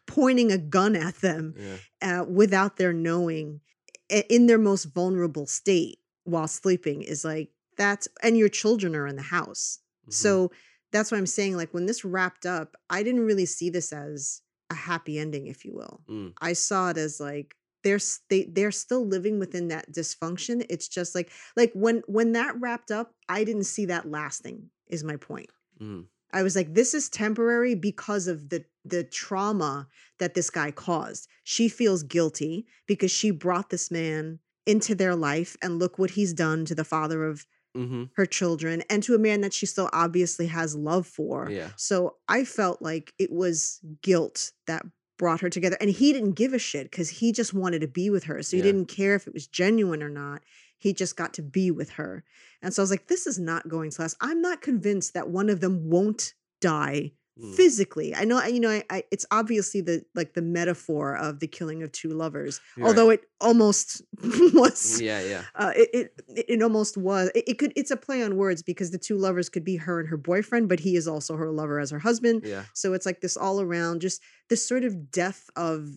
pointing 0.07 0.53
a 0.53 0.59
gun 0.59 0.95
at 0.95 1.17
them 1.17 1.55
yeah 1.57 1.77
uh, 2.21 2.25
without 2.25 2.77
their 2.77 2.93
knowing 2.93 3.61
in 4.09 4.47
their 4.47 4.59
most 4.59 4.85
vulnerable 4.85 5.47
state 5.47 5.99
while 6.25 6.49
sleeping 6.49 7.03
is 7.03 7.25
like 7.25 7.51
that's 7.77 8.07
and 8.23 8.37
your 8.37 8.49
children 8.49 8.95
are 8.95 9.07
in 9.07 9.17
the 9.17 9.23
house 9.23 9.79
mhm, 10.09 10.13
so 10.13 10.51
that's 10.93 11.11
what 11.11 11.19
i'm 11.19 11.27
saying 11.27 11.57
like 11.57 11.73
when 11.73 11.87
this 11.87 12.05
wrapped 12.05 12.47
up 12.47 12.77
i 12.91 13.03
didn't 13.03 13.25
really 13.25 13.47
see 13.47 13.71
this 13.71 13.93
as 13.93 14.43
a 14.71 14.75
happy 14.75 15.19
ending 15.19 15.47
if 15.47 15.65
you 15.65 15.75
will. 15.75 16.03
Mm, 16.09 16.33
i 16.41 16.53
saw 16.53 16.91
it 16.91 16.97
as 16.99 17.21
like 17.21 17.55
they're 17.85 18.01
they, 18.29 18.45
they're 18.45 18.73
still 18.73 19.07
living 19.07 19.39
within 19.39 19.69
that 19.69 19.93
dysfunction. 19.93 20.67
It's 20.69 20.89
just 20.89 21.15
like 21.15 21.31
like 21.57 21.71
when 21.75 22.03
when 22.07 22.33
that 22.33 22.61
wrapped 22.61 22.91
up 22.91 23.15
i 23.29 23.45
didn't 23.45 23.65
see 23.65 23.87
that 23.87 24.11
lasting 24.11 24.71
is 24.89 25.05
my 25.05 25.17
point. 25.17 25.49
Mm, 25.81 26.07
I 26.33 26.43
was 26.43 26.57
like, 26.57 26.75
this 26.75 26.93
is 26.93 27.09
temporary 27.09 27.75
because 27.75 28.27
of 28.27 28.49
the 28.51 28.65
the 28.85 29.05
trauma 29.05 29.89
that 30.19 30.35
this 30.35 30.51
guy 30.51 30.71
caused. 30.71 31.29
She 31.45 31.69
feels 31.69 32.03
guilty 32.03 32.67
because 32.87 33.11
she 33.11 33.31
brought 33.31 33.71
this 33.71 33.91
man 33.91 34.39
into 34.67 34.95
their 34.95 35.15
life 35.15 35.57
and 35.63 35.79
look 35.79 35.99
what 35.99 36.11
he's 36.11 36.33
done 36.33 36.65
to 36.67 36.75
the 36.75 36.85
father 36.85 37.25
of 37.25 37.47
hmm 37.75 38.05
her 38.15 38.27
children 38.27 38.83
and 38.91 39.03
to 39.03 39.15
a 39.15 39.19
man 39.19 39.41
that 39.43 39.53
she 39.53 39.67
still 39.67 39.89
obviously 39.93 40.47
has 40.49 40.75
love 40.75 41.07
for. 41.07 41.51
yeah 41.51 41.71
So 41.77 42.17
I 42.29 42.45
felt 42.45 42.83
like 42.83 43.13
it 43.19 43.31
was 43.33 43.81
guilt 44.03 44.53
that 44.67 44.85
brought 45.19 45.41
her 45.41 45.51
together. 45.51 45.77
And 45.81 45.91
he 45.91 46.13
didn't 46.13 46.33
give 46.33 46.53
a 46.53 46.59
shit 46.59 46.91
because 46.91 47.09
he 47.11 47.33
just 47.33 47.53
wanted 47.53 47.81
to 47.81 47.89
be 47.89 48.09
with 48.09 48.25
her. 48.25 48.43
So 48.43 48.57
he 48.57 48.63
Yeah. 48.63 48.73
didn't 48.73 48.87
care 48.87 49.15
if 49.15 49.27
it 49.27 49.35
was 49.35 49.47
genuine 49.47 50.03
or 50.03 50.09
not. 50.09 50.43
He 50.79 50.93
just 50.93 51.17
got 51.17 51.35
to 51.35 51.43
be 51.43 51.71
with 51.73 51.91
her. 51.91 52.25
And 52.63 52.73
so 52.73 52.83
I 52.83 52.85
was 52.85 52.91
like, 52.91 53.09
this 53.09 53.27
is 53.27 53.39
not 53.39 53.69
going 53.69 53.91
to 53.91 54.03
last. 54.03 54.17
I'm 54.21 54.41
not 54.41 54.63
convinced 54.63 55.15
that 55.15 55.29
one 55.29 55.51
of 55.51 55.61
them 55.61 55.91
won't 55.91 56.35
die 56.61 57.13
mm, 57.39 57.55
physically. 57.55 58.15
I 58.15 58.25
know, 58.25 58.43
you 58.45 58.61
know, 58.61 58.71
I, 58.71 58.85
I 58.91 59.05
it's 59.11 59.27
obviously 59.31 59.81
the 59.81 60.05
like 60.15 60.35
the 60.35 60.43
metaphor 60.43 61.17
of 61.17 61.41
the 61.41 61.47
killing 61.47 61.83
of 61.83 61.93
two 61.93 62.11
lovers, 62.11 62.61
you're 62.77 62.85
right. 62.87 62.89
although 62.91 63.11
it 63.11 63.25
almost 63.41 64.03
was 64.55 65.01
yeah 65.01 65.21
yeah 65.23 65.43
uh, 65.55 65.73
it, 65.77 66.13
it 66.37 66.45
it 66.49 66.63
almost 66.63 66.97
was. 66.97 67.31
It, 67.35 67.45
it 67.49 67.59
could. 67.59 67.73
It's 67.77 67.91
a 67.91 67.97
play 67.97 68.23
on 68.23 68.37
words 68.37 68.63
because 68.63 68.91
the 68.91 68.99
two 68.99 69.17
lovers 69.17 69.49
could 69.49 69.65
be 69.65 69.77
her 69.77 70.01
and 70.01 70.09
her 70.09 70.17
boyfriend, 70.17 70.69
but 70.69 70.81
he 70.81 70.97
is 70.97 71.07
also 71.09 71.37
her 71.37 71.51
lover 71.51 71.79
as 71.81 71.91
her 71.91 71.99
husband. 72.01 72.43
yeah 72.45 72.65
So 72.75 72.93
it's 72.95 73.07
like 73.07 73.21
this 73.21 73.37
all 73.37 73.61
around, 73.61 74.01
just 74.01 74.21
this 74.49 74.67
sort 74.67 74.85
of 74.85 75.11
death 75.11 75.49
of 75.57 75.89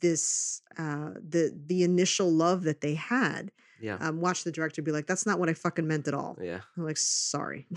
this 0.00 0.62
uh, 0.78 1.10
the 1.16 1.56
the 1.66 1.82
initial 1.82 2.30
love 2.30 2.62
that 2.64 2.80
they 2.80 2.94
had. 2.94 3.50
yeah 3.80 3.96
Um, 4.00 4.20
watch 4.20 4.42
the 4.44 4.52
director 4.52 4.82
be 4.82 4.92
like, 4.92 5.06
"That's 5.06 5.26
not 5.26 5.38
what 5.38 5.48
I 5.48 5.54
fucking 5.54 5.86
meant 5.86 6.08
at 6.08 6.14
all." 6.14 6.36
yeah 6.40 6.60
I'm 6.76 6.84
like, 6.84 6.96
"Sorry." 6.98 7.66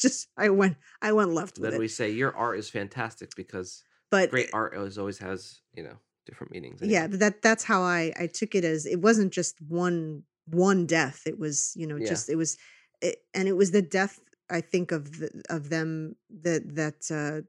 just 0.06 0.28
I 0.36 0.48
went 0.50 0.76
I 1.02 1.12
went 1.12 1.32
left 1.32 1.58
with 1.58 1.70
then 1.70 1.74
it. 1.74 1.80
we 1.80 1.88
say 1.88 2.10
your 2.10 2.34
art 2.36 2.58
is 2.58 2.68
fantastic 2.70 3.34
because 3.36 3.82
but 4.10 4.30
great 4.30 4.50
art 4.52 4.76
always 4.76 4.98
always 4.98 5.18
has 5.18 5.60
you 5.74 5.82
know 5.82 5.96
different 6.26 6.52
meanings 6.52 6.80
yeah, 6.82 7.00
anyway. 7.00 7.10
but 7.10 7.20
that 7.20 7.42
that's 7.42 7.64
how 7.64 7.82
I 7.82 8.12
I 8.18 8.26
took 8.26 8.54
it 8.54 8.64
as 8.64 8.86
it 8.86 9.00
wasn't 9.00 9.32
just 9.32 9.60
one 9.62 10.22
one 10.46 10.86
death. 10.86 11.22
It 11.26 11.38
was 11.38 11.72
you 11.76 11.86
know 11.86 11.96
Yeah. 11.96 12.08
just 12.08 12.28
it 12.28 12.36
was 12.36 12.56
it, 13.00 13.16
and 13.34 13.48
it 13.48 13.56
was 13.56 13.70
the 13.70 13.82
death 13.82 14.18
I 14.50 14.60
think 14.60 14.90
of 14.92 15.18
the, 15.20 15.42
of 15.48 15.68
them 15.70 16.16
that 16.42 16.74
that 16.74 17.10
uh, 17.10 17.46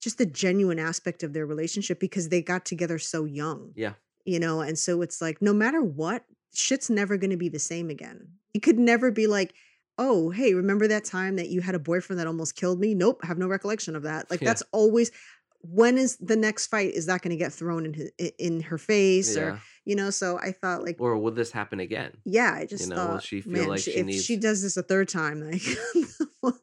just 0.00 0.18
the 0.18 0.26
genuine 0.26 0.78
aspect 0.78 1.22
of 1.24 1.32
their 1.32 1.46
relationship 1.46 1.98
because 1.98 2.28
they 2.28 2.40
got 2.42 2.64
together 2.64 2.98
so 2.98 3.24
young. 3.24 3.72
Yeah. 3.74 3.94
you 4.24 4.38
know, 4.38 4.60
and 4.60 4.78
so 4.78 5.02
it's 5.02 5.20
like 5.20 5.42
no 5.42 5.52
matter 5.52 5.82
what, 5.82 6.24
shit's 6.54 6.88
never 6.88 7.16
going 7.16 7.30
to 7.30 7.36
be 7.36 7.48
the 7.48 7.58
same 7.58 7.90
again. 7.90 8.28
It 8.54 8.60
could 8.62 8.78
never 8.78 9.10
be 9.10 9.26
like. 9.26 9.54
Oh, 9.98 10.30
hey, 10.30 10.54
remember 10.54 10.86
that 10.88 11.04
time 11.04 11.36
that 11.36 11.48
you 11.48 11.60
had 11.60 11.74
a 11.74 11.78
boyfriend 11.78 12.20
that 12.20 12.26
almost 12.28 12.54
killed 12.54 12.78
me? 12.78 12.94
Nope, 12.94 13.24
have 13.24 13.36
no 13.38 13.48
recollection 13.48 13.96
of 13.96 14.04
that. 14.04 14.30
Like 14.30 14.40
Yeah. 14.40 14.48
that's 14.50 14.62
always 14.72 15.10
when 15.62 15.98
is 15.98 16.16
the 16.18 16.36
next 16.36 16.68
fight 16.68 16.94
is 16.94 17.06
that 17.06 17.20
going 17.20 17.30
to 17.30 17.36
get 17.36 17.52
thrown 17.52 17.84
in 17.84 17.92
his, 17.94 18.10
in 18.38 18.60
her 18.60 18.78
face 18.78 19.36
or 19.36 19.40
yeah. 19.40 19.58
you 19.84 19.96
know 19.96 20.08
so 20.08 20.38
i 20.38 20.52
thought 20.52 20.84
like 20.84 20.94
or 21.00 21.18
will 21.18 21.32
this 21.32 21.50
happen 21.50 21.80
again? 21.80 22.12
Yeah 22.24 22.54
i 22.54 22.64
just 22.64 22.88
know, 22.88 22.94
thought 22.94 23.10
will 23.14 23.18
she 23.18 23.40
feel 23.40 23.52
man, 23.54 23.68
like 23.68 23.80
she- 23.80 23.90
she 23.90 23.98
if 23.98 24.06
needs- 24.06 24.24
she 24.24 24.36
does 24.36 24.62
this 24.62 24.76
a 24.76 24.84
third 24.84 25.08
time 25.08 25.40
like 25.50 25.62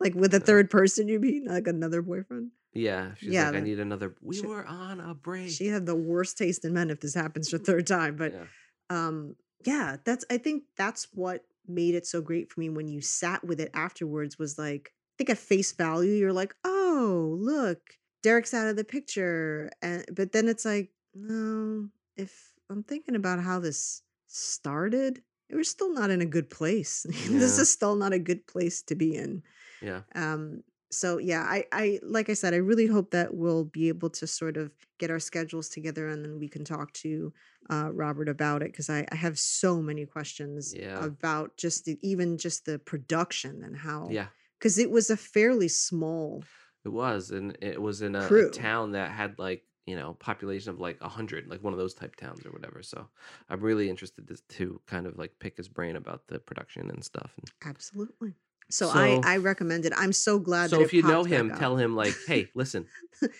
like 0.00 0.14
with 0.14 0.32
a 0.34 0.40
third 0.40 0.70
person 0.70 1.08
you 1.08 1.18
mean? 1.18 1.46
Like 1.46 1.66
another 1.66 2.00
boyfriend? 2.00 2.52
Yeah 2.72 3.14
she's 3.16 3.30
Yeah, 3.30 3.46
like 3.46 3.56
i 3.56 3.60
need 3.60 3.80
another 3.80 4.14
we 4.22 4.36
she- 4.36 4.46
were 4.46 4.64
on 4.64 5.00
a 5.00 5.14
break. 5.14 5.50
she 5.50 5.66
had 5.66 5.84
the 5.84 5.96
worst 5.96 6.38
taste 6.38 6.64
in 6.64 6.72
men 6.72 6.90
if 6.90 7.00
this 7.00 7.14
happens 7.14 7.52
a 7.52 7.58
third 7.58 7.88
time 7.88 8.14
but 8.14 8.32
yeah. 8.32 8.44
um 8.90 9.34
yeah 9.64 9.96
that's 10.04 10.24
i 10.30 10.38
think 10.38 10.62
that's 10.76 11.08
what 11.12 11.44
made 11.68 11.94
it 11.94 12.06
so 12.06 12.20
great 12.20 12.50
for 12.50 12.60
me 12.60 12.68
when 12.68 12.88
you 12.88 13.00
sat 13.00 13.44
with 13.44 13.60
it 13.60 13.70
afterwards 13.74 14.38
was 14.38 14.58
like 14.58 14.92
i 14.92 15.14
think 15.18 15.30
at 15.30 15.38
face 15.38 15.72
value 15.72 16.12
you're 16.12 16.32
like 16.32 16.54
oh 16.64 17.36
look 17.40 17.80
derek's 18.22 18.54
out 18.54 18.68
of 18.68 18.76
the 18.76 18.84
picture 18.84 19.70
and 19.82 20.04
but 20.12 20.32
then 20.32 20.48
it's 20.48 20.64
like 20.64 20.90
no 21.14 21.88
if 22.16 22.52
i'm 22.70 22.82
thinking 22.82 23.14
about 23.14 23.40
how 23.40 23.58
this 23.58 24.02
started 24.26 25.22
we're 25.50 25.64
still 25.64 25.92
not 25.92 26.10
in 26.10 26.20
a 26.20 26.26
good 26.26 26.50
place. 26.50 27.06
This 27.28 27.58
is 27.58 27.70
still 27.70 27.96
not 27.96 28.12
a 28.12 28.18
good 28.18 28.46
place 28.46 28.82
to 28.82 28.94
be 28.94 29.14
in. 29.14 29.42
Yeah. 29.80 30.02
Um 30.14 30.62
so 30.90 31.18
yeah 31.18 31.42
i 31.42 31.64
i 31.72 31.98
like 32.02 32.30
i 32.30 32.34
said 32.34 32.54
i 32.54 32.56
really 32.56 32.86
hope 32.86 33.10
that 33.10 33.34
we'll 33.34 33.64
be 33.64 33.88
able 33.88 34.08
to 34.08 34.26
sort 34.26 34.56
of 34.56 34.72
get 34.98 35.10
our 35.10 35.18
schedules 35.18 35.68
together 35.68 36.08
and 36.08 36.24
then 36.24 36.38
we 36.38 36.48
can 36.48 36.64
talk 36.64 36.92
to 36.92 37.32
uh 37.70 37.90
robert 37.92 38.28
about 38.28 38.62
it 38.62 38.72
because 38.72 38.88
I, 38.88 39.06
I 39.12 39.16
have 39.16 39.38
so 39.38 39.82
many 39.82 40.06
questions 40.06 40.74
Yeah. 40.74 41.04
about 41.04 41.56
just 41.56 41.84
the, 41.84 41.98
even 42.02 42.38
just 42.38 42.64
the 42.64 42.78
production 42.78 43.62
and 43.62 43.76
how 43.76 44.08
yeah 44.10 44.28
because 44.58 44.78
it 44.78 44.90
was 44.90 45.10
a 45.10 45.16
fairly 45.16 45.68
small 45.68 46.42
It 46.84 46.88
was, 46.88 47.30
and 47.30 47.56
it 47.60 47.80
was 47.80 48.02
in 48.02 48.14
a, 48.14 48.26
a 48.26 48.50
town 48.50 48.92
that 48.92 49.10
had 49.10 49.38
like 49.38 49.64
you 49.86 49.96
know 49.96 50.14
population 50.14 50.70
of 50.70 50.80
like 50.80 50.98
a 51.00 51.08
hundred, 51.08 51.48
like 51.48 51.62
one 51.62 51.72
of 51.72 51.78
those 51.78 51.94
type 51.94 52.16
towns 52.16 52.46
or 52.46 52.50
whatever. 52.50 52.82
So 52.82 53.08
I'm 53.48 53.60
really 53.60 53.88
interested 53.90 54.26
to, 54.28 54.36
to 54.56 54.80
kind 54.86 55.06
of 55.06 55.18
like 55.18 55.38
pick 55.38 55.56
his 55.56 55.68
brain 55.68 55.96
about 55.96 56.26
the 56.28 56.38
production 56.38 56.90
and 56.90 57.04
stuff. 57.04 57.32
And 57.36 57.50
absolutely 57.64 58.34
so, 58.70 58.88
So- 58.88 58.98
i 58.98 59.20
i 59.24 59.36
recommend 59.38 59.84
it 59.86 59.92
i'm 59.96 60.12
so 60.12 60.38
glad 60.38 60.70
so 60.70 60.76
that 60.78 60.84
if 60.84 60.92
you 60.92 61.02
know 61.02 61.24
him, 61.24 61.52
tell 61.56 61.76
him 61.76 61.94
like, 61.96 62.14
hey, 62.26 62.48
listen, 62.54 62.86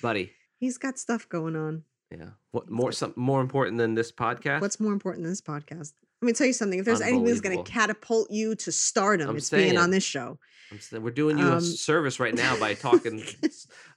buddy, 0.03 0.33
He's 0.61 0.77
got 0.77 0.99
stuff 0.99 1.29
going 1.29 1.55
on. 1.55 1.85
Yeah. 2.11 2.31
What 2.51 2.69
more? 2.69 2.91
Some 2.91 3.13
more 3.15 3.41
important 3.41 3.79
than 3.79 3.95
this 3.95 4.11
podcast? 4.11 4.61
What's 4.61 4.81
more 4.81 4.93
important 4.93 5.23
than 5.23 5.31
this 5.31 5.41
podcast? 5.41 5.93
Let 6.21 6.27
me 6.27 6.33
tell 6.33 6.49
you 6.49 6.53
something. 6.53 6.81
If 6.81 6.85
there's 6.85 7.01
anything 7.01 7.25
that's 7.27 7.41
going 7.41 7.63
to 7.63 7.71
catapult 7.71 8.29
you 8.31 8.57
to 8.57 8.73
stardom, 8.73 9.31
I'm 9.31 9.37
it's 9.37 9.51
being 9.51 9.79
on 9.79 9.91
this 9.91 10.03
show. 10.03 10.39
I'm 10.73 10.81
saying 10.81 11.05
we're 11.05 11.11
doing 11.13 11.39
you 11.39 11.47
a 11.47 11.57
Um, 11.59 11.61
service 11.61 12.19
right 12.19 12.35
now 12.35 12.59
by 12.59 12.75
talking 12.89 13.23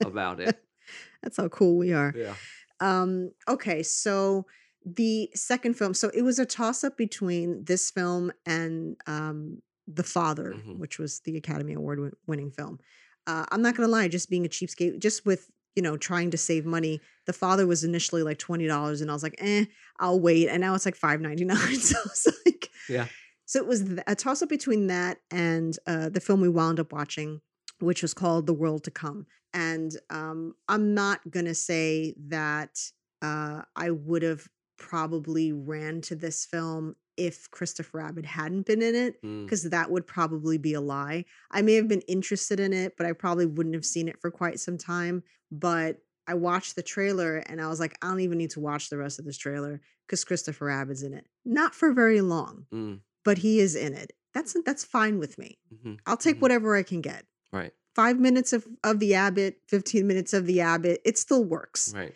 about 0.05 0.39
it. 0.39 0.63
That's 1.23 1.37
how 1.37 1.47
cool 1.47 1.77
we 1.77 1.93
are. 1.93 2.13
Yeah. 2.15 2.35
Um, 2.79 3.31
okay, 3.47 3.81
so 3.81 4.45
the 4.85 5.31
second 5.33 5.75
film, 5.79 5.95
so 5.95 6.11
it 6.13 6.21
was 6.21 6.37
a 6.37 6.45
toss 6.45 6.83
up 6.83 6.95
between 6.97 7.63
this 7.65 7.89
film 7.89 8.31
and 8.45 8.97
um, 9.07 9.63
The 9.95 10.03
Father, 10.03 10.53
Mhm. 10.53 10.77
which 10.77 10.99
was 10.99 11.19
the 11.21 11.37
Academy 11.37 11.73
Award 11.73 11.99
win- 11.99 12.15
winning 12.27 12.51
film. 12.51 12.79
Uh, 13.27 13.45
I'm 13.51 13.61
not 13.61 13.75
gonna 13.75 13.87
lie, 13.89 14.07
just 14.07 14.29
being 14.29 14.45
a 14.45 14.49
cheapskate, 14.49 14.99
just 14.99 15.25
with 15.25 15.49
you 15.75 15.81
know 15.83 15.95
trying 15.97 16.31
to 16.31 16.37
save 16.37 16.65
money. 16.65 16.99
The 17.27 17.33
Father 17.33 17.65
was 17.67 17.83
initially 17.83 18.23
like 18.23 18.37
twenty 18.39 18.67
dollars, 18.67 19.01
and 19.01 19.09
I 19.09 19.13
was 19.13 19.23
like, 19.23 19.35
eh, 19.37 19.65
I'll 19.99 20.19
wait, 20.19 20.47
and 20.49 20.61
now 20.61 20.73
it's 20.75 20.85
like 20.85 20.95
five 20.95 21.21
ninety 21.21 21.45
nine. 21.45 21.57
So 21.79 21.97
it's 22.05 22.27
like, 22.45 22.69
Yeah. 22.89 23.07
so 23.45 23.59
it 23.59 23.67
was 23.67 23.81
a 24.07 24.15
toss 24.15 24.41
up 24.41 24.49
between 24.49 24.87
that 24.87 25.19
and 25.29 25.77
uh, 25.87 26.09
the 26.09 26.19
film 26.19 26.41
we 26.41 26.49
wound 26.49 26.79
up 26.79 26.91
watching, 26.91 27.41
which 27.79 28.01
was 28.01 28.13
called 28.13 28.47
The 28.47 28.53
World 28.53 28.83
to 28.85 28.91
Come. 28.91 29.27
And 29.53 29.91
um, 30.09 30.55
I'm 30.69 30.93
not 30.93 31.29
going 31.29 31.45
to 31.45 31.53
say 31.55 32.15
that 32.27 32.79
uh, 33.21 33.63
I 33.75 33.91
would 33.91 34.23
have 34.23 34.47
probably 34.77 35.51
ran 35.51 36.01
to 36.01 36.15
this 36.15 36.45
film 36.45 36.95
if 37.27 37.49
Christopher 37.51 38.01
Abbott 38.01 38.25
hadn't 38.25 38.65
been 38.65 38.81
in 38.81 38.95
it, 38.95 39.21
Mm. 39.23 39.45
because 39.45 39.63
that 39.63 39.89
would 39.91 40.05
probably 40.07 40.57
be 40.57 40.73
a 40.73 40.81
lie. 40.81 41.25
I 41.51 41.61
may 41.61 41.73
have 41.75 41.87
been 41.87 42.01
interested 42.01 42.59
in 42.59 42.73
it, 42.73 42.95
but 42.97 43.05
I 43.05 43.13
probably 43.13 43.45
wouldn't 43.45 43.75
have 43.75 43.85
seen 43.85 44.07
it 44.07 44.19
for 44.21 44.31
quite 44.31 44.59
some 44.59 44.77
time. 44.77 45.23
But 45.51 46.01
I 46.27 46.33
watched 46.35 46.75
the 46.75 46.83
trailer 46.83 47.37
and 47.37 47.59
I 47.61 47.67
was 47.67 47.79
like, 47.79 47.97
I 48.01 48.07
don't 48.09 48.19
even 48.21 48.37
need 48.37 48.51
to 48.51 48.59
watch 48.59 48.89
the 48.89 48.97
rest 48.97 49.19
of 49.19 49.25
this 49.25 49.37
trailer 49.37 49.81
because 50.07 50.23
Christopher 50.23 50.69
Abbott's 50.69 51.01
in 51.03 51.13
it. 51.13 51.25
Not 51.45 51.73
for 51.75 51.91
very 51.93 52.21
long 52.21 52.65
Mm. 52.71 53.01
but 53.23 53.39
he 53.39 53.59
is 53.59 53.75
in 53.75 53.93
it. 53.93 54.11
That's 54.33 54.55
that's 54.65 54.83
fine 54.85 55.19
with 55.19 55.37
me. 55.37 55.59
mhm, 55.73 55.99
I'll 56.05 56.17
take 56.17 56.37
Mhm. 56.37 56.41
whatever 56.41 56.75
I 56.75 56.83
can 56.83 57.01
get. 57.01 57.25
Right. 57.51 57.73
Five 57.95 58.17
minutes 58.19 58.53
of, 58.53 58.65
of 58.83 58.99
the 58.99 59.13
Abbott, 59.15 59.61
15 59.67 60.07
minutes 60.07 60.31
of 60.33 60.45
the 60.45 60.61
Abbott, 60.61 61.01
it 61.03 61.17
still 61.17 61.43
works. 61.43 61.93
Right. 61.93 62.13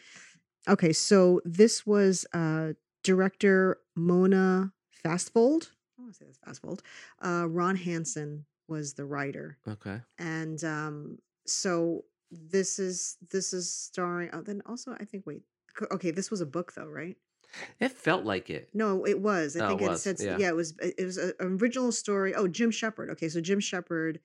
Okay, 0.67 0.93
so 0.93 1.41
this 1.45 1.85
was 1.85 2.25
uh 2.33 2.73
director 3.03 3.77
Mona 3.95 4.71
Fastvold. 5.05 5.69
I 5.97 6.01
want 6.01 6.13
to 6.13 6.17
say 6.19 6.25
that's 6.25 6.59
Fastvold. 6.59 6.79
Uh 7.23 7.47
Ron 7.47 7.75
Hansen 7.75 8.45
was 8.67 8.93
the 8.93 9.05
writer. 9.05 9.57
Okay. 9.67 10.01
And 10.17 10.63
um 10.63 11.17
so 11.45 12.05
this 12.31 12.79
is 12.79 13.17
this 13.31 13.53
is 13.53 13.71
starring 13.71 14.29
oh 14.33 14.41
then 14.41 14.61
also 14.65 14.95
I 14.99 15.05
think 15.05 15.25
wait 15.25 15.43
okay 15.91 16.11
this 16.11 16.31
was 16.31 16.41
a 16.41 16.45
book 16.45 16.73
though 16.73 16.87
right 16.87 17.17
It 17.79 17.91
felt 17.91 18.25
like 18.25 18.49
it. 18.49 18.69
No, 18.73 19.05
it 19.05 19.19
was. 19.19 19.55
I 19.55 19.65
Oh, 19.65 19.67
think 19.69 19.81
it 19.83 19.89
was, 19.89 20.01
said 20.03 20.17
yeah. 20.19 20.37
yeah. 20.37 20.49
It 20.49 20.55
was. 20.55 20.73
It 20.81 21.05
was 21.05 21.17
an 21.17 21.33
original 21.39 21.91
story. 21.91 22.33
Oh, 22.35 22.47
Jim 22.47 22.71
Shepard. 22.71 23.09
Okay, 23.11 23.29
so 23.29 23.39
Jim 23.39 23.59
Shepard 23.61 24.19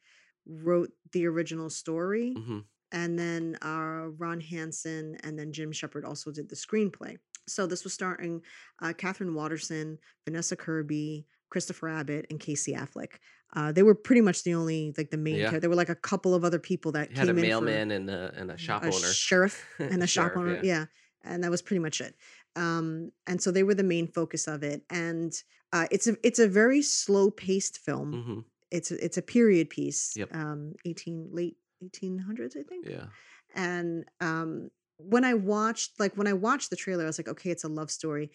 wrote 0.46 0.90
the 1.12 1.26
original 1.26 1.70
story, 1.70 2.32
hmm 2.34 2.60
and 2.92 3.16
then 3.16 3.56
uh, 3.62 4.08
Ron 4.18 4.40
Hansen 4.40 5.16
and 5.22 5.38
then 5.38 5.52
Jim 5.52 5.70
Shepard 5.70 6.04
also 6.04 6.32
did 6.32 6.48
the 6.48 6.56
screenplay. 6.56 7.18
So 7.50 7.66
this 7.66 7.84
was 7.84 7.92
starring 7.92 8.42
uh, 8.82 8.92
Katherine 8.96 9.34
Waterston, 9.34 9.98
Vanessa 10.24 10.56
Kirby, 10.56 11.26
Christopher 11.50 11.88
Abbott, 11.88 12.26
and 12.30 12.38
Casey 12.40 12.72
Affleck. 12.74 13.14
Uh, 13.54 13.72
they 13.72 13.82
were 13.82 13.94
pretty 13.96 14.20
much 14.20 14.44
the 14.44 14.54
only 14.54 14.94
like 14.96 15.10
the 15.10 15.16
main. 15.16 15.36
Yeah. 15.36 15.50
char- 15.50 15.60
There 15.60 15.70
were 15.70 15.76
like 15.76 15.88
a 15.88 15.94
couple 15.96 16.34
of 16.34 16.44
other 16.44 16.58
people 16.60 16.92
that 16.92 17.10
had 17.16 17.28
a 17.28 17.34
came 17.34 17.38
in 17.38 17.42
for- 17.44 17.48
mailman 17.48 17.90
and 17.90 18.08
a 18.10 18.32
and 18.36 18.50
a 18.50 18.56
shop 18.56 18.82
a 18.84 18.86
owner. 18.86 19.12
sheriff 19.12 19.66
and 19.78 20.02
a 20.02 20.06
shop 20.06 20.32
Sheriff, 20.32 20.36
owner. 20.38 20.54
yeah. 20.56 20.62
Yeah. 20.62 20.84
And 21.24 21.44
that 21.44 21.50
was 21.50 21.60
pretty 21.60 21.80
much 21.80 22.00
it. 22.00 22.14
Um, 22.56 23.10
and 23.26 23.42
so 23.42 23.50
they 23.50 23.62
were 23.62 23.74
the 23.74 23.82
main 23.82 24.06
focus 24.06 24.46
of 24.48 24.62
it. 24.62 24.82
And 24.90 25.32
uh, 25.72 25.86
it's 25.90 26.06
a 26.06 26.16
it's 26.22 26.38
a 26.38 26.48
very 26.48 26.80
slow 26.82 27.30
paced 27.30 27.78
film. 27.78 28.12
hmm 28.12 28.40
It's 28.70 28.90
a, 28.92 29.04
it's 29.04 29.18
a 29.18 29.22
period 29.22 29.68
piece. 29.70 30.16
Yep. 30.16 30.34
Um, 30.34 30.74
eighteen 30.84 31.28
late 31.32 31.56
eighteen 31.84 32.18
hundreds, 32.18 32.56
I 32.56 32.62
think. 32.62 32.86
Yeah. 32.88 33.06
And 33.54 34.04
um, 34.20 34.70
when 35.04 35.24
I 35.24 35.34
watched 35.34 35.98
like 36.00 36.16
when 36.16 36.26
I 36.26 36.32
watched 36.32 36.70
the 36.70 36.76
trailer, 36.76 37.04
I 37.04 37.06
was 37.06 37.18
like, 37.18 37.28
okay, 37.28 37.50
it's 37.50 37.64
a 37.64 37.68
love 37.68 37.90
story. 37.90 38.30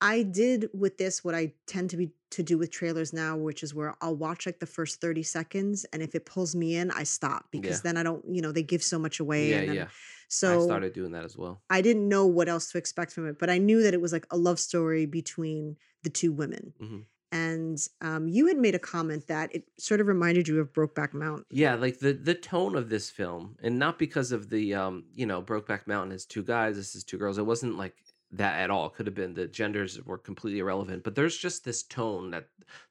I 0.00 0.22
did 0.22 0.68
with 0.74 0.98
this 0.98 1.24
what 1.24 1.34
I 1.34 1.54
tend 1.66 1.90
to 1.90 1.96
be 1.96 2.12
to 2.32 2.42
do 2.42 2.58
with 2.58 2.70
trailers 2.70 3.12
now, 3.12 3.36
which 3.36 3.62
is 3.62 3.74
where 3.74 3.94
I'll 4.00 4.16
watch 4.16 4.44
like 4.46 4.58
the 4.58 4.66
first 4.66 5.00
30 5.00 5.22
seconds 5.22 5.84
and 5.92 6.02
if 6.02 6.14
it 6.14 6.26
pulls 6.26 6.54
me 6.54 6.76
in, 6.76 6.90
I 6.90 7.04
stop 7.04 7.46
because 7.50 7.78
Yeah. 7.78 7.82
then 7.84 7.96
I 7.96 8.02
don't, 8.02 8.24
you 8.28 8.42
know, 8.42 8.52
they 8.52 8.62
give 8.62 8.82
so 8.82 8.98
much 8.98 9.20
away. 9.20 9.64
Yeah. 9.64 9.72
Yeah. 9.72 9.88
So 10.28 10.60
I 10.62 10.66
started 10.66 10.92
doing 10.92 11.12
that 11.12 11.24
as 11.24 11.36
well. 11.36 11.62
I 11.70 11.80
didn't 11.80 12.08
know 12.08 12.26
what 12.26 12.48
else 12.48 12.70
to 12.72 12.78
expect 12.78 13.12
from 13.12 13.26
it, 13.28 13.38
but 13.38 13.48
I 13.50 13.58
knew 13.58 13.82
that 13.82 13.94
it 13.94 14.00
was 14.00 14.12
like 14.12 14.26
a 14.30 14.36
love 14.36 14.58
story 14.58 15.06
between 15.06 15.76
the 16.02 16.10
two 16.10 16.32
women. 16.32 16.74
Mhm. 16.80 17.06
And 17.34 17.78
um, 18.00 18.28
you 18.28 18.46
had 18.46 18.58
made 18.58 18.76
a 18.76 18.78
comment 18.78 19.26
that 19.26 19.52
it 19.52 19.64
sort 19.76 20.00
of 20.00 20.06
reminded 20.06 20.46
you 20.46 20.60
of 20.60 20.72
Brokeback 20.72 21.12
Mountain. 21.12 21.44
Yeah, 21.50 21.74
like 21.74 21.98
the 21.98 22.12
the 22.12 22.34
tone 22.34 22.76
of 22.76 22.88
this 22.88 23.10
film, 23.10 23.56
and 23.60 23.76
not 23.76 23.98
because 23.98 24.30
of 24.30 24.48
the 24.50 24.72
um, 24.74 25.04
you 25.14 25.26
know, 25.26 25.42
Brokeback 25.42 25.88
Mountain 25.88 26.12
is 26.12 26.24
two 26.26 26.44
guys, 26.44 26.76
this 26.76 26.94
is 26.94 27.02
two 27.02 27.18
girls. 27.18 27.36
It 27.38 27.42
wasn't 27.46 27.76
like 27.76 27.96
that 28.30 28.60
at 28.60 28.70
all. 28.70 28.86
It 28.86 28.94
could 28.94 29.06
have 29.06 29.14
been 29.16 29.34
the 29.34 29.48
genders 29.48 30.00
were 30.04 30.16
completely 30.18 30.60
irrelevant, 30.60 31.02
but 31.02 31.16
there's 31.16 31.36
just 31.36 31.64
this 31.64 31.82
tone 31.82 32.30
that 32.30 32.46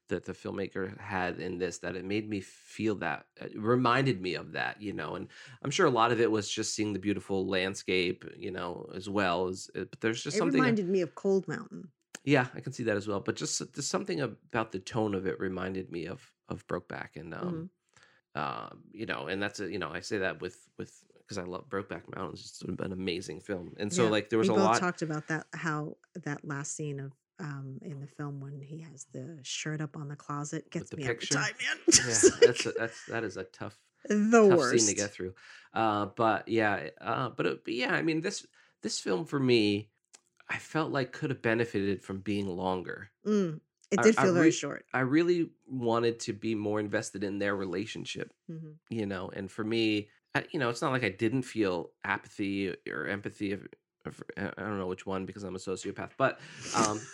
that 0.09 0.25
the 0.25 0.33
filmmaker 0.33 0.99
had 0.99 1.39
in 1.39 1.57
this 1.57 1.77
that 1.79 1.95
it 1.95 2.03
made 2.03 2.29
me 2.29 2.41
feel 2.41 2.95
that 2.95 3.25
it 3.39 3.57
reminded 3.57 4.21
me 4.21 4.35
of 4.35 4.51
that, 4.51 4.81
you 4.81 4.91
know. 4.91 5.15
And 5.15 5.29
I'm 5.63 5.71
sure 5.71 5.85
a 5.85 5.89
lot 6.01 6.11
of 6.11 6.19
it 6.19 6.29
was 6.29 6.49
just 6.49 6.75
seeing 6.75 6.91
the 6.91 6.99
beautiful 6.99 7.47
landscape, 7.47 8.25
you 8.37 8.51
know, 8.51 8.89
as 8.93 9.07
well 9.09 9.47
as. 9.47 9.69
uh, 9.73 9.85
But 9.89 10.01
there's 10.01 10.21
just 10.21 10.35
It 10.35 10.39
something. 10.39 10.59
reminded 10.59 10.89
me 10.89 10.99
of 11.01 11.15
Cold 11.15 11.47
Mountain. 11.47 11.87
Yeah, 12.23 12.47
I 12.55 12.61
can 12.61 12.71
see 12.73 12.83
that 12.83 12.95
as 12.97 13.07
well. 13.07 13.19
But 13.19 13.35
just 13.35 13.59
there's 13.73 13.87
something 13.87 14.21
about 14.21 14.71
the 14.71 14.79
tone 14.79 15.13
of 15.13 15.27
it 15.27 15.39
reminded 15.39 15.91
me 15.91 16.05
of 16.07 16.21
of 16.49 16.65
Brokeback, 16.67 17.15
and 17.15 17.33
um, 17.33 17.69
uh, 18.35 18.69
you 18.91 19.05
know, 19.05 19.27
and 19.27 19.41
that's 19.41 19.59
a 19.59 19.69
you 19.71 19.79
know 19.79 19.89
I 19.91 19.99
say 19.99 20.19
that 20.19 20.41
with 20.41 20.57
with 20.77 21.03
because 21.19 21.37
I 21.37 21.43
love 21.43 21.69
Brokeback 21.69 22.13
Mountain. 22.15 22.33
It's 22.33 22.43
just 22.43 22.63
an 22.63 22.91
amazing 22.91 23.41
film, 23.41 23.73
and 23.77 23.91
so 23.91 24.05
Yeah, 24.05 24.09
like 24.09 24.29
there 24.29 24.39
was 24.39 24.49
a 24.49 24.53
lot. 24.53 24.79
talked 24.79 25.01
about 25.01 25.27
that, 25.27 25.47
how 25.53 25.97
that 26.23 26.45
last 26.45 26.75
scene 26.75 26.99
of 26.99 27.11
um, 27.39 27.79
in 27.81 27.99
the 27.99 28.07
film 28.07 28.39
when 28.39 28.61
he 28.61 28.79
has 28.81 29.05
the 29.11 29.39
shirt 29.43 29.81
up 29.81 29.97
on 29.97 30.07
the 30.07 30.15
closet 30.15 30.69
gets 30.71 30.89
the 30.91 30.97
me 30.97 31.03
picture? 31.03 31.35
every 31.37 31.47
time, 31.47 31.55
man. 31.61 31.77
yeah, 31.87 32.03
Just 32.03 32.41
that's 32.41 32.65
a, 32.65 32.71
that's 32.71 33.05
that 33.07 33.23
is 33.23 33.37
a 33.37 33.43
tough 33.45 33.77
the 34.07 34.15
tough 34.15 34.57
worst. 34.57 34.85
scene 34.85 34.95
to 34.95 35.01
get 35.01 35.11
through. 35.11 35.33
Uh, 35.73 36.07
but 36.15 36.47
yeah, 36.47 36.89
uh, 37.01 37.29
but, 37.29 37.45
it, 37.45 37.63
but 37.65 37.73
yeah, 37.73 37.93
I 37.93 38.01
mean 38.01 38.21
this 38.21 38.45
this 38.81 38.99
film 38.99 39.25
for 39.25 39.39
me, 39.39 39.89
I 40.53 40.59
felt 40.59 40.91
like 40.91 41.11
could 41.13 41.31
have 41.31 41.41
benefited 41.41 42.03
from 42.03 42.21
being 42.21 42.47
longer. 42.47 43.11
Mm, 43.25 43.61
it 43.91 44.01
did 44.01 44.15
I 44.17 44.21
feel 44.21 44.33
very 44.33 44.45
re- 44.47 44.51
short. 44.51 44.85
I 44.93 45.01
really 45.01 45.51
wanted 45.67 46.19
to 46.21 46.33
be 46.33 46.55
more 46.55 46.79
invested 46.79 47.23
in 47.23 47.39
their 47.39 47.55
relationship. 47.55 48.33
Mhm. 48.49 48.79
you 48.89 49.05
know 49.07 49.29
and 49.33 49.51
for 49.51 49.63
me 49.63 50.09
I, 50.35 50.45
you 50.51 50.59
know 50.59 50.69
it's 50.69 50.81
not 50.81 50.91
like 50.91 51.03
i 51.05 51.09
didn't 51.09 51.43
feel 51.43 51.93
apathy 52.03 52.75
or 52.89 53.07
empathy 53.07 53.53
of, 53.53 53.67
of 54.05 54.23
i 54.37 54.49
don't 54.57 54.79
know 54.79 54.87
which 54.87 55.05
one 55.05 55.25
because 55.25 55.43
i'm 55.43 55.55
a 55.55 55.59
sociopath 55.59 56.13
but 56.17 56.39
um 56.73 57.07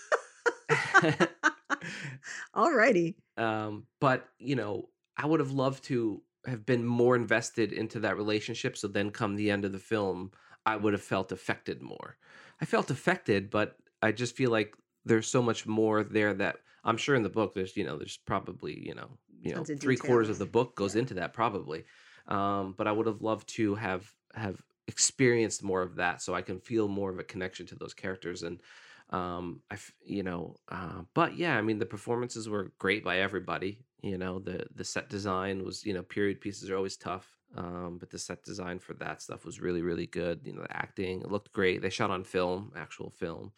Alrighty. 2.53 3.15
um 3.37 3.87
but 3.99 4.29
you 4.37 4.55
know 4.55 4.89
i 5.17 5.25
would 5.25 5.39
have 5.39 5.51
loved 5.51 5.83
to 5.85 6.21
have 6.45 6.65
been 6.65 6.85
more 6.85 7.15
invested 7.15 7.73
into 7.73 7.99
that 7.99 8.17
relationship 8.17 8.77
so 8.77 8.87
then 8.87 9.11
come 9.11 9.35
the 9.35 9.51
end 9.51 9.65
of 9.65 9.71
the 9.71 9.79
film 9.79 10.31
i 10.65 10.75
would 10.75 10.93
have 10.93 11.01
felt 11.01 11.31
affected 11.31 11.81
more 11.81 12.17
i 12.61 12.65
felt 12.65 12.91
affected 12.91 13.49
but 13.49 13.77
i 14.01 14.11
just 14.11 14.35
feel 14.35 14.51
like 14.51 14.73
there's 15.05 15.27
so 15.27 15.41
much 15.41 15.65
more 15.65 16.03
there 16.03 16.33
that 16.33 16.57
i'm 16.83 16.97
sure 16.97 17.15
in 17.15 17.23
the 17.23 17.29
book 17.29 17.53
there's 17.53 17.75
you 17.77 17.83
know 17.83 17.97
there's 17.97 18.17
probably 18.17 18.79
you 18.87 18.93
know 18.95 19.09
you 19.41 19.51
know 19.53 19.63
Tons 19.63 19.81
three 19.81 19.95
quarters 19.97 20.29
of 20.29 20.39
the 20.39 20.45
book 20.45 20.75
goes 20.75 20.95
Yeah. 20.95 20.99
into 21.01 21.13
that 21.15 21.33
probably 21.33 21.85
um 22.27 22.73
but 22.77 22.87
i 22.87 22.91
would 22.91 23.07
have 23.07 23.21
loved 23.21 23.47
to 23.55 23.75
have 23.75 24.11
have 24.33 24.61
experienced 24.87 25.63
more 25.63 25.81
of 25.81 25.95
that 25.95 26.21
so 26.21 26.33
i 26.33 26.41
can 26.41 26.59
feel 26.59 26.87
more 26.87 27.11
of 27.11 27.19
a 27.19 27.23
connection 27.23 27.65
to 27.67 27.75
those 27.75 27.93
characters 27.93 28.43
and 28.43 28.59
um 29.11 29.61
i 29.71 29.75
f- 29.75 29.93
you 30.03 30.23
know 30.23 30.55
uh, 30.69 31.01
but 31.13 31.35
yeah 31.37 31.57
i 31.57 31.61
mean 31.61 31.79
the 31.79 31.85
performances 31.85 32.49
were 32.49 32.71
great 32.79 33.03
by 33.03 33.19
everybody 33.19 33.79
you 34.01 34.17
know 34.17 34.39
the 34.39 34.65
the 34.75 34.83
set 34.83 35.09
design 35.09 35.63
was 35.63 35.85
you 35.85 35.93
know 35.93 36.03
period 36.03 36.41
pieces 36.41 36.69
are 36.69 36.75
always 36.75 36.97
tough 36.97 37.38
um 37.57 37.97
but 37.99 38.09
the 38.09 38.19
set 38.19 38.43
design 38.43 38.79
for 38.79 38.93
that 38.93 39.21
stuff 39.21 39.45
was 39.45 39.59
really 39.59 39.81
really 39.81 40.05
good 40.05 40.39
you 40.43 40.53
know 40.53 40.61
the 40.61 40.77
acting 40.77 41.21
it 41.21 41.31
looked 41.31 41.51
great 41.51 41.81
they 41.81 41.89
shot 41.89 42.11
on 42.11 42.23
film 42.23 42.71
actual 42.75 43.09
film. 43.09 43.51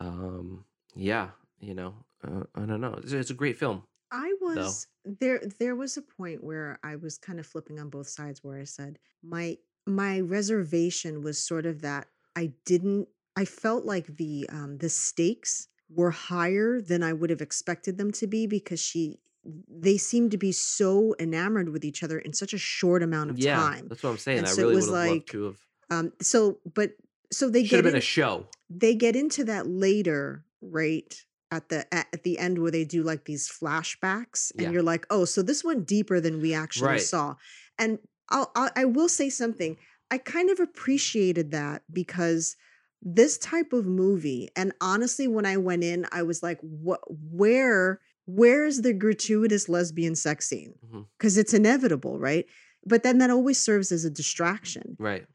Um 0.00 0.64
yeah 0.94 1.30
you 1.60 1.74
know 1.74 1.94
uh, 2.26 2.44
i 2.54 2.60
don't 2.60 2.80
know 2.80 2.94
it's, 3.02 3.12
it's 3.12 3.30
a 3.30 3.34
great 3.34 3.56
film 3.56 3.82
I 4.14 4.32
was 4.40 4.86
there 5.04 5.40
there 5.58 5.74
was 5.74 5.96
a 5.96 6.02
point 6.02 6.44
where 6.44 6.78
I 6.84 6.94
was 6.94 7.18
kind 7.18 7.40
of 7.40 7.46
flipping 7.46 7.80
on 7.80 7.90
both 7.90 8.06
sides 8.06 8.44
where 8.44 8.60
I 8.60 8.64
said 8.64 8.98
my 9.24 9.58
my 9.86 10.20
reservation 10.20 11.22
was 11.22 11.38
sort 11.38 11.66
of 11.66 11.80
that 11.82 12.06
I 12.36 12.52
didn't 12.64 13.08
I 13.36 13.44
felt 13.44 13.84
like 13.84 14.16
the 14.16 14.48
um 14.50 14.78
the 14.78 14.88
stakes 14.88 15.66
were 15.88 16.12
higher 16.12 16.80
than 16.80 17.02
I 17.02 17.12
would 17.12 17.30
have 17.30 17.40
expected 17.40 17.98
them 17.98 18.12
to 18.12 18.28
be 18.28 18.46
because 18.46 18.80
she 18.80 19.18
they 19.68 19.96
seemed 19.96 20.30
to 20.30 20.38
be 20.38 20.52
so 20.52 21.14
enamored 21.18 21.68
with 21.68 21.84
each 21.84 22.02
other 22.02 22.18
in 22.18 22.32
such 22.32 22.52
a 22.54 22.58
short 22.58 23.02
amount 23.02 23.30
of 23.30 23.38
yeah 23.38 23.56
time. 23.56 23.86
that's 23.88 24.02
what 24.02 24.10
i'm 24.10 24.18
saying 24.18 24.38
And 24.38 24.46
i 24.46 24.50
so 24.50 24.62
it 24.62 24.64
really 24.64 24.74
would 24.74 24.80
was 24.82 24.90
like- 24.90 25.26
to 25.26 25.44
have 25.44 25.58
Um 25.90 26.12
so 26.22 26.58
but 26.74 26.92
so 27.32 27.48
they 27.50 27.62
Should 27.64 27.70
get 27.70 27.76
have 27.76 27.84
been 27.84 27.92
in, 27.94 27.98
a 27.98 28.00
show. 28.00 28.46
they 28.70 28.94
get 28.94 29.16
into 29.16 29.44
that 29.44 29.66
later, 29.66 30.44
right? 30.62 31.12
At 31.50 31.68
the 31.68 31.80
at, 31.92 32.06
at 32.12 32.22
the 32.22 32.38
end 32.38 32.58
where 32.58 32.70
they 32.70 32.84
do 32.84 33.02
like 33.02 33.24
these 33.24 33.48
flashbacks, 33.48 34.52
and 34.52 34.62
Yeah. 34.62 34.70
you're 34.70 34.82
like, 34.82 35.04
oh, 35.10 35.24
so 35.24 35.42
this 35.42 35.64
went 35.64 35.86
deeper 35.86 36.20
than 36.20 36.40
we 36.40 36.54
actually 36.54 36.88
Right. 36.88 37.00
saw. 37.00 37.34
And 37.78 37.98
I'll, 38.28 38.50
I'll 38.54 38.70
I 38.76 38.84
will 38.84 39.08
say 39.08 39.30
something. 39.30 39.76
I 40.10 40.18
kind 40.18 40.48
of 40.50 40.60
appreciated 40.60 41.50
that 41.50 41.82
because 41.92 42.56
this 43.02 43.36
type 43.38 43.72
of 43.72 43.84
movie, 43.84 44.48
and 44.56 44.72
honestly, 44.80 45.26
when 45.28 45.44
I 45.46 45.56
went 45.56 45.82
in, 45.84 46.06
I 46.12 46.22
was 46.22 46.42
like, 46.42 46.58
what? 46.62 47.00
Where? 47.08 48.00
Where's 48.26 48.80
the 48.80 48.92
gratuitous 48.92 49.68
lesbian 49.68 50.14
sex 50.14 50.48
scene? 50.48 50.74
Because 51.18 51.36
it's 51.36 51.52
inevitable, 51.54 52.18
right? 52.18 52.46
But 52.86 53.02
then 53.02 53.18
that 53.18 53.30
always 53.30 53.58
serves 53.58 53.92
as 53.92 54.04
a 54.04 54.10
distraction. 54.10 54.96
Right. 54.98 55.26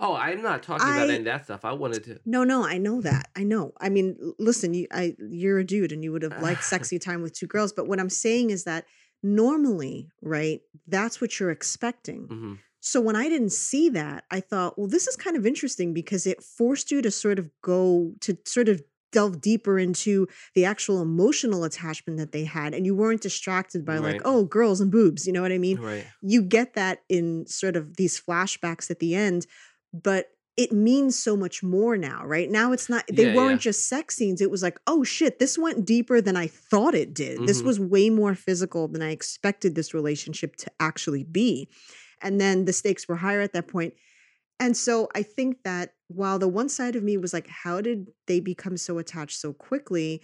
Oh, 0.00 0.14
I'm 0.14 0.42
not 0.42 0.62
talking 0.62 0.88
about 0.88 1.08
any 1.08 1.18
of 1.18 1.24
that 1.24 1.44
stuff. 1.44 1.64
I 1.64 1.72
wanted 1.72 2.02
to. 2.04 2.20
No, 2.26 2.42
no, 2.44 2.64
I 2.66 2.78
know 2.78 3.00
that. 3.02 3.28
I 3.36 3.44
know. 3.44 3.72
I 3.80 3.88
mean, 3.88 4.16
listen, 4.38 4.74
you, 4.74 4.86
I, 4.92 5.14
you're 5.18 5.58
a 5.58 5.64
dude, 5.64 5.92
and 5.92 6.02
you 6.02 6.10
would 6.12 6.22
have 6.22 6.42
liked 6.42 6.64
sexy 6.74 6.98
time 6.98 7.22
with 7.22 7.32
two 7.32 7.46
girls. 7.46 7.72
But 7.72 7.86
what 7.86 8.00
I'm 8.00 8.10
saying 8.10 8.50
is 8.50 8.64
that 8.64 8.84
normally, 9.22 10.08
right, 10.22 10.60
that's 10.86 11.20
what 11.20 11.38
you're 11.38 11.50
expecting. 11.50 12.26
Mhm. 12.28 12.58
So 12.82 13.00
when 13.00 13.14
I 13.14 13.28
didn't 13.28 13.52
see 13.52 13.90
that, 13.90 14.24
I 14.30 14.40
thought, 14.40 14.78
well, 14.78 14.88
this 14.88 15.06
is 15.06 15.14
kind 15.14 15.36
of 15.36 15.44
interesting 15.46 15.92
because 15.92 16.26
it 16.26 16.42
forced 16.42 16.90
you 16.90 17.02
to 17.02 17.10
sort 17.10 17.38
of 17.38 17.50
go 17.62 18.14
to 18.20 18.38
sort 18.46 18.70
of 18.70 18.82
delve 19.12 19.40
deeper 19.40 19.78
into 19.78 20.26
the 20.54 20.64
actual 20.64 21.00
emotional 21.02 21.64
attachment 21.64 22.18
that 22.18 22.32
they 22.32 22.44
had, 22.44 22.74
and 22.74 22.86
you 22.86 22.94
weren't 22.94 23.20
distracted 23.22 23.84
by 23.84 23.98
like, 23.98 24.20
oh, 24.24 24.44
girls 24.44 24.80
and 24.80 24.90
boobs. 24.90 25.26
You 25.26 25.32
know 25.32 25.42
what 25.42 25.52
I 25.52 25.58
mean? 25.58 25.78
Right. 25.80 26.06
you 26.22 26.42
get 26.42 26.74
that 26.74 27.02
in 27.08 27.46
sort 27.46 27.76
of 27.76 27.96
these 27.96 28.20
flashbacks 28.20 28.90
at 28.90 28.98
the 29.00 29.14
end, 29.14 29.46
but 29.92 30.26
it 30.56 30.72
means 30.72 31.16
so 31.18 31.36
much 31.36 31.62
more 31.62 31.96
now, 31.96 32.24
right? 32.26 32.50
Now 32.50 32.72
it's 32.72 32.88
not, 32.90 33.04
they 33.10 33.28
Yeah, 33.28 33.34
weren't 33.36 33.60
yeah. 33.60 33.70
just 33.70 33.88
sex 33.88 34.16
scenes. 34.16 34.40
It 34.42 34.50
was 34.50 34.62
like, 34.62 34.78
oh 34.86 35.04
shit, 35.04 35.38
this 35.38 35.56
went 35.56 35.86
deeper 35.86 36.20
than 36.20 36.36
I 36.36 36.48
thought 36.48 36.94
it 36.94 37.14
did. 37.14 37.46
This 37.46 37.62
Mhm. 37.62 37.64
was 37.64 37.80
way 37.80 38.10
more 38.10 38.34
physical 38.34 38.86
than 38.86 39.00
I 39.00 39.10
expected 39.10 39.74
this 39.74 39.94
relationship 39.94 40.56
to 40.56 40.70
actually 40.78 41.24
be. 41.24 41.68
And 42.20 42.38
then 42.40 42.66
the 42.66 42.74
stakes 42.74 43.08
were 43.08 43.16
higher 43.16 43.40
at 43.40 43.54
that 43.54 43.68
point. 43.68 43.94
And 44.60 44.76
so 44.76 45.08
I 45.14 45.22
think 45.22 45.62
that 45.64 45.94
while 46.08 46.38
the 46.38 46.46
one 46.48 46.68
side 46.68 46.94
of 46.94 47.02
me 47.02 47.16
was 47.16 47.32
like, 47.32 47.48
how 47.48 47.80
did 47.80 48.08
they 48.26 48.40
become 48.40 48.76
so 48.76 48.98
attached 48.98 49.40
so 49.40 49.54
quickly? 49.54 50.22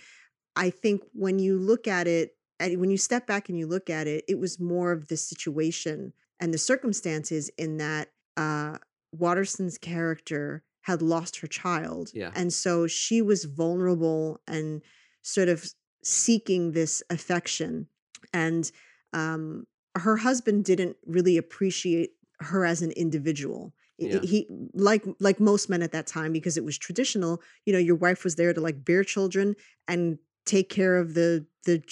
I 0.55 0.71
think 0.71 1.03
when 1.13 1.39
you 1.39 1.59
look 1.59 1.89
at 1.89 2.07
it, 2.07 2.37
when 2.61 2.91
you 2.91 2.99
step 2.99 3.27
back 3.27 3.49
and 3.49 3.59
you 3.59 3.67
look 3.67 3.89
at 3.89 4.07
it, 4.07 4.25
it 4.29 4.39
was 4.39 4.61
more 4.61 4.93
of 4.93 5.09
the 5.09 5.17
situation 5.17 6.13
and 6.39 6.53
the 6.53 6.59
circumstances 6.59 7.51
in 7.57 7.79
that 7.79 8.09
uh, 8.37 8.77
Waterston's 9.13 9.79
character 9.79 10.63
had 10.83 11.03
lost 11.03 11.39
her 11.41 11.47
child. 11.47 12.11
Yeah. 12.15 12.31
And 12.35 12.53
so 12.53 12.87
she 12.87 13.23
was 13.23 13.45
vulnerable 13.45 14.41
and 14.47 14.83
sort 15.23 15.49
of 15.49 15.67
seeking 16.03 16.73
this 16.73 17.03
affection. 17.11 17.89
And 18.33 18.71
um, 19.13 19.67
her 19.97 20.19
husband 20.19 20.65
didn't 20.65 20.97
really 21.07 21.39
appreciate 21.39 22.11
her 22.41 22.65
as 22.65 22.83
an 22.83 22.93
individual. 22.93 23.73
Yeah. 23.99 24.21
He 24.23 24.47
like 24.75 25.05
like 25.21 25.41
most 25.41 25.71
men 25.71 25.83
at 25.83 25.93
that 25.93 26.07
time 26.07 26.33
because 26.33 26.57
it 26.57 26.65
was 26.65 26.77
traditional. 26.79 27.41
You 27.65 27.73
know, 27.73 27.79
your 27.79 27.97
wife 27.97 28.25
was 28.25 28.37
there 28.37 28.53
to 28.53 28.61
like 28.61 28.85
bear 28.85 29.05
children 29.05 29.57
and 29.89 30.19
take 30.45 30.69
care 30.69 30.97
of 30.97 31.15
the 31.15 31.47
the 31.65 31.83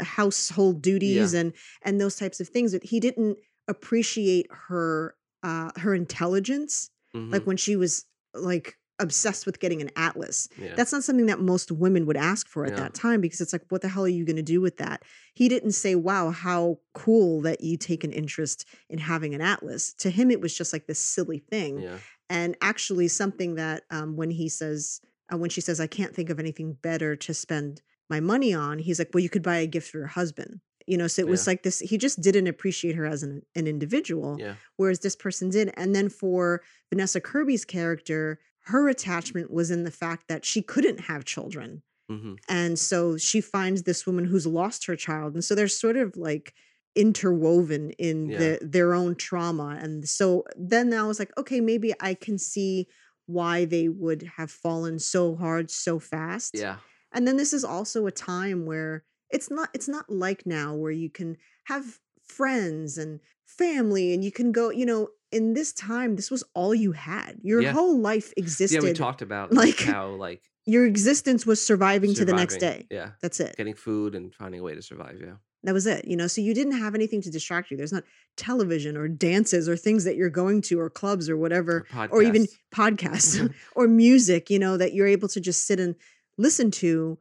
household 0.00 0.80
duties 0.82 1.34
and 1.34 1.52
and 1.82 2.00
those 2.00 2.16
types 2.16 2.40
of 2.40 2.48
things. 2.48 2.72
But 2.72 2.84
he 2.84 3.00
didn't 3.00 3.38
appreciate 3.66 4.46
her 4.68 5.16
uh 5.42 5.70
her 5.76 5.94
intelligence 5.94 6.90
Mhm. 7.14 7.32
like 7.32 7.46
when 7.46 7.56
she 7.56 7.74
was 7.76 8.04
like 8.34 8.76
obsessed 9.00 9.46
with 9.46 9.60
getting 9.60 9.80
an 9.80 9.90
atlas 9.96 10.48
yeah. 10.58 10.74
that's 10.76 10.92
not 10.92 11.04
something 11.04 11.26
that 11.26 11.40
most 11.40 11.70
women 11.70 12.04
would 12.06 12.16
ask 12.16 12.48
for 12.48 12.64
at 12.64 12.72
Yeah. 12.72 12.80
that 12.80 12.94
time 12.94 13.20
because 13.20 13.40
it's 13.40 13.52
like 13.52 13.62
what 13.68 13.80
the 13.82 13.88
hell 13.88 14.04
are 14.04 14.08
you 14.08 14.24
going 14.24 14.36
to 14.36 14.42
do 14.42 14.60
with 14.60 14.78
that 14.78 15.02
he 15.34 15.48
didn't 15.48 15.72
say 15.72 15.94
wow 15.94 16.30
how 16.30 16.78
cool 16.94 17.40
that 17.42 17.60
you 17.60 17.76
take 17.76 18.02
an 18.04 18.12
interest 18.12 18.66
in 18.90 18.98
having 18.98 19.34
an 19.34 19.40
atlas 19.40 19.92
to 19.94 20.10
him 20.10 20.30
it 20.30 20.40
was 20.40 20.56
just 20.56 20.72
like 20.72 20.86
this 20.86 20.98
silly 20.98 21.38
thing 21.38 21.78
yeah. 21.80 21.98
and 22.28 22.56
actually 22.60 23.08
something 23.08 23.54
that 23.54 23.84
um, 23.90 24.16
when 24.16 24.30
he 24.30 24.48
says 24.48 25.00
uh, 25.32 25.36
when 25.36 25.50
she 25.50 25.60
says 25.60 25.78
i 25.80 25.86
can't 25.86 26.14
think 26.14 26.30
of 26.30 26.40
anything 26.40 26.72
better 26.82 27.14
to 27.14 27.32
spend 27.32 27.82
my 28.10 28.20
money 28.20 28.52
on 28.54 28.78
he's 28.78 28.98
like 28.98 29.10
well 29.14 29.22
you 29.22 29.28
could 29.30 29.42
buy 29.42 29.56
a 29.58 29.66
gift 29.66 29.90
for 29.90 29.98
your 29.98 30.06
husband 30.08 30.60
you 30.86 30.96
know 30.96 31.06
so 31.06 31.20
it 31.20 31.28
was 31.28 31.46
Yeah. 31.46 31.50
like 31.50 31.62
this 31.62 31.80
he 31.80 31.98
just 31.98 32.20
didn't 32.22 32.46
appreciate 32.46 32.96
her 32.96 33.04
as 33.04 33.22
an, 33.22 33.42
an 33.54 33.66
individual 33.66 34.36
Yeah. 34.40 34.54
whereas 34.76 35.00
this 35.00 35.14
person 35.14 35.50
did 35.50 35.70
and 35.76 35.94
then 35.94 36.08
for 36.08 36.62
vanessa 36.90 37.20
kirby's 37.20 37.64
character 37.66 38.40
her 38.68 38.88
attachment 38.88 39.50
was 39.50 39.70
in 39.70 39.82
the 39.84 39.90
fact 39.90 40.28
that 40.28 40.44
she 40.44 40.62
couldn't 40.62 41.00
have 41.10 41.24
children. 41.24 41.82
Hmm 42.10 42.34
and 42.48 42.78
so 42.78 43.18
she 43.18 43.40
finds 43.42 43.82
this 43.82 44.06
woman 44.06 44.24
who's 44.24 44.46
lost 44.46 44.86
her 44.86 44.96
child. 44.96 45.34
And 45.34 45.44
so 45.44 45.54
they're 45.54 45.68
sort 45.68 45.96
of 45.96 46.16
like 46.16 46.54
interwoven 47.02 47.90
in 47.92 48.30
Yeah. 48.30 48.38
the, 48.38 48.58
their 48.62 48.94
own 48.94 49.14
trauma. 49.14 49.78
And 49.80 50.08
so 50.08 50.44
then 50.56 50.92
i 50.92 51.02
was 51.04 51.18
like 51.18 51.32
okay 51.38 51.60
maybe 51.60 51.92
i 52.00 52.14
can 52.14 52.38
see 52.38 52.88
why 53.26 53.64
they 53.66 53.88
would 53.88 54.22
have 54.38 54.50
fallen 54.50 54.98
so 54.98 55.36
hard 55.36 55.70
so 55.70 55.98
fast. 55.98 56.52
Yeah. 56.54 56.76
and 57.12 57.26
then 57.28 57.36
this 57.36 57.52
is 57.52 57.64
also 57.64 58.06
a 58.06 58.10
time 58.12 58.64
where 58.66 59.04
it's 59.30 59.50
not 59.50 59.68
it's 59.74 59.88
not 59.88 60.08
like 60.08 60.46
now 60.46 60.74
where 60.74 60.90
you 61.04 61.10
can 61.10 61.36
have 61.64 61.84
friends 62.24 62.96
and 62.98 63.20
family 63.46 64.12
and 64.14 64.24
you 64.24 64.32
can 64.32 64.52
go 64.52 64.70
you 64.70 64.86
know 64.86 65.08
in 65.32 65.52
this 65.54 65.72
time 65.72 66.16
this 66.16 66.30
was 66.30 66.42
all 66.54 66.74
you 66.74 66.92
had 66.92 67.38
your 67.42 67.60
Yeah. 67.62 67.72
whole 67.72 67.98
life 67.98 68.32
existed. 68.36 68.82
Yeah. 68.82 68.88
We 68.90 68.94
talked 68.94 69.22
about 69.22 69.52
like 69.52 69.78
how 69.80 70.08
like 70.10 70.42
your 70.66 70.84
existence 70.86 71.46
was 71.46 71.64
surviving, 71.64 72.14
to 72.14 72.24
the 72.24 72.32
next 72.34 72.58
day 72.58 72.86
Yeah. 72.90 73.10
that's 73.22 73.40
it 73.40 73.56
Getting 73.56 73.74
food 73.74 74.14
and 74.14 74.34
finding 74.34 74.60
a 74.60 74.62
way 74.62 74.74
to 74.74 74.82
survive. 74.82 75.18
Yeah. 75.20 75.36
that 75.64 75.74
was 75.74 75.86
it 75.86 76.06
you 76.06 76.16
know 76.16 76.26
so 76.26 76.40
you 76.40 76.54
didn't 76.54 76.78
have 76.78 76.94
anything 76.94 77.20
to 77.22 77.30
distract 77.30 77.70
you 77.70 77.76
there's 77.76 77.92
not 77.92 78.04
television 78.36 78.96
or 78.96 79.08
dances 79.08 79.68
or 79.68 79.76
things 79.76 80.04
that 80.04 80.14
you're 80.16 80.30
going 80.30 80.60
to 80.62 80.78
or 80.78 80.88
clubs 80.88 81.28
or 81.28 81.36
whatever 81.36 81.86
or 82.10 82.22
even 82.22 82.46
podcasts. 82.74 83.40
podcasts 83.40 83.54
or 83.76 83.88
music, 83.88 84.48
you 84.50 84.58
know, 84.58 84.76
that 84.76 84.92
you're 84.94 85.06
able 85.08 85.28
to 85.28 85.40
just 85.40 85.66
sit 85.66 85.80
and 85.80 85.94
listen 86.38 86.70
to 86.70 87.18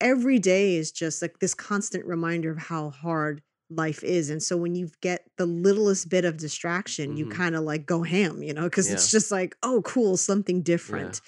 every 0.00 0.38
day 0.38 0.76
is 0.76 0.90
just 0.92 1.20
like 1.22 1.38
this 1.40 1.54
constant 1.54 2.04
reminder 2.04 2.50
of 2.50 2.58
how 2.58 2.90
hard 2.90 3.42
life 3.70 4.02
is. 4.02 4.30
And 4.30 4.42
so 4.42 4.56
when 4.56 4.74
you 4.74 4.90
get 5.00 5.24
the 5.36 5.46
littlest 5.46 6.08
bit 6.08 6.24
of 6.24 6.36
distraction, 6.36 7.16
you 7.16 7.26
Mhm. 7.26 7.30
kind 7.30 7.54
of 7.56 7.62
like 7.62 7.86
go 7.86 8.02
ham, 8.02 8.42
you 8.42 8.52
know, 8.52 8.64
because 8.64 8.90
it's 8.90 9.10
just 9.10 9.30
like, 9.30 9.56
oh, 9.62 9.80
cool, 9.82 10.16
something 10.16 10.62
different. 10.62 11.20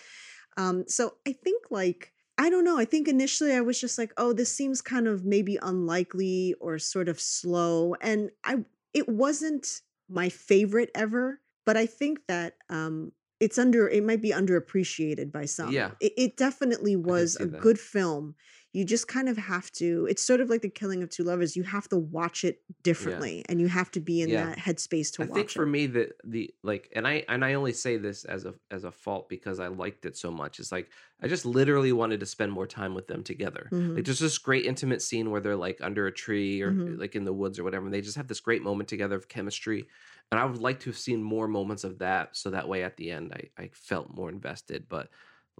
Um, 0.56 0.84
so 0.88 1.16
I 1.26 1.32
think 1.32 1.64
like, 1.70 2.12
I 2.38 2.50
don't 2.50 2.64
know. 2.64 2.78
I 2.78 2.84
think 2.84 3.08
initially 3.08 3.52
I 3.52 3.60
was 3.60 3.80
just 3.80 3.98
like, 3.98 4.12
oh, 4.16 4.32
this 4.32 4.52
seems 4.54 4.80
kind 4.82 5.06
of 5.06 5.24
maybe 5.24 5.58
unlikely 5.62 6.54
or 6.60 6.78
sort 6.78 7.08
of 7.08 7.20
slow. 7.20 7.94
And 8.00 8.30
I 8.44 8.64
it 8.94 9.08
wasn't 9.08 9.80
my 10.08 10.28
favorite 10.28 10.90
ever, 10.94 11.40
but 11.64 11.76
I 11.76 11.86
think 11.86 12.26
that 12.28 12.56
um 12.68 13.12
it's 13.40 13.58
under 13.58 13.88
it 13.88 14.04
might 14.04 14.22
be 14.22 14.30
underappreciated 14.30 15.32
by 15.32 15.44
some. 15.46 15.72
Yeah. 15.72 15.92
It, 16.00 16.12
it 16.16 16.36
definitely 16.36 16.96
was 16.96 17.36
a 17.40 17.46
that. 17.46 17.60
good 17.60 17.78
film. 17.78 18.34
You 18.72 18.84
just 18.84 19.08
kind 19.08 19.28
of 19.28 19.36
have 19.36 19.70
to, 19.72 20.06
it's 20.10 20.22
sort 20.22 20.40
of 20.40 20.48
like 20.50 20.62
the 20.62 20.70
killing 20.70 21.02
of 21.02 21.10
two 21.10 21.24
lovers. 21.24 21.56
You 21.56 21.62
have 21.64 21.88
to 21.90 21.98
watch 21.98 22.44
it 22.44 22.62
differently 22.82 23.44
and 23.48 23.60
you 23.60 23.68
have 23.68 23.90
to 23.92 24.00
be 24.00 24.22
in 24.22 24.30
Yeah. 24.30 24.46
that 24.46 24.58
headspace 24.58 25.12
to 25.14 25.22
watch. 25.22 25.28
I 25.28 25.28
watch 25.28 25.40
think 25.40 25.50
for 25.50 25.64
it. 25.64 25.66
me 25.66 25.86
the 25.86 26.10
the 26.24 26.52
like 26.64 26.90
and 26.96 27.06
I 27.06 27.24
and 27.28 27.44
I 27.44 27.54
only 27.54 27.72
say 27.72 27.96
this 27.96 28.24
as 28.24 28.44
a 28.44 28.54
as 28.72 28.82
a 28.84 28.90
fault 28.90 29.28
because 29.28 29.60
I 29.60 29.68
liked 29.68 30.04
it 30.04 30.16
so 30.16 30.32
much. 30.32 30.58
It's 30.58 30.72
like 30.72 30.90
I 31.20 31.28
just 31.28 31.44
literally 31.46 31.92
wanted 31.92 32.18
to 32.20 32.26
spend 32.26 32.50
more 32.50 32.66
time 32.66 32.94
with 32.94 33.06
them 33.06 33.22
together. 33.22 33.72
Mhm. 33.72 33.94
Like 33.94 34.04
there's 34.04 34.18
this 34.18 34.38
great 34.38 34.66
intimate 34.66 35.00
scene 35.02 35.30
where 35.30 35.40
they're 35.40 35.54
like 35.56 35.80
under 35.80 36.06
a 36.08 36.12
tree 36.12 36.60
or 36.62 36.72
Mhm. 36.72 36.98
like 36.98 37.14
in 37.14 37.24
the 37.24 37.32
woods 37.32 37.58
or 37.58 37.64
whatever, 37.64 37.84
and 37.84 37.94
they 37.94 38.00
just 38.00 38.16
have 38.16 38.26
this 38.28 38.40
great 38.40 38.62
moment 38.62 38.88
together 38.88 39.16
of 39.16 39.28
chemistry. 39.28 39.86
And 40.32 40.40
I 40.40 40.44
would 40.46 40.60
like 40.60 40.80
to 40.80 40.90
have 40.90 40.98
seen 40.98 41.22
more 41.22 41.46
moments 41.46 41.84
of 41.84 41.98
that, 41.98 42.36
so 42.36 42.50
that 42.50 42.68
way 42.68 42.82
at 42.82 42.96
the 42.96 43.10
end 43.12 43.32
I 43.32 43.50
I 43.64 43.68
felt 43.74 44.10
more 44.14 44.28
invested. 44.30 44.88
But 44.88 45.10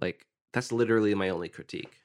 like 0.01 0.27
that's 0.51 0.71
literally 0.73 1.15
my 1.15 1.29
only 1.29 1.47
critique. 1.49 1.99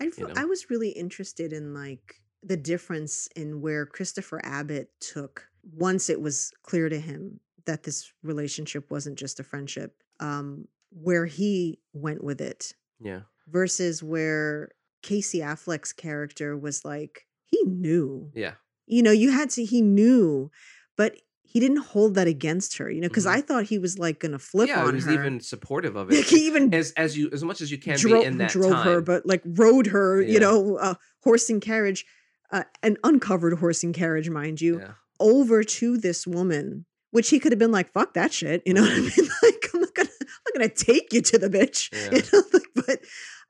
I, 0.00 0.04
you 0.16 0.26
know? 0.26 0.32
I 0.36 0.44
was 0.44 0.70
really 0.70 0.90
interested 0.90 1.52
in 1.52 1.74
like 1.74 2.20
the 2.42 2.56
difference 2.56 3.28
in 3.36 3.60
where 3.60 3.86
Christopher 3.86 4.40
Abbott 4.44 4.90
took 5.00 5.46
once 5.74 6.10
it 6.10 6.20
was 6.20 6.52
clear 6.62 6.88
to 6.88 6.98
him 6.98 7.40
that 7.66 7.84
this 7.84 8.12
relationship 8.22 8.90
wasn't 8.90 9.18
just 9.18 9.38
a 9.38 9.44
friendship, 9.44 10.02
um, 10.18 10.66
where 10.90 11.26
he 11.26 11.78
went 11.92 12.22
with 12.24 12.40
it 12.40 12.74
Yeah. 13.00 13.22
versus 13.46 14.02
where 14.02 14.70
Casey 15.02 15.38
Affleck's 15.38 15.92
character 15.92 16.56
was 16.56 16.84
like, 16.84 17.26
he 17.46 17.62
knew. 17.64 18.30
Yeah. 18.34 18.54
You 18.86 19.02
know, 19.02 19.12
you 19.12 19.30
had 19.30 19.50
to, 19.50 19.64
he 19.64 19.80
knew, 19.80 20.50
but 20.96 21.16
he 21.52 21.60
didn't 21.60 21.78
hold 21.84 22.14
that 22.14 22.26
against 22.26 22.78
her, 22.78 22.90
you 22.90 23.00
know, 23.02 23.08
because 23.08 23.26
Mhm. 23.26 23.34
I 23.36 23.40
thought 23.42 23.64
he 23.64 23.78
was 23.78 23.98
like 23.98 24.18
going 24.20 24.32
to 24.32 24.38
flip 24.38 24.68
yeah, 24.68 24.82
on 24.84 24.88
he 24.90 24.94
was 24.96 25.04
her. 25.04 25.12
even 25.12 25.40
supportive 25.40 25.96
of 25.96 26.08
Like, 26.10 26.20
it. 26.20 26.26
he 26.26 26.46
even 26.46 26.72
as 26.72 26.92
as 26.96 27.16
you 27.16 27.28
as 27.32 27.44
much 27.44 27.60
as 27.60 27.70
you 27.70 27.78
can 27.78 27.98
drove, 27.98 28.22
be 28.22 28.26
in 28.26 28.38
that 28.38 28.50
drove 28.50 28.72
time. 28.72 28.86
her, 28.86 29.00
but 29.02 29.26
like 29.26 29.42
rode 29.44 29.88
her, 29.88 30.22
you 30.22 30.40
know, 30.40 30.76
uh, 30.76 30.94
horse 31.22 31.50
and 31.50 31.60
carriage, 31.60 32.06
uh, 32.50 32.64
an 32.82 32.96
uncovered 33.04 33.58
horse 33.58 33.82
and 33.84 33.94
carriage, 33.94 34.30
mind 34.30 34.60
you, 34.60 34.78
yeah. 34.80 34.92
over 35.20 35.62
to 35.62 35.98
this 35.98 36.26
woman, 36.26 36.86
which 37.10 37.28
he 37.28 37.38
could 37.38 37.52
have 37.52 37.58
been 37.58 37.72
like, 37.72 37.92
"Fuck 37.92 38.14
that 38.14 38.32
shit," 38.32 38.62
you 38.64 38.72
know 38.72 38.82
what 38.82 38.92
I 38.92 39.00
mean? 39.00 39.10
Like, 39.42 39.68
I'm 39.74 39.80
not 39.80 39.94
gonna, 39.94 40.08
I'm 40.20 40.26
not 40.26 40.28
not 40.46 40.54
gonna 40.54 40.68
take 40.68 41.12
you 41.12 41.20
to 41.20 41.38
the 41.38 41.48
bitch. 41.50 41.90
Yeah. 42.12 42.18
You 42.18 42.22
know, 42.32 42.42
like, 42.52 42.86
but 42.86 43.00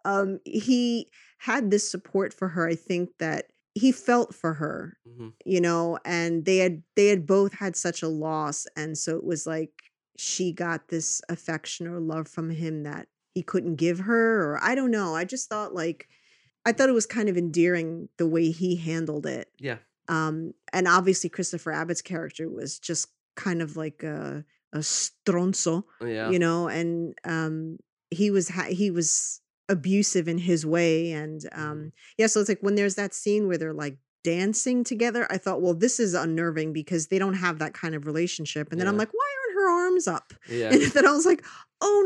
um 0.05 0.41
he 0.45 1.09
had 1.39 1.71
this 1.71 1.89
support 1.89 2.35
for 2.35 2.49
her. 2.49 2.67
I 2.69 2.75
think 2.75 3.11
that 3.19 3.52
he 3.75 3.91
felt 3.93 4.35
for 4.35 4.55
her, 4.55 4.97
hmm 5.07 5.29
you 5.45 5.61
know, 5.61 5.99
and 6.05 6.45
they 6.45 6.59
had 6.59 6.83
they 6.97 7.09
had 7.09 7.27
both 7.27 7.55
had 7.55 7.75
such 7.77 8.03
a 8.03 8.09
loss. 8.09 8.67
And 8.77 8.97
so 8.99 9.17
it 9.17 9.25
was 9.25 9.47
like 9.47 9.71
she 10.17 10.53
got 10.53 10.89
this 10.89 11.21
affection 11.29 11.87
or 11.87 11.99
love 12.01 12.29
from 12.29 12.51
him 12.51 12.83
that 12.85 13.09
he 13.35 13.43
couldn't 13.43 13.77
give 13.77 14.01
her, 14.01 14.43
or 14.43 14.63
I 14.63 14.75
don't 14.75 14.91
know. 14.91 15.15
I 15.17 15.25
just 15.25 15.49
thought 15.49 15.75
like 15.75 16.09
I 16.65 16.73
thought 16.73 16.89
it 16.89 16.93
was 16.95 17.07
kind 17.07 17.29
of 17.29 17.37
endearing 17.37 18.09
the 18.19 18.27
way 18.27 18.51
he 18.51 18.77
handled 18.77 19.27
it. 19.27 19.49
Yeah. 19.59 19.79
Um, 20.09 20.53
and 20.73 20.87
obviously 20.87 21.29
Christopher 21.31 21.73
Abbott's 21.73 22.03
character 22.03 22.49
was 22.49 22.79
just 22.79 23.09
kind 23.37 23.63
of 23.63 23.77
like 23.77 24.03
a 24.03 24.45
a 24.75 24.79
stronzo, 24.79 25.85
Yeah. 26.01 26.31
you 26.31 26.39
know, 26.39 26.69
and 26.69 27.15
um, 27.25 27.79
he 28.11 28.31
was 28.31 28.49
ha- 28.49 28.69
he 28.71 28.91
was 28.91 29.41
abusive 29.69 30.29
in 30.29 30.39
his 30.39 30.65
way, 30.67 31.13
and 31.13 31.49
um, 31.53 31.79
Mhm. 31.79 31.93
yeah. 32.19 32.27
So 32.27 32.41
it's 32.41 32.49
like 32.49 32.61
when 32.63 32.75
there's 32.75 32.95
that 32.97 33.15
scene 33.15 33.47
where 33.49 33.59
they're 33.59 33.73
like 33.73 33.99
dancing 34.25 34.85
together, 34.85 35.27
I 35.31 35.39
thought, 35.39 35.63
well, 35.63 35.75
this 35.75 35.99
is 35.99 36.15
unnerving 36.15 36.73
because 36.73 37.09
they 37.09 37.19
don't 37.19 37.35
have 37.35 37.59
that 37.59 37.75
kind 37.75 37.95
of 37.95 38.07
relationship. 38.07 38.71
And 38.71 38.81
then 38.81 38.87
I'm 38.89 38.97
like, 38.97 39.13
why 39.13 39.27
aren't 39.45 39.55
her 39.57 39.71
arms 39.87 40.07
up? 40.09 40.33
Yeah. 40.49 40.71
And 40.73 40.83
then 40.93 41.07
I 41.07 41.13
was 41.13 41.27
like, 41.27 41.45
oh 41.81 42.05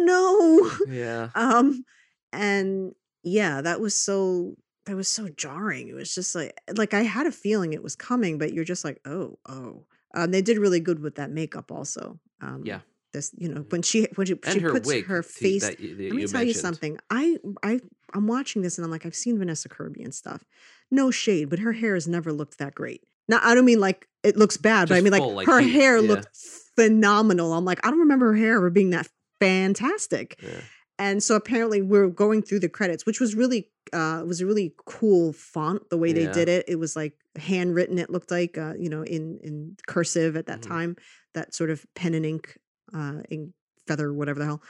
no. 0.87 0.93
Yeah. 0.95 1.29
um 1.35 1.85
and 2.33 2.93
yeah 3.23 3.61
that 3.61 3.81
was 3.81 3.95
so 3.95 4.57
that 4.87 4.97
was 4.97 5.09
so 5.09 5.29
jarring 5.29 5.89
it 5.89 5.95
was 5.95 6.15
just 6.15 6.35
like 6.35 6.59
like 6.77 6.93
i 6.95 7.03
had 7.03 7.27
a 7.27 7.33
feeling 7.33 7.73
it 7.73 7.83
was 7.83 7.97
coming 7.97 8.39
but 8.39 8.53
you're 8.53 8.65
just 8.65 8.85
like 8.85 9.01
oh 9.05 9.39
oh 9.49 9.85
um 10.15 10.31
they 10.31 10.43
did 10.43 10.59
really 10.59 10.81
good 10.81 11.01
with 11.01 11.15
that 11.17 11.31
makeup 11.31 11.71
also 11.73 12.19
um 12.41 12.63
Yeah. 12.65 12.81
This 13.17 13.31
you 13.43 13.49
know 13.53 13.61
when 13.71 13.83
she 13.83 14.07
when 14.17 14.27
she, 14.27 14.35
And 14.45 14.55
she 14.55 14.61
her 14.61 14.71
puts 14.71 14.87
wig 14.87 15.07
her 15.07 15.23
face 15.23 15.63
that 15.63 15.81
you, 15.81 15.95
that 15.97 16.03
let 16.05 16.13
me 16.15 16.23
you 16.23 16.29
tell 16.29 16.43
you 16.43 16.53
something 16.53 16.99
i 17.11 17.39
i 17.63 17.81
i'm 18.15 18.27
watching 18.27 18.63
this 18.63 18.77
and 18.79 18.85
i'm 18.85 18.91
like 18.91 19.05
i've 19.07 19.15
seen 19.25 19.39
vanessa 19.39 19.69
kirby 19.69 20.03
and 20.03 20.15
stuff 20.15 20.45
no 20.91 21.11
shade 21.11 21.49
but 21.51 21.59
her 21.61 21.73
hair 21.73 21.95
has 21.95 22.07
never 22.07 22.31
looked 22.33 22.59
that 22.59 22.75
great 22.75 23.03
now 23.29 23.41
i 23.43 23.55
don't 23.55 23.65
mean 23.65 23.81
like 23.81 24.07
it 24.23 24.37
looks 24.37 24.57
bad 24.57 24.89
but 24.89 24.97
i 24.97 25.01
mean 25.01 25.13
like 25.13 25.23
full, 25.23 25.35
like 25.35 25.47
her 25.47 25.61
heat, 25.61 25.73
hair 25.73 25.97
yeah. 25.99 26.09
looked 26.11 26.29
phenomenal 26.77 27.53
i'm 27.55 27.65
like 27.65 27.85
i 27.87 27.91
don't 27.91 28.01
remember 28.01 28.27
her 28.33 28.37
hair 28.39 28.57
ever 28.57 28.71
being 28.71 28.91
that 28.91 29.09
fantastic 29.41 30.39
Yeah. 30.43 30.61
and 30.99 31.23
so 31.23 31.35
apparently 31.37 31.83
we're 31.83 32.09
going 32.09 32.43
through 32.43 32.61
the 32.61 32.69
credits 32.69 33.07
which 33.07 33.21
was 33.21 33.35
really 33.35 33.69
uh 33.93 34.21
it 34.23 34.27
was 34.27 34.41
a 34.41 34.47
really 34.47 34.75
cool 34.85 35.33
font 35.33 35.89
the 35.91 35.97
way 35.99 36.13
they 36.13 36.25
Yeah. 36.25 36.33
did 36.33 36.49
it 36.49 36.65
it 36.69 36.77
was 36.77 36.97
like 36.97 37.15
handwritten 37.37 37.99
it 37.99 38.11
looked 38.11 38.31
like 38.31 38.57
uh 38.59 38.75
you 38.79 38.89
know 38.89 39.03
in 39.03 39.39
in 39.43 39.77
cursive 39.87 40.37
at 40.37 40.47
that 40.47 40.61
Mhm. 40.61 40.69
time 40.69 40.97
that 41.35 41.55
sort 41.55 41.71
of 41.71 41.85
pen 41.95 42.15
and 42.15 42.25
ink 42.25 42.57
uh 42.95 43.23
ink 43.31 43.51
feather 43.87 44.13
whatever 44.13 44.39
the 44.39 44.45
hell 44.47 44.63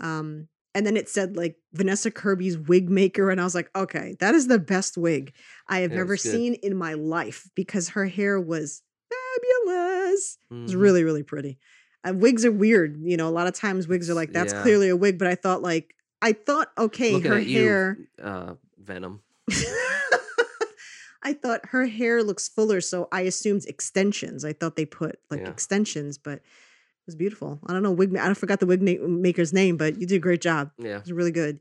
um 0.00 0.48
and 0.74 0.86
then 0.86 0.96
it 0.96 1.08
said 1.08 1.36
like 1.36 1.56
Vanessa 1.74 2.10
Kirby's 2.10 2.56
wig 2.56 2.88
maker 2.88 3.30
and 3.30 3.40
I 3.40 3.44
was 3.44 3.54
like 3.54 3.70
okay 3.76 4.16
that 4.20 4.34
is 4.34 4.46
the 4.48 4.58
best 4.58 4.96
wig 4.96 5.34
I 5.68 5.80
have 5.80 5.92
Yeah, 5.92 6.16
seen 6.16 6.54
in 6.54 6.76
my 6.76 6.94
life 6.94 7.48
because 7.54 7.90
her 7.90 8.06
hair 8.06 8.40
was 8.40 8.82
fabulous 9.10 10.38
it 10.50 10.54
was 10.64 10.74
Mhm. 10.74 10.80
really 10.80 11.04
really 11.04 11.22
pretty 11.22 11.58
and 12.04 12.20
wigs 12.22 12.44
are 12.44 12.52
weird 12.52 12.98
you 13.02 13.16
know 13.16 13.28
a 13.28 13.30
lot 13.30 13.46
of 13.46 13.54
times 13.54 13.86
wigs 13.86 14.08
are 14.10 14.14
like 14.14 14.32
that's 14.32 14.52
Yeah. 14.54 14.62
clearly 14.62 14.88
a 14.88 14.96
wig 14.96 15.18
but 15.18 15.28
i 15.28 15.34
thought 15.34 15.60
like 15.62 15.94
i 16.22 16.32
thought 16.32 16.68
okay 16.78 17.12
Looking 17.12 17.30
her 17.30 17.36
at 17.38 17.46
you, 17.46 17.58
hair 17.58 17.98
uh, 18.22 18.54
Venom. 18.78 19.20
i 21.22 21.32
thought 21.32 21.60
her 21.66 21.86
hair 21.86 22.22
looks 22.22 22.48
fuller 22.48 22.80
so 22.80 23.08
i 23.12 23.20
assumed 23.22 23.64
extensions 23.66 24.44
i 24.44 24.52
thought 24.52 24.76
they 24.76 24.84
put 24.86 25.18
like 25.30 25.40
Yeah. 25.40 25.48
extensions 25.50 26.18
but 26.18 26.40
was 27.06 27.14
beautiful. 27.16 27.60
I 27.66 27.72
don't 27.72 27.82
know 27.82 27.90
wig 27.92 28.16
i 28.16 28.32
forgot 28.34 28.60
the 28.60 28.66
wig 28.66 28.82
na- 28.82 29.06
maker's 29.06 29.52
name 29.52 29.76
but 29.76 30.00
you 30.00 30.06
did 30.06 30.16
a 30.16 30.20
great 30.20 30.40
job. 30.40 30.70
Yeah. 30.78 30.96
it 30.96 31.02
was 31.02 31.12
really 31.12 31.32
good. 31.32 31.60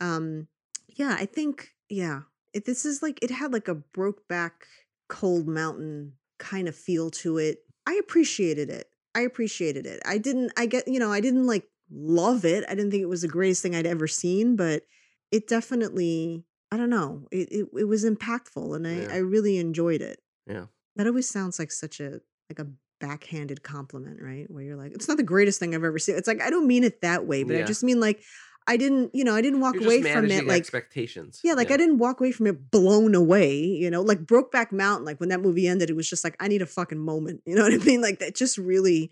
Um 0.00 0.48
yeah 0.88 1.16
i 1.18 1.26
think 1.26 1.72
yeah 1.88 2.22
it, 2.54 2.64
this 2.64 2.84
is 2.86 3.02
like 3.02 3.18
it 3.22 3.30
had 3.30 3.52
like 3.52 3.68
a 3.68 3.74
broke 3.74 4.26
back 4.28 4.66
cold 5.08 5.46
mountain 5.46 6.12
kind 6.38 6.68
of 6.68 6.74
feel 6.76 7.10
to 7.10 7.38
it. 7.38 7.58
I 7.86 7.94
appreciated 7.94 8.70
it. 8.70 8.88
I 9.14 9.20
appreciated 9.20 9.86
it. 9.86 10.00
I 10.04 10.18
didn't 10.18 10.52
i 10.56 10.66
get 10.66 10.86
you 10.88 10.98
know 10.98 11.12
i 11.12 11.20
didn't 11.20 11.46
like 11.46 11.64
love 11.90 12.44
it. 12.44 12.64
I 12.68 12.74
didn't 12.74 12.90
think 12.90 13.02
it 13.02 13.08
was 13.08 13.22
the 13.22 13.28
greatest 13.28 13.62
thing 13.62 13.74
i'd 13.76 13.86
ever 13.86 14.06
seen 14.08 14.56
but 14.56 14.82
it 15.30 15.46
definitely 15.48 16.44
i 16.72 16.76
don't 16.76 16.90
know 16.90 17.26
it 17.30 17.48
it, 17.52 17.66
it 17.78 17.84
was 17.84 18.04
impactful 18.04 18.74
and 18.76 18.86
i 18.86 18.94
Yeah. 19.02 19.08
i 19.12 19.16
really 19.18 19.56
enjoyed 19.58 20.00
it. 20.02 20.20
Yeah. 20.46 20.66
that 20.96 21.06
always 21.06 21.28
sounds 21.28 21.58
like 21.58 21.70
such 21.72 22.00
a 22.00 22.20
like 22.50 22.58
a 22.58 22.66
backhanded 23.00 23.62
compliment 23.62 24.20
right 24.22 24.50
where 24.50 24.62
you're 24.62 24.76
like 24.76 24.92
it's 24.92 25.08
not 25.08 25.16
the 25.16 25.22
greatest 25.22 25.60
thing 25.60 25.74
i've 25.74 25.84
ever 25.84 25.98
seen 25.98 26.16
it's 26.16 26.26
like 26.28 26.40
i 26.42 26.48
don't 26.48 26.66
mean 26.66 26.82
it 26.82 27.02
that 27.02 27.26
way 27.26 27.42
but 27.42 27.54
i 27.56 27.62
just 27.62 27.84
mean 27.84 28.00
like 28.00 28.22
i 28.66 28.76
didn't 28.76 29.14
you 29.14 29.22
know 29.22 29.34
i 29.34 29.42
didn't 29.42 29.60
walk 29.60 29.74
You're 29.74 29.84
away 29.84 30.02
from 30.02 30.30
it 30.30 30.46
like 30.46 30.60
expectations. 30.60 31.40
yeah, 31.44 31.52
like 31.52 31.70
I 31.70 31.76
didn't 31.76 31.98
walk 31.98 32.20
away 32.20 32.32
from 32.32 32.46
it 32.46 32.70
blown 32.70 33.14
away, 33.14 33.54
you 33.62 33.90
know, 33.90 34.02
like 34.02 34.24
Brokeback 34.24 34.72
Mountain. 34.72 35.04
Like 35.04 35.20
when 35.20 35.28
that 35.28 35.40
movie 35.40 35.68
ended, 35.68 35.90
it 35.90 35.96
was 35.96 36.08
just 36.08 36.24
like 36.24 36.36
I 36.40 36.48
need 36.48 36.62
a 36.62 36.66
fucking 36.66 36.98
moment, 36.98 37.42
you 37.46 37.54
know 37.54 37.62
what 37.62 37.72
I 37.72 37.78
mean? 37.78 38.00
Like 38.00 38.18
that 38.20 38.34
just 38.34 38.58
really. 38.58 39.10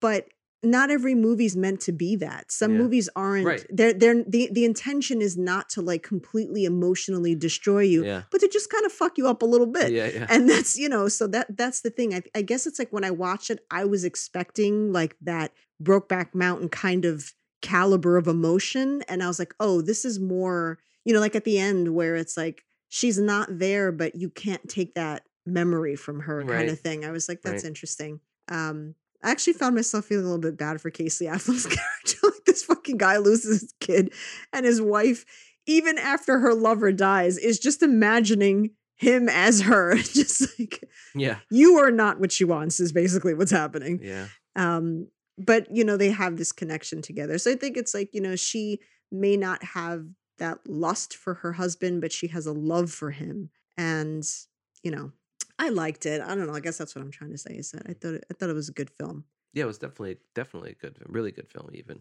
But 0.00 0.28
not 0.62 0.90
every 0.90 1.14
movie's 1.14 1.56
meant 1.56 1.80
to 1.82 1.92
be 1.92 2.16
that. 2.16 2.50
Some 2.50 2.72
Yeah. 2.72 2.78
movies 2.78 3.08
aren't. 3.14 3.46
Right. 3.46 3.64
They're 3.70 3.92
they're 3.92 4.24
the 4.24 4.48
the 4.52 4.64
intention 4.64 5.22
is 5.22 5.36
not 5.36 5.68
to 5.70 5.82
like 5.82 6.02
completely 6.02 6.64
emotionally 6.64 7.34
destroy 7.34 7.82
you, 7.82 8.04
Yeah. 8.04 8.22
but 8.32 8.40
to 8.40 8.48
just 8.48 8.68
kind 8.70 8.84
of 8.84 8.90
fuck 8.92 9.18
you 9.18 9.28
up 9.28 9.42
a 9.42 9.46
little 9.46 9.66
bit. 9.68 9.92
Yeah. 9.92 10.08
Yeah. 10.12 10.26
And 10.28 10.48
that's 10.50 10.76
you 10.76 10.88
know, 10.88 11.08
so 11.08 11.26
that 11.28 11.56
that's 11.56 11.80
the 11.82 11.90
thing. 11.90 12.12
I, 12.14 12.22
I 12.34 12.42
guess 12.42 12.66
it's 12.66 12.78
like 12.78 12.92
when 12.92 13.04
I 13.04 13.10
watched 13.12 13.50
it, 13.50 13.64
I 13.70 13.84
was 13.84 14.02
expecting 14.04 14.92
like 14.92 15.16
that 15.22 15.52
Brokeback 15.82 16.34
Mountain 16.34 16.70
kind 16.70 17.04
of 17.04 17.32
caliber 17.62 18.16
of 18.16 18.26
emotion, 18.26 19.02
and 19.08 19.22
I 19.22 19.28
was 19.28 19.38
like, 19.38 19.54
oh, 19.60 19.80
this 19.80 20.04
is 20.04 20.18
more, 20.20 20.78
you 21.04 21.12
know, 21.14 21.20
like 21.20 21.36
at 21.36 21.44
the 21.44 21.58
end 21.58 21.94
where 21.94 22.16
it's 22.16 22.36
like 22.36 22.64
she's 22.88 23.18
not 23.18 23.58
there, 23.58 23.92
but 23.92 24.14
you 24.16 24.28
can't 24.30 24.68
take 24.68 24.94
that 24.94 25.22
memory 25.46 25.94
from 25.96 26.20
her 26.20 26.40
kind 26.40 26.50
Right. 26.50 26.68
of 26.68 26.80
thing. 26.80 27.04
I 27.04 27.10
was 27.10 27.28
like, 27.28 27.42
that's 27.42 27.62
Right. 27.62 27.68
interesting. 27.68 28.20
Um, 28.48 28.94
I 29.22 29.30
actually 29.30 29.54
found 29.54 29.74
myself 29.74 30.04
feeling 30.04 30.24
a 30.24 30.28
little 30.28 30.40
bit 30.40 30.56
bad 30.56 30.80
for 30.80 30.90
Casey 30.90 31.26
Affleck's 31.26 31.66
character. 31.66 32.18
like 32.22 32.44
this 32.46 32.64
fucking 32.64 32.98
guy 32.98 33.18
loses 33.18 33.62
his 33.62 33.74
kid, 33.80 34.12
and 34.52 34.64
his 34.64 34.80
wife, 34.80 35.24
even 35.66 35.98
after 35.98 36.38
her 36.38 36.54
lover 36.54 36.92
dies, 36.92 37.36
is 37.38 37.58
just 37.58 37.82
imagining 37.82 38.70
him 38.96 39.28
as 39.28 39.62
her. 39.62 39.94
just 39.96 40.58
like 40.58 40.84
yeah. 41.14 41.38
you 41.50 41.78
are 41.78 41.90
not 41.90 42.20
what 42.20 42.32
she 42.32 42.44
wants 42.44 42.80
is 42.80 42.92
basically 42.92 43.34
what's 43.34 43.50
happening. 43.50 44.00
Yeah. 44.02 44.26
Um, 44.56 45.08
but 45.38 45.66
you 45.70 45.84
know, 45.84 45.96
they 45.96 46.10
have 46.10 46.36
this 46.36 46.52
connection 46.52 47.02
together. 47.02 47.38
So 47.38 47.52
I 47.52 47.54
think 47.54 47.76
it's 47.76 47.94
like, 47.94 48.10
you 48.12 48.20
know, 48.20 48.36
she 48.36 48.80
may 49.10 49.36
not 49.36 49.62
have 49.62 50.04
that 50.38 50.58
lust 50.66 51.16
for 51.16 51.34
her 51.34 51.52
husband, 51.52 52.00
but 52.00 52.12
she 52.12 52.28
has 52.28 52.46
a 52.46 52.52
love 52.52 52.90
for 52.90 53.10
him. 53.10 53.50
And, 53.76 54.24
you 54.82 54.90
know, 54.90 55.12
I 55.58 55.70
liked 55.70 56.06
it. 56.06 56.20
I 56.20 56.34
don't 56.34 56.46
know. 56.46 56.54
I 56.54 56.60
guess 56.60 56.78
that's 56.78 56.94
what 56.94 57.02
I'm 57.02 57.10
trying 57.10 57.32
to 57.32 57.38
say 57.38 57.54
is 57.54 57.72
that 57.72 57.82
I 57.88 57.92
thought 57.94 58.14
it, 58.14 58.24
I 58.30 58.34
thought 58.34 58.50
it 58.50 58.54
was 58.54 58.68
a 58.68 58.72
good 58.72 58.90
film. 58.90 59.24
Yeah. 59.52 59.64
It 59.64 59.66
was 59.66 59.78
definitely, 59.78 60.18
definitely 60.34 60.70
a 60.72 60.74
good, 60.74 60.96
really 61.06 61.32
good 61.32 61.48
film. 61.50 61.68
Even. 61.72 62.00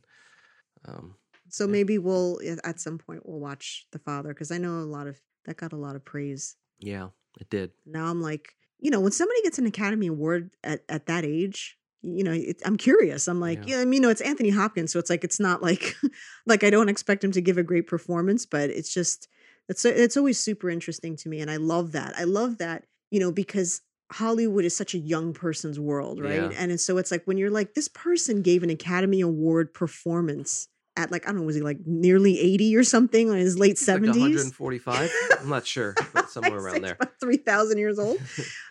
Um. 0.85 1.15
So 1.49 1.65
Yeah. 1.65 1.71
maybe 1.71 1.97
we'll 1.97 2.39
at 2.63 2.79
some 2.79 2.97
point 2.97 3.25
we'll 3.25 3.39
watch 3.39 3.87
The 3.91 3.99
Father 3.99 4.29
because 4.29 4.51
I 4.51 4.57
know 4.57 4.79
a 4.79 4.81
lot 4.85 5.07
of 5.07 5.19
that 5.45 5.57
got 5.57 5.73
a 5.73 5.77
lot 5.77 5.95
of 5.95 6.03
praise. 6.05 6.55
Yeah. 6.79 7.09
It 7.39 7.49
did. 7.49 7.71
Now 7.85 8.05
I'm 8.07 8.21
like, 8.21 8.55
you 8.79 8.91
know, 8.91 8.99
when 8.99 9.11
somebody 9.11 9.41
gets 9.43 9.57
an 9.57 9.65
Academy 9.65 10.07
Award 10.07 10.51
at, 10.63 10.83
at 10.89 11.05
that 11.07 11.23
age, 11.25 11.77
you 12.01 12.23
know, 12.23 12.31
it, 12.33 12.61
I'm 12.65 12.77
curious. 12.77 13.27
I'm 13.27 13.39
like, 13.39 13.67
Yeah. 13.67 13.77
yeah. 13.77 13.81
I 13.81 13.85
mean, 13.85 13.93
you 13.93 13.99
know, 14.01 14.09
it's 14.09 14.21
Anthony 14.21 14.49
Hopkins, 14.49 14.91
so 14.91 14.99
it's 14.99 15.09
like 15.09 15.23
it's 15.23 15.39
not 15.39 15.63
like 15.63 15.95
like 16.45 16.63
I 16.63 16.69
don't 16.69 16.89
expect 16.89 17.23
him 17.23 17.31
to 17.31 17.41
give 17.41 17.57
a 17.57 17.63
great 17.63 17.87
performance, 17.87 18.45
but 18.45 18.69
it's 18.69 18.93
just 18.93 19.27
it's 19.69 19.83
it's 19.85 20.17
always 20.17 20.39
super 20.39 20.69
interesting 20.69 21.15
to 21.17 21.29
me, 21.29 21.39
and 21.41 21.49
I 21.49 21.57
love 21.57 21.91
that. 21.93 22.13
I 22.17 22.23
love 22.25 22.57
that, 22.59 22.85
you 23.11 23.19
know, 23.19 23.31
because 23.31 23.81
Hollywood 24.11 24.63
is 24.65 24.75
such 24.75 24.93
a 24.93 24.97
young 24.97 25.33
person's 25.33 25.79
world, 25.79 26.21
right? 26.21 26.51
Yeah. 26.51 26.57
And 26.57 26.79
so 26.79 26.97
it's 26.97 27.11
like 27.11 27.23
when 27.25 27.37
you're 27.37 27.49
like, 27.51 27.73
this 27.73 27.87
person 27.87 28.41
gave 28.41 28.63
an 28.63 28.69
Academy 28.69 29.21
Award 29.21 29.73
performance 29.73 30.67
at 30.95 31.11
like 31.11 31.25
I 31.27 31.31
don't 31.31 31.41
know, 31.41 31.45
was 31.45 31.55
he 31.55 31.61
like 31.61 31.79
nearly 31.85 32.39
80 32.39 32.75
or 32.75 32.83
something 32.83 33.27
in 33.27 33.35
his 33.35 33.59
late 33.59 33.71
It's 33.71 33.87
like 33.87 34.01
70s? 34.01 34.19
145. 34.19 35.11
I'm 35.41 35.49
not 35.49 35.67
sure, 35.67 35.93
but 36.13 36.29
somewhere 36.29 36.57
around 36.59 36.81
there. 36.83 36.97
3,000 37.19 37.77
years 37.77 37.99
old. 38.05 38.17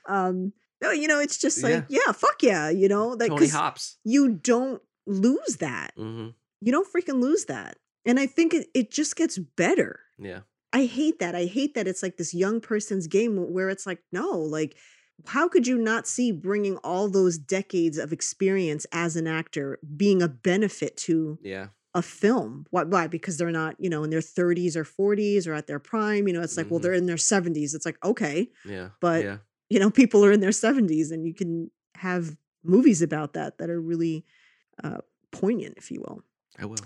um, 0.09 0.53
no, 0.82 0.91
you 0.91 1.07
know, 1.09 1.20
it's 1.20 1.39
just 1.39 1.62
like, 1.62 1.84
yeah, 1.89 2.12
fuck 2.12 2.43
yeah, 2.43 2.68
you 2.70 2.89
know, 2.89 3.09
like, 3.09 3.30
Tony 3.30 3.49
Hops. 3.49 3.99
you 4.05 4.28
don't 4.34 4.82
lose 5.07 5.57
that. 5.61 5.93
hmm 5.97 6.28
You 6.61 6.72
don't 6.72 6.89
freaking 6.93 7.20
lose 7.20 7.45
that. 7.47 7.76
And 8.05 8.18
I 8.20 8.26
think 8.26 8.55
it, 8.55 8.68
it 8.74 8.91
just 8.91 9.16
gets 9.16 9.39
better. 9.39 10.01
Yeah. 10.18 10.41
I 10.73 10.85
hate 10.87 11.19
that. 11.21 11.35
I 11.35 11.45
hate 11.47 11.75
that 11.75 11.89
it's 11.89 12.03
like 12.03 12.17
this 12.17 12.35
young 12.35 12.61
person's 12.61 13.07
game 13.07 13.37
where 13.53 13.69
it's 13.71 13.87
like, 13.87 14.01
no, 14.12 14.31
like, 14.39 14.77
how 15.27 15.49
could 15.49 15.67
you 15.67 15.79
not 15.79 16.07
see 16.07 16.31
bringing 16.33 16.77
all 16.79 17.09
those 17.09 17.39
decades 17.39 17.97
of 17.97 18.12
experience 18.12 18.87
as 18.93 19.17
an 19.17 19.27
actor 19.27 19.79
being 19.97 20.21
a 20.23 20.29
benefit 20.29 20.97
to 20.99 21.39
Yeah. 21.43 21.69
a 21.95 22.03
film. 22.03 22.67
Why? 22.71 22.83
Why? 22.85 23.07
Because 23.07 23.39
they're 23.39 23.51
not, 23.51 23.77
you 23.79 23.89
know, 23.89 24.05
in 24.05 24.11
their 24.11 24.21
30s 24.21 24.77
or 24.77 24.85
40s 24.85 25.47
or 25.47 25.55
at 25.55 25.67
their 25.67 25.79
prime. 25.79 26.29
You 26.29 26.35
know, 26.35 26.43
it's 26.43 26.57
like, 26.59 26.71
well, 26.71 26.79
Mhm. 26.79 26.83
they're 26.83 26.93
in 26.93 27.07
their 27.07 27.17
70s. 27.17 27.75
It's 27.75 27.87
like, 27.87 27.97
okay, 28.05 28.51
Yeah. 28.67 28.91
But- 29.01 29.25
yeah. 29.25 29.39
you 29.71 29.79
know, 29.81 29.91
people 29.91 30.23
are 30.23 30.31
in 30.33 30.41
their 30.41 30.53
70s, 30.53 31.11
and 31.11 31.27
you 31.27 31.33
can 31.33 31.71
have 31.95 32.37
movies 32.62 33.01
about 33.01 33.33
that 33.33 33.57
that 33.59 33.71
are 33.71 33.81
really 33.81 34.27
uh, 34.85 34.99
poignant, 35.33 35.75
if 35.79 35.91
you 35.91 36.01
will. 36.03 36.23
I 36.59 36.67
will. 36.67 36.77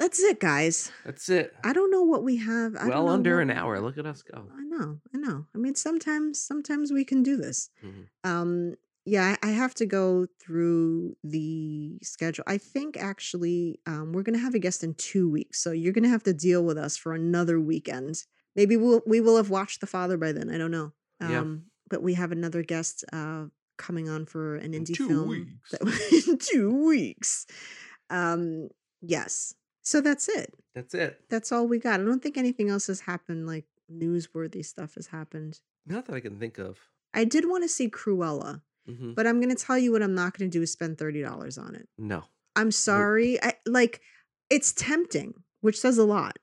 That's 0.00 0.18
it, 0.18 0.40
guys. 0.40 0.90
That's 1.04 1.28
it. 1.28 1.54
I 1.62 1.72
don't 1.72 1.90
know 1.92 2.02
what 2.02 2.24
we 2.24 2.38
have. 2.38 2.74
I 2.74 2.88
well 2.88 3.04
know 3.06 3.12
under 3.12 3.36
what- 3.36 3.42
an 3.42 3.50
hour. 3.50 3.80
Look 3.80 3.98
at 3.98 4.06
us 4.06 4.22
go. 4.22 4.48
I 4.56 4.62
know, 4.64 4.98
I 5.14 5.18
know. 5.18 5.46
I 5.54 5.58
mean, 5.58 5.74
sometimes, 5.76 6.42
sometimes 6.42 6.90
we 6.90 7.04
can 7.04 7.22
do 7.22 7.36
this. 7.36 7.68
Mhm. 7.84 8.06
Um, 8.24 8.74
yeah, 9.04 9.36
I 9.42 9.48
have 9.50 9.74
to 9.74 9.86
go 9.86 10.26
through 10.42 11.16
the 11.22 11.98
schedule. 12.02 12.44
I 12.46 12.56
think 12.58 12.96
actually, 12.96 13.78
um, 13.86 14.12
we're 14.12 14.22
gonna 14.22 14.38
have 14.38 14.54
a 14.54 14.58
guest 14.58 14.82
in 14.82 14.94
two 14.94 15.28
weeks, 15.28 15.62
so 15.62 15.70
you're 15.70 15.92
gonna 15.92 16.08
have 16.08 16.22
to 16.24 16.32
deal 16.34 16.64
with 16.64 16.78
us 16.78 16.96
for 16.96 17.12
another 17.14 17.60
weekend. 17.60 18.24
Maybe 18.56 18.76
we'll 18.76 19.02
we 19.06 19.20
will 19.20 19.36
have 19.36 19.50
watched 19.50 19.80
The 19.80 19.86
Father 19.86 20.16
by 20.16 20.32
then. 20.32 20.50
I 20.50 20.58
don't 20.58 20.70
know. 20.70 20.92
Um, 21.20 21.30
Yeah. 21.30 21.44
but 21.90 22.02
we 22.02 22.14
have 22.14 22.32
another 22.32 22.62
guest 22.62 23.04
uh 23.12 23.46
coming 23.76 24.08
on 24.08 24.24
for 24.26 24.56
an 24.56 24.72
In 24.74 24.84
indie 24.84 24.94
two 24.94 25.08
film 25.08 25.28
weeks. 25.28 25.70
that- 25.72 25.80
in 26.28 26.38
two 26.38 26.70
weeks. 26.86 27.46
Um, 28.10 28.68
yes. 29.02 29.54
So 29.82 30.00
that's 30.00 30.28
it 30.28 30.54
That's 30.74 30.94
it. 30.94 31.20
that's 31.30 31.52
all 31.52 31.66
we 31.66 31.78
got. 31.78 32.00
I 32.00 32.04
don't 32.04 32.22
think 32.22 32.36
anything 32.36 32.68
else 32.70 32.86
has 32.88 33.00
happened, 33.00 33.46
like 33.46 33.64
newsworthy 33.92 34.64
stuff 34.64 34.94
has 34.94 35.08
happened. 35.08 35.60
Not 35.86 36.06
that 36.06 36.14
I 36.14 36.20
can 36.20 36.38
think 36.38 36.58
of. 36.58 36.78
I 37.14 37.24
did 37.24 37.48
want 37.48 37.64
to 37.64 37.68
see 37.68 37.88
Cruella, 37.88 38.62
hmm 38.86 39.12
but 39.14 39.26
I'm 39.26 39.40
going 39.40 39.54
to 39.54 39.64
tell 39.64 39.78
you 39.78 39.92
what 39.92 40.02
I'm 40.02 40.14
not 40.14 40.36
going 40.36 40.50
to 40.50 40.58
do 40.58 40.62
is 40.62 40.72
spend 40.72 40.96
$30 40.98 41.58
on 41.58 41.74
it. 41.74 41.88
No. 41.98 42.24
I'm 42.56 42.70
sorry. 42.70 43.42
I 43.42 43.54
like 43.66 44.00
it's 44.48 44.72
tempting, 44.72 45.34
which 45.60 45.78
says 45.78 45.98
a 45.98 46.04
lot. 46.04 46.38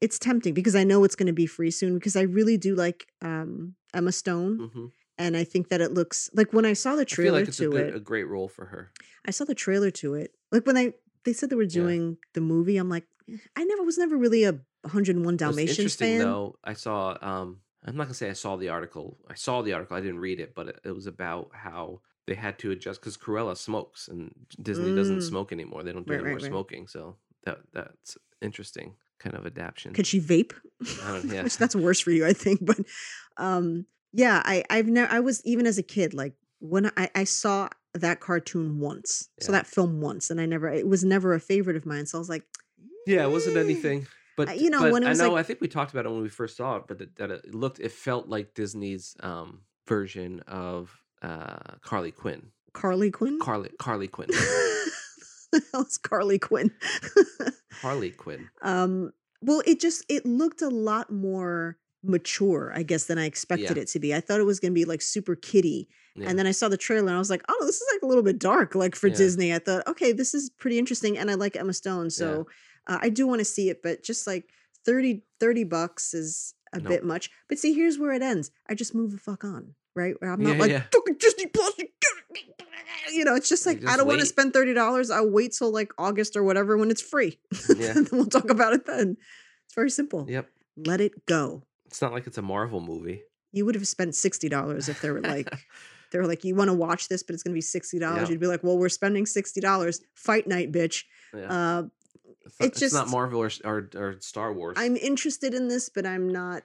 It's 0.00 0.18
tempting 0.18 0.52
because 0.54 0.74
I 0.74 0.84
know 0.84 1.04
it's 1.04 1.14
going 1.14 1.28
to 1.28 1.32
be 1.32 1.46
free 1.46 1.70
soon 1.70 1.94
because 1.94 2.16
I 2.16 2.22
really 2.22 2.56
do 2.56 2.74
like 2.74 3.06
um 3.22 3.74
Emma 3.94 4.12
Stone 4.12 4.70
hmm 4.72 4.86
and 5.18 5.36
I 5.36 5.44
think 5.44 5.68
that 5.68 5.80
it 5.82 5.92
looks 5.92 6.30
like 6.34 6.52
when 6.54 6.64
I 6.64 6.72
saw 6.72 6.96
the 6.96 7.02
I 7.02 7.04
feel 7.04 7.14
trailer 7.16 7.38
like 7.40 7.48
it's 7.48 7.60
a, 7.60 7.64
to 7.64 7.70
good, 7.70 7.88
it. 7.88 7.94
a 7.94 8.00
great 8.00 8.24
role 8.24 8.48
for 8.48 8.64
her. 8.66 8.90
I 9.26 9.30
saw 9.30 9.44
the 9.44 9.54
trailer 9.54 9.90
to 9.92 10.14
it. 10.14 10.32
Like 10.50 10.66
when 10.66 10.76
I 10.76 10.94
they 11.24 11.32
said 11.32 11.50
they 11.50 11.56
were 11.56 11.62
Yeah. 11.62 11.68
doing 11.82 12.18
the 12.34 12.40
movie, 12.40 12.76
I'm 12.76 12.88
like 12.88 13.06
"Eh, 13.28 13.36
I 13.56 13.64
never 13.64 13.82
was 13.82 13.98
never 13.98 14.16
really 14.16 14.44
a 14.44 14.60
101 14.82 15.24
What's 15.24 15.38
Dalmatians 15.38 15.78
interesting 15.78 16.18
fan. 16.18 16.26
though, 16.26 16.56
I 16.64 16.74
saw. 16.74 17.16
Um, 17.22 17.60
I'm 17.84 17.96
not 17.96 18.04
gonna 18.04 18.14
say 18.14 18.30
I 18.30 18.34
saw 18.34 18.56
the 18.56 18.68
article. 18.68 19.18
I 19.28 19.34
saw 19.34 19.62
the 19.62 19.72
article. 19.72 19.96
I 19.96 20.00
didn't 20.00 20.20
read 20.20 20.40
it, 20.40 20.54
but 20.54 20.68
it, 20.68 20.80
it 20.84 20.90
was 20.92 21.06
about 21.06 21.50
how 21.52 22.00
they 22.26 22.34
had 22.34 22.58
to 22.60 22.70
adjust 22.70 23.00
because 23.00 23.16
Cruella 23.16 23.56
smokes 23.56 24.06
and 24.08 24.32
Disney 24.62 24.94
doesn't 24.94 25.18
Mm. 25.18 25.22
smoke 25.28 25.52
anymore. 25.52 25.82
They 25.82 25.92
don't 25.92 26.06
do 26.06 26.12
Right, 26.12 26.20
any 26.20 26.28
more 26.30 26.34
right, 26.34 26.42
right. 26.42 26.48
smoking, 26.50 26.86
so 26.86 27.16
that 27.44 27.58
that's 27.72 28.16
interesting 28.40 28.94
kind 29.18 29.34
of 29.36 29.46
adaptation. 29.46 29.92
Could 29.94 30.06
she 30.06 30.20
vape? 30.20 30.52
I 31.04 31.12
don't- 31.12 31.24
yeah. 31.32 31.42
Which 31.44 31.56
that's 31.58 31.74
worse 31.76 31.98
for 32.00 32.10
you, 32.12 32.24
I 32.26 32.32
think. 32.32 32.60
But 32.64 32.78
um, 33.36 33.86
yeah, 34.12 34.42
I 34.44 34.64
I've 34.70 34.86
never 34.86 35.10
I 35.12 35.20
was 35.20 35.44
even 35.44 35.66
as 35.66 35.78
a 35.78 35.82
kid 35.82 36.12
like 36.14 36.34
when 36.60 36.86
I 36.96 37.10
I 37.14 37.24
saw 37.24 37.68
that 37.94 38.20
cartoon 38.20 38.78
once, 38.78 39.28
so 39.40 39.52
that 39.52 39.66
film 39.66 40.00
once, 40.00 40.30
and 40.30 40.40
I 40.40 40.46
never 40.46 40.68
it 40.68 40.86
was 40.88 41.04
never 41.04 41.34
a 41.34 41.40
favorite 41.40 41.76
of 41.76 41.84
mine. 41.86 42.06
So 42.06 42.18
I 42.18 42.20
was 42.20 42.28
like, 42.28 42.44
Yeah, 43.06 43.24
it 43.24 43.30
wasn't 43.30 43.56
"Eh." 43.56 43.60
anything. 43.60 44.06
But 44.36 44.58
you 44.58 44.70
know, 44.70 44.80
but 44.80 44.92
when 44.92 45.02
it 45.02 45.08
was 45.10 45.20
I 45.20 45.24
know 45.26 45.32
like- 45.34 45.40
I 45.40 45.42
think 45.46 45.60
we 45.60 45.68
talked 45.68 45.92
about 45.92 46.06
it 46.06 46.10
when 46.10 46.22
we 46.22 46.28
first 46.30 46.56
saw 46.56 46.76
it, 46.76 46.84
but 46.88 46.98
that, 46.98 47.16
that 47.16 47.30
it 47.30 47.54
looked 47.54 47.80
it 47.80 47.92
felt 47.92 48.28
like 48.28 48.54
Disney's 48.54 49.14
um 49.20 49.60
version 49.86 50.40
of 50.48 50.90
uh 51.20 51.76
Carly 51.82 52.12
Quinn. 52.12 52.50
Carly 52.72 53.10
Quinn. 53.10 53.38
Carly 53.40 53.68
Carly 53.78 54.08
Quinn. 54.08 54.28
the 55.52 55.62
hell's 55.72 55.98
Carly 55.98 56.38
Quinn? 56.38 56.70
Harley 57.82 58.10
Quinn. 58.10 58.48
um, 58.62 59.12
well, 59.42 59.62
it 59.66 59.80
just 59.80 60.04
it 60.08 60.24
looked 60.24 60.62
a 60.62 60.68
lot 60.68 61.10
more 61.12 61.76
mature, 62.02 62.72
I 62.74 62.82
guess, 62.82 63.04
than 63.04 63.18
I 63.18 63.26
expected 63.26 63.76
Yeah. 63.76 63.82
it 63.82 63.88
to 63.88 63.98
be. 63.98 64.14
I 64.14 64.20
thought 64.20 64.40
it 64.40 64.44
was 64.46 64.60
gonna 64.60 64.72
be 64.72 64.84
like 64.86 65.02
super 65.02 65.34
kiddie. 65.36 65.88
Yeah. 66.14 66.28
And 66.28 66.38
then 66.38 66.46
I 66.46 66.50
saw 66.52 66.68
the 66.68 66.76
trailer 66.76 67.08
and 67.08 67.16
I 67.16 67.18
was 67.18 67.30
like, 67.30 67.42
oh, 67.48 67.64
this 67.66 67.76
is 67.80 67.86
like 67.94 68.02
a 68.02 68.06
little 68.06 68.22
bit 68.22 68.38
dark, 68.38 68.74
like 68.74 68.94
for 68.94 69.08
Yeah. 69.08 69.14
Disney. 69.16 69.54
I 69.54 69.58
thought, 69.58 69.86
okay, 69.86 70.12
this 70.12 70.34
is 70.34 70.50
pretty 70.50 70.78
interesting. 70.78 71.16
And 71.18 71.30
I 71.30 71.34
like 71.34 71.56
Emma 71.56 71.72
Stone. 71.72 72.10
So 72.10 72.46
uh, 72.86 72.98
I 73.00 73.08
do 73.08 73.26
want 73.26 73.38
to 73.40 73.44
see 73.44 73.70
it, 73.70 73.82
but 73.82 74.02
just 74.02 74.26
like 74.26 74.50
30, 74.84 75.22
30 75.40 75.64
bucks 75.64 76.12
is 76.14 76.54
a 76.74 76.78
Nope. 76.78 76.88
bit 76.88 77.04
much. 77.04 77.30
But 77.48 77.58
see, 77.58 77.72
here's 77.74 77.98
where 77.98 78.12
it 78.12 78.22
ends. 78.22 78.50
I 78.68 78.74
just 78.74 78.94
move 78.94 79.12
the 79.12 79.18
fuck 79.18 79.44
on, 79.44 79.74
right? 79.94 80.14
Where 80.20 80.30
I'm 80.32 80.42
not 80.42 80.56
like, 80.58 80.70
yeah. 80.70 80.84
"Look 80.92 81.06
Disney 81.18 81.46
Plus. 81.46 81.72
you 81.78 81.84
get 81.84 82.12
it." 82.30 83.14
You 83.14 83.24
know, 83.24 83.34
it's 83.34 83.48
just 83.48 83.66
like, 83.66 83.86
I 83.86 83.96
don't 83.96 84.06
want 84.06 84.20
to 84.20 84.26
spend 84.26 84.52
$30. 84.52 85.10
I'll 85.14 85.28
wait 85.30 85.52
till 85.52 85.70
like 85.70 85.92
August 85.98 86.36
or 86.36 86.42
whatever 86.42 86.76
when 86.78 86.90
it's 86.90 87.02
free. 87.02 87.38
Yeah. 87.76 87.92
then 87.94 88.08
we'll 88.12 88.26
talk 88.26 88.48
about 88.50 88.72
it 88.74 88.86
then. 88.86 89.16
It's 89.66 89.74
very 89.74 89.90
simple. 89.90 90.26
Yep. 90.28 90.48
Let 90.76 91.00
it 91.00 91.26
go. 91.26 91.62
It's 91.86 92.00
not 92.02 92.12
like 92.12 92.26
it's 92.26 92.38
a 92.38 92.42
Marvel 92.42 92.80
movie. 92.80 93.22
You 93.52 93.66
would 93.66 93.74
have 93.74 93.86
spent 93.86 94.12
$60 94.12 94.88
if 94.88 95.00
they 95.02 95.10
were 95.10 95.20
like, 95.20 95.50
they 96.12 96.18
were 96.18 96.26
like, 96.26 96.44
you 96.44 96.54
want 96.54 96.68
to 96.68 96.74
watch 96.74 97.08
this, 97.08 97.22
but 97.22 97.34
it's 97.34 97.42
going 97.42 97.52
to 97.52 97.56
be 97.56 97.60
$60. 97.62 98.00
Yeah. 98.00 98.28
You'd 98.28 98.38
be 98.40 98.46
like, 98.46 98.62
well, 98.62 98.78
we're 98.78 98.88
spending 98.88 99.24
$60. 99.24 100.00
Fight 100.14 100.46
night, 100.46 100.70
bitch. 100.70 101.04
Yeah. 101.34 101.40
Uh, 101.50 101.82
it's, 102.44 102.58
not, 102.60 102.66
it's 102.68 102.82
it's 102.82 102.92
not 102.94 103.02
just- 103.04 103.12
Marvel 103.12 103.40
or, 103.42 103.50
or 103.64 103.88
or 103.96 104.16
Star 104.20 104.52
Wars. 104.52 104.76
I'm 104.78 104.96
interested 104.96 105.54
in 105.54 105.68
this, 105.68 105.88
but 105.88 106.06
I'm 106.06 106.28
not, 106.30 106.62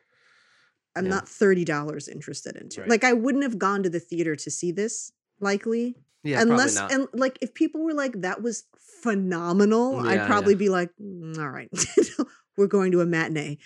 I'm 0.96 1.06
Yeah. 1.06 1.12
not 1.12 1.26
$30 1.26 2.10
interested 2.10 2.56
into 2.56 2.82
it. 2.82 2.84
Right. 2.84 2.90
Like, 2.90 3.04
I 3.04 3.14
wouldn't 3.14 3.44
have 3.44 3.58
gone 3.58 3.84
to 3.84 3.90
the 3.90 4.00
theater 4.00 4.36
to 4.36 4.52
see 4.52 4.72
this, 4.72 5.12
likely. 5.40 5.96
yeah, 6.24 6.42
unless, 6.42 6.78
and 6.78 7.08
like, 7.14 7.38
if 7.42 7.54
people 7.54 7.84
were 7.84 7.94
like, 7.94 8.22
that 8.22 8.42
was 8.42 8.64
phenomenal, 9.02 10.04
Yeah, 10.04 10.10
I'd 10.10 10.16
yeah. 10.16 10.28
probably 10.28 10.56
be 10.56 10.70
like, 10.70 10.90
"Mm, 11.02 11.38
all 11.38 11.50
right, 11.50 11.70
we're 12.58 12.68
going 12.68 12.92
to 12.94 13.02
a 13.02 13.06
matinee. 13.06 13.58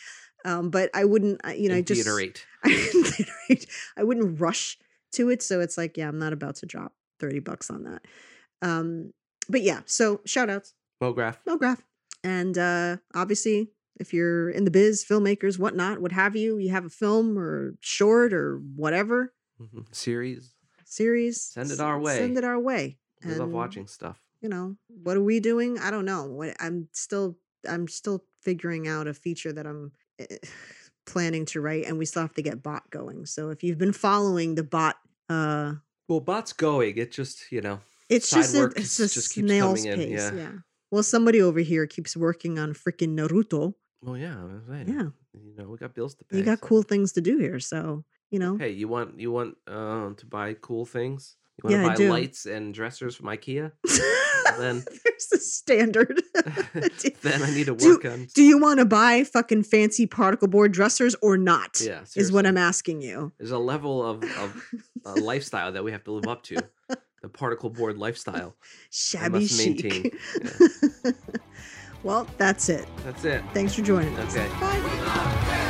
Um, 0.43 0.69
but 0.69 0.89
I 0.93 1.05
wouldn't, 1.05 1.39
you 1.55 1.69
know, 1.69 1.75
I 1.75 1.82
just. 1.82 2.07
I, 2.63 3.57
I 3.97 4.03
wouldn't 4.03 4.39
rush 4.39 4.77
to 5.14 5.30
it. 5.30 5.41
So 5.41 5.59
it's 5.62 5.78
like, 5.78 5.97
yeah, 5.97 6.07
I'm 6.07 6.20
not 6.20 6.34
about 6.34 6.55
to 6.57 6.66
drop 6.66 6.93
30 7.20 7.39
bucks 7.39 7.70
on 7.70 7.84
that. 7.84 8.01
Um, 8.62 9.14
but 9.49 9.62
yeah, 9.62 9.82
so 9.86 10.22
shout 10.26 10.49
outs, 10.49 10.74
Mograph. 11.01 11.38
Mograph. 11.47 11.80
And 12.24 12.57
uh, 12.57 12.97
obviously, 13.16 13.72
if 13.99 14.14
you're 14.14 14.49
in 14.49 14.66
the 14.66 14.72
biz, 14.72 15.03
filmmakers, 15.03 15.57
whatnot, 15.59 15.99
what 15.99 16.12
have 16.12 16.36
you, 16.36 16.57
you 16.57 16.70
have 16.72 16.86
a 16.86 16.89
film 16.89 17.38
or 17.38 17.76
short 17.82 18.34
or 18.34 18.57
whatever 18.76 19.34
Mhm. 19.62 19.86
Series. 19.93 20.53
series, 20.86 21.41
Send 21.41 21.72
it 21.72 21.80
our 21.80 21.99
way. 21.99 22.18
Send 22.18 22.38
it 22.38 22.43
our 22.43 22.59
way. 22.59 22.97
We 23.24 23.34
love 23.36 23.51
watching 23.51 23.88
stuff. 23.88 24.20
You 24.41 24.49
know, 24.49 24.76
what 25.03 25.18
are 25.18 25.24
we 25.24 25.39
doing? 25.39 25.78
I 25.78 25.91
don't 25.91 26.05
know. 26.05 26.43
I'm 26.59 26.88
still, 26.93 27.38
I'm 27.68 27.88
still 27.88 28.24
figuring 28.41 28.88
out 28.88 29.07
a 29.07 29.14
feature 29.14 29.53
that 29.53 29.68
I'm 29.68 29.91
eh, 30.18 30.38
planning 31.12 31.45
to 31.45 31.62
write, 31.62 31.86
and 31.86 31.97
we 31.97 32.05
still 32.05 32.22
have 32.24 32.34
to 32.36 32.41
get 32.41 32.64
bot 32.64 32.89
going. 32.89 33.26
So 33.26 33.49
if 33.49 33.64
you've 33.64 33.78
been 33.78 33.93
following 33.93 34.55
the 34.55 34.64
bot, 34.64 34.95
uh, 35.30 35.74
Well, 36.07 36.20
bot's 36.22 36.53
going. 36.53 36.97
It 36.97 37.12
just 37.12 37.51
you 37.51 37.62
know. 37.62 37.80
it's 38.09 38.30
just 38.30 38.55
a, 38.55 38.66
it's 38.76 38.99
a 38.99 39.07
just 39.07 39.32
snail's 39.34 39.86
pace. 39.86 40.09
yeah. 40.09 40.34
Yeah. 40.34 40.51
Well, 40.91 41.03
somebody 41.03 41.41
over 41.41 41.59
here 41.62 41.86
keeps 41.88 42.18
working 42.18 42.59
on 42.59 42.74
freaking 42.74 43.16
Naruto. 43.18 43.74
Well, 44.01 44.18
yeah. 44.18 44.36
I 44.41 44.43
was 44.43 44.64
saying, 44.68 44.88
Yeah, 44.89 45.07
You 45.34 45.53
know, 45.57 45.70
we 45.70 45.78
got 45.78 45.93
bills 45.93 46.16
to 46.16 46.24
pay. 46.26 46.38
you 46.38 46.43
got 46.43 46.59
so- 46.59 46.68
cool 46.68 46.82
things 46.84 47.12
to 47.14 47.22
do 47.22 47.38
here, 47.38 47.59
so 47.59 48.03
you 48.32 48.39
know. 48.39 48.57
Hey, 48.57 48.72
you 48.72 48.88
want 48.88 49.20
you 49.20 49.32
want 49.32 49.55
uh, 49.68 50.09
to 50.16 50.26
buy 50.26 50.53
cool 50.55 50.86
things? 50.86 51.36
You 51.57 51.70
want 51.70 51.84
Yeah, 51.84 51.93
to 51.93 52.03
buy 52.03 52.09
lights 52.20 52.45
and 52.45 52.74
dressers 52.74 53.16
from 53.16 53.28
IKEA? 53.28 53.72
then- 54.59 54.83
there's 55.03 55.27
the 55.31 55.37
standard. 55.37 56.21
then 57.21 57.43
I 57.43 57.51
need 57.51 57.65
to 57.67 57.75
Do- 57.75 57.89
work 57.95 58.05
on. 58.05 58.27
Do 58.33 58.43
you 58.43 58.57
want 58.57 58.79
to 58.79 58.85
buy 58.85 59.23
fucking 59.23 59.63
fancy 59.63 60.05
particle 60.07 60.47
board 60.47 60.71
dressers 60.71 61.15
or 61.21 61.37
not? 61.37 61.79
Yeah, 61.81 62.01
is 62.15 62.31
what. 62.31 62.45
I'm 62.45 62.57
asking 62.57 63.01
you. 63.01 63.31
There's 63.37 63.51
a 63.51 63.57
level 63.59 64.03
of 64.03 64.23
of 64.23 64.63
uh, 65.05 65.15
lifestyle 65.21 65.71
that 65.71 65.83
we 65.83 65.91
have 65.91 66.03
to 66.05 66.11
live 66.11 66.27
up 66.27 66.43
to. 66.43 66.57
The 67.21 67.29
particle 67.29 67.69
board 67.69 67.97
lifestyle. 67.97 68.55
Shabby 68.89 69.45
chic. 69.45 69.83
maintain, 69.83 70.11
well, 72.03 72.27
that's 72.37 72.67
it. 72.67 72.87
That's 73.03 73.23
it. 73.25 73.43
Thanks 73.53 73.75
for 73.75 73.83
joining 73.83 74.17
us. 74.17 74.35
Okay. 74.35 74.47
Bye. 74.59 75.67